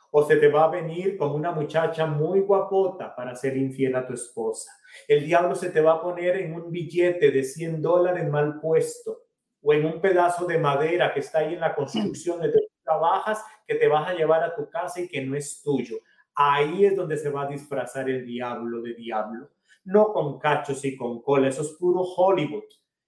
O 0.10 0.24
se 0.24 0.38
te 0.38 0.48
va 0.48 0.64
a 0.64 0.72
venir 0.72 1.16
como 1.16 1.36
una 1.36 1.52
muchacha 1.52 2.08
muy 2.08 2.40
guapota 2.40 3.16
para 3.16 3.36
ser 3.36 3.56
infiel 3.56 3.96
a 3.96 4.08
tu 4.08 4.16
esposa. 4.16 4.72
El 5.08 5.24
diablo 5.26 5.54
se 5.54 5.70
te 5.70 5.82
va 5.82 5.94
a 5.94 6.02
poner 6.02 6.38
en 6.38 6.56
un 6.56 6.72
billete 6.72 7.30
de 7.30 7.44
100 7.44 7.84
dólares 7.84 8.28
mal 8.28 8.60
puesto 8.60 9.26
o 9.62 9.74
en 9.76 9.86
un 9.86 10.02
pedazo 10.02 10.48
de 10.48 10.58
madera 10.58 11.14
que 11.14 11.20
está 11.20 11.38
ahí 11.38 11.54
en 11.54 11.60
la 11.60 11.76
construcción 11.76 12.42
de 12.42 12.48
donde 12.48 12.68
trabajas 12.84 13.46
que 13.68 13.76
te 13.76 13.88
vas 13.88 14.10
a 14.10 14.16
llevar 14.16 14.44
a 14.44 14.56
tu 14.56 14.68
casa 14.72 15.02
y 15.02 15.08
que 15.08 15.24
no 15.24 15.36
es 15.36 15.62
tuyo. 15.62 16.00
Ahí 16.36 16.86
es 16.86 16.96
donde 16.96 17.18
se 17.18 17.30
va 17.30 17.44
a 17.44 17.48
disfrazar 17.48 18.10
el 18.10 18.26
diablo 18.26 18.82
de 18.82 18.94
diablo. 18.94 19.50
No 19.86 20.14
con 20.14 20.40
cachos 20.40 20.84
y 20.86 20.96
con 20.96 21.22
cola, 21.22 21.50
eso 21.50 21.62
es 21.62 21.74
puro 21.74 22.02
Hollywood. 22.02 22.64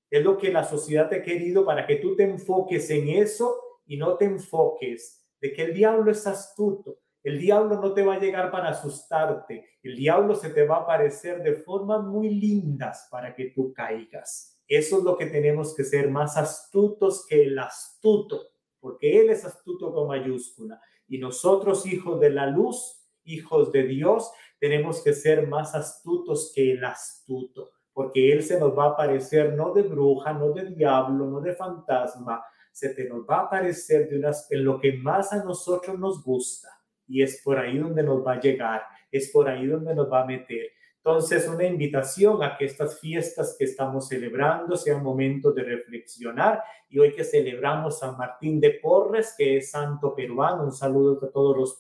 Es 0.10 0.24
lo 0.24 0.38
que 0.38 0.52
la 0.52 0.64
sociedad 0.64 1.10
te 1.10 1.18
ha 1.18 1.24
querido 1.24 1.66
para 1.66 1.86
que 1.86 1.98
tú 1.98 2.16
te 2.16 2.24
enfoques 2.24 2.90
en 2.90 3.10
eso 3.10 3.56
y 3.86 3.98
no 3.98 4.16
te 4.18 4.26
enfoques 4.26 5.26
de 5.42 5.54
que 5.54 5.64
el 5.64 5.74
diablo 5.74 6.12
es 6.12 6.26
astuto. 6.28 7.00
El 7.24 7.40
diablo 7.40 7.82
no 7.82 7.94
te 7.94 8.04
va 8.04 8.16
a 8.16 8.20
llegar 8.20 8.52
para 8.52 8.70
asustarte. 8.70 9.66
El 9.82 9.96
diablo 9.96 10.36
se 10.36 10.50
te 10.50 10.66
va 10.66 10.78
a 10.78 10.82
aparecer 10.82 11.42
de 11.42 11.56
formas 11.56 12.04
muy 12.04 12.30
lindas 12.30 13.08
para 13.10 13.34
que 13.34 13.46
tú 13.46 13.74
caigas. 13.74 14.62
Eso 14.68 15.00
es 15.00 15.04
lo 15.04 15.18
que 15.18 15.28
tenemos 15.28 15.76
que 15.76 15.84
ser 15.84 16.10
más 16.10 16.38
astutos 16.38 17.26
que 17.28 17.44
el 17.44 17.58
astuto, 17.58 18.50
porque 18.80 19.22
él 19.22 19.30
es 19.30 19.46
astuto 19.46 19.94
con 19.94 20.08
mayúscula. 20.08 20.80
Y 21.08 21.18
nosotros, 21.18 21.86
hijos 21.86 22.20
de 22.20 22.32
la 22.32 22.48
luz, 22.48 23.05
hijos 23.26 23.72
de 23.72 23.84
Dios, 23.84 24.32
tenemos 24.60 25.04
que 25.04 25.14
ser 25.14 25.48
más 25.48 25.76
astutos 25.76 26.52
que 26.56 26.72
el 26.72 26.84
astuto, 26.84 27.72
porque 27.94 28.32
Él 28.32 28.44
se 28.44 28.60
nos 28.60 28.78
va 28.78 28.86
a 28.86 28.90
aparecer 28.90 29.54
no 29.54 29.74
de 29.74 29.84
bruja, 29.84 30.34
no 30.34 30.52
de 30.52 30.66
diablo, 30.66 31.28
no 31.28 31.42
de 31.42 31.54
fantasma, 31.54 32.44
se 32.72 32.90
te 32.94 33.08
nos 33.08 33.26
va 33.26 33.38
a 33.38 33.42
aparecer 33.44 34.10
de 34.10 34.18
unas, 34.18 34.52
en 34.52 34.66
lo 34.66 34.80
que 34.80 34.94
más 34.98 35.32
a 35.32 35.44
nosotros 35.44 35.98
nos 35.98 36.24
gusta. 36.24 36.68
Y 37.08 37.22
es 37.22 37.42
por 37.42 37.58
ahí 37.58 37.78
donde 37.78 38.04
nos 38.04 38.26
va 38.26 38.34
a 38.34 38.40
llegar, 38.40 38.82
es 39.12 39.32
por 39.32 39.48
ahí 39.48 39.66
donde 39.68 39.96
nos 39.96 40.12
va 40.12 40.24
a 40.24 40.26
meter. 40.26 40.72
Entonces, 41.06 41.48
una 41.48 41.66
invitación 41.66 42.42
a 42.42 42.58
que 42.58 42.66
estas 42.66 43.00
fiestas 43.00 43.56
que 43.60 43.66
estamos 43.66 44.08
celebrando 44.08 44.76
sean 44.76 45.04
momentos 45.04 45.54
de 45.54 45.62
reflexionar. 45.62 46.64
Y 46.90 46.98
hoy 46.98 47.14
que 47.14 47.24
celebramos 47.24 48.00
San 48.00 48.18
Martín 48.18 48.60
de 48.60 48.80
Porres, 48.82 49.36
que 49.38 49.58
es 49.58 49.70
santo 49.70 50.16
peruano, 50.16 50.64
un 50.64 50.72
saludo 50.72 51.24
a 51.24 51.30
todos 51.30 51.56
los 51.56 51.80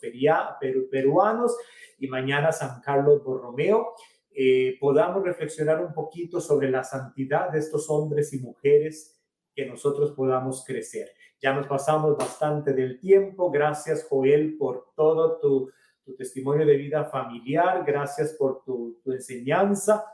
peruanos, 0.92 1.58
y 1.98 2.08
mañana 2.08 2.52
San 2.52 2.82
Carlos 2.82 3.24
Borromeo, 3.24 3.96
eh, 4.30 4.78
podamos 4.80 5.24
reflexionar 5.24 5.84
un 5.84 5.92
poquito 5.92 6.40
sobre 6.40 6.70
la 6.70 6.84
santidad 6.84 7.50
de 7.50 7.58
estos 7.58 7.90
hombres 7.90 8.32
y 8.32 8.38
mujeres 8.42 9.20
que 9.56 9.66
nosotros 9.66 10.12
podamos 10.12 10.64
crecer. 10.64 11.10
Ya 11.42 11.52
nos 11.52 11.66
pasamos 11.66 12.16
bastante 12.16 12.74
del 12.74 13.00
tiempo. 13.00 13.50
Gracias, 13.50 14.06
Joel, 14.08 14.56
por 14.56 14.94
todo 14.96 15.40
tu 15.40 15.72
tu 16.06 16.16
testimonio 16.16 16.66
de 16.66 16.78
vida 16.78 17.06
familiar, 17.06 17.84
gracias 17.86 18.34
por 18.34 18.64
tu, 18.64 19.02
enseñanza, 19.08 20.06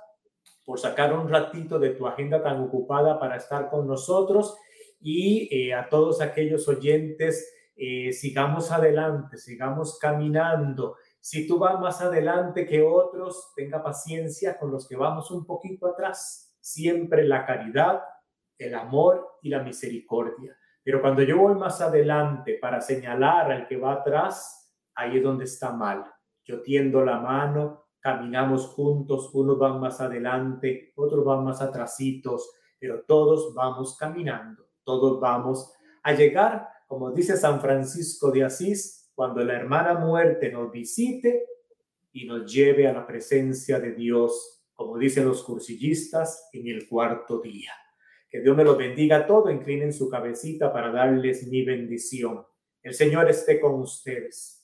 por 0.66 0.80
sacar 0.80 1.14
un 1.14 1.28
ratito 1.28 1.78
de 1.78 1.90
tu 1.92 2.08
agenda 2.08 2.42
tan 2.42 2.62
ocupada 2.62 3.20
para 3.20 3.36
estar 3.36 3.70
con 3.70 3.88
nosotros 3.88 4.58
y 5.02 5.50
eh, 5.52 5.74
a 5.74 5.90
todos 5.90 6.22
aquellos 6.22 6.68
oyentes, 6.70 7.54
eh, 7.76 8.14
sigamos 8.14 8.72
adelante, 8.72 9.38
sigamos 9.38 10.00
caminando. 10.00 10.96
Si 11.20 11.46
tú 11.48 11.60
vas 11.60 11.80
más 11.80 12.02
adelante 12.02 12.66
que 12.66 12.82
otros, 12.82 13.52
tenga 13.56 13.84
paciencia 13.84 14.58
con 14.58 14.72
los 14.72 14.88
que 14.88 14.96
vamos 14.96 15.30
un 15.32 15.46
poquito 15.46 15.88
atrás. 15.88 16.56
Siempre 16.62 17.26
la 17.26 17.46
caridad, 17.46 18.02
el 18.58 18.76
amor 18.76 19.38
y 19.42 19.50
la 19.50 19.64
misericordia. 19.64 20.56
Pero 20.84 21.02
cuando 21.02 21.22
yo 21.24 21.38
voy 21.38 21.56
más 21.56 21.82
adelante 21.82 22.58
para 22.62 22.82
señalar 22.82 23.52
al 23.52 23.68
que 23.68 23.78
va 23.78 23.94
atrás, 23.94 24.61
ahí 25.02 25.18
es 25.18 25.24
donde 25.24 25.46
está 25.46 25.74
mal. 25.74 26.06
Yo 26.44 26.62
tiendo 26.62 27.04
la 27.04 27.20
mano, 27.20 27.86
caminamos 28.00 28.68
juntos, 28.68 29.30
unos 29.34 29.58
van 29.58 29.80
más 29.80 30.02
adelante, 30.02 30.92
otros 30.96 31.24
van 31.24 31.44
más 31.44 31.62
atrasitos, 31.62 32.52
pero 32.80 33.04
todos 33.04 33.54
vamos 33.54 33.96
caminando, 33.98 34.68
todos 34.84 35.20
vamos 35.20 35.72
a 36.04 36.14
llegar, 36.14 36.68
como 36.88 37.12
dice 37.12 37.38
San 37.38 37.62
Francisco 37.62 38.32
de 38.32 38.44
Asís, 38.44 39.12
cuando 39.14 39.44
la 39.44 39.54
hermana 39.54 39.94
muerte 39.94 40.52
nos 40.52 40.72
visite 40.72 41.46
y 42.12 42.26
nos 42.26 42.52
lleve 42.52 42.88
a 42.88 42.94
la 42.94 43.06
presencia 43.06 43.80
de 43.80 43.94
Dios, 43.94 44.64
como 44.74 44.98
dicen 44.98 45.26
los 45.26 45.44
cursillistas, 45.44 46.50
en 46.54 46.68
el 46.68 46.88
cuarto 46.88 47.40
día. 47.40 47.72
Que 48.30 48.42
Dios 48.42 48.58
me 48.58 48.64
lo 48.64 48.76
bendiga 48.76 49.28
todo, 49.28 49.52
inclinen 49.52 49.94
su 49.94 50.10
cabecita 50.10 50.74
para 50.74 50.92
darles 50.92 51.48
mi 51.48 51.64
bendición. 51.64 52.46
El 52.82 52.94
Señor 52.96 53.30
esté 53.30 53.60
con 53.60 53.76
ustedes 53.76 54.61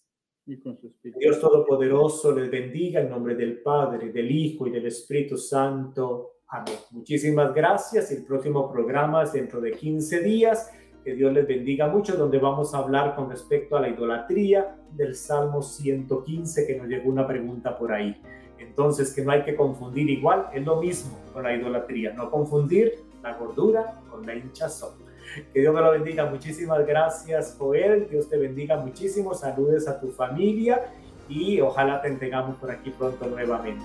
Dios 0.48 1.42
Todopoderoso 1.42 2.34
les 2.34 2.50
bendiga 2.50 3.02
en 3.02 3.10
nombre 3.10 3.36
del 3.36 3.62
Padre, 3.62 4.14
del 4.14 4.32
Hijo 4.32 4.66
y 4.66 4.72
del 4.72 4.86
Espíritu 4.86 5.38
Santo. 5.38 6.38
Amén. 6.48 6.76
Muchísimas 6.92 7.54
gracias. 7.54 8.12
El 8.12 8.24
próximo 8.24 8.72
programa 8.72 9.24
es 9.24 9.34
dentro 9.34 9.60
de 9.60 9.72
15 9.72 10.22
días. 10.22 10.72
Que 11.04 11.16
Dios 11.16 11.34
les 11.34 11.46
bendiga 11.46 11.88
mucho, 11.88 12.16
donde 12.16 12.38
vamos 12.38 12.74
a 12.74 12.78
hablar 12.80 13.16
con 13.16 13.30
respecto 13.30 13.76
a 13.76 13.82
la 13.82 13.90
idolatría 13.90 14.78
del 14.94 15.16
Salmo 15.16 15.62
115, 15.62 16.66
que 16.66 16.78
nos 16.78 16.88
llegó 16.88 17.10
una 17.10 17.28
pregunta 17.28 17.78
por 17.78 17.92
ahí. 17.92 18.22
Entonces, 18.58 19.14
que 19.14 19.24
no 19.24 19.32
hay 19.32 19.44
que 19.44 19.56
confundir 19.56 20.10
igual, 20.10 20.48
es 20.54 20.66
lo 20.66 20.82
mismo 20.82 21.18
con 21.34 21.44
la 21.44 21.56
idolatría, 21.56 22.14
no 22.14 22.32
confundir 22.32 22.94
la 23.22 23.38
gordura 23.38 24.02
con 24.10 24.26
la 24.26 24.36
hinchazón. 24.36 25.07
Que 25.54 25.60
Dios 25.60 25.74
me 25.74 25.82
lo 25.82 25.92
bendiga. 25.92 26.26
Muchísimas 26.26 26.86
gracias, 26.86 27.56
Joel. 27.58 28.08
Dios 28.10 28.30
te 28.30 28.38
bendiga 28.38 28.78
muchísimo. 28.78 29.34
Saludes 29.34 29.88
a 29.88 30.00
tu 30.00 30.12
familia 30.12 30.92
y 31.30 31.60
ojalá 31.62 32.02
te 32.02 32.08
entregamos 32.08 32.56
por 32.58 32.72
aquí 32.72 32.92
pronto 32.92 33.26
nuevamente. 33.28 33.84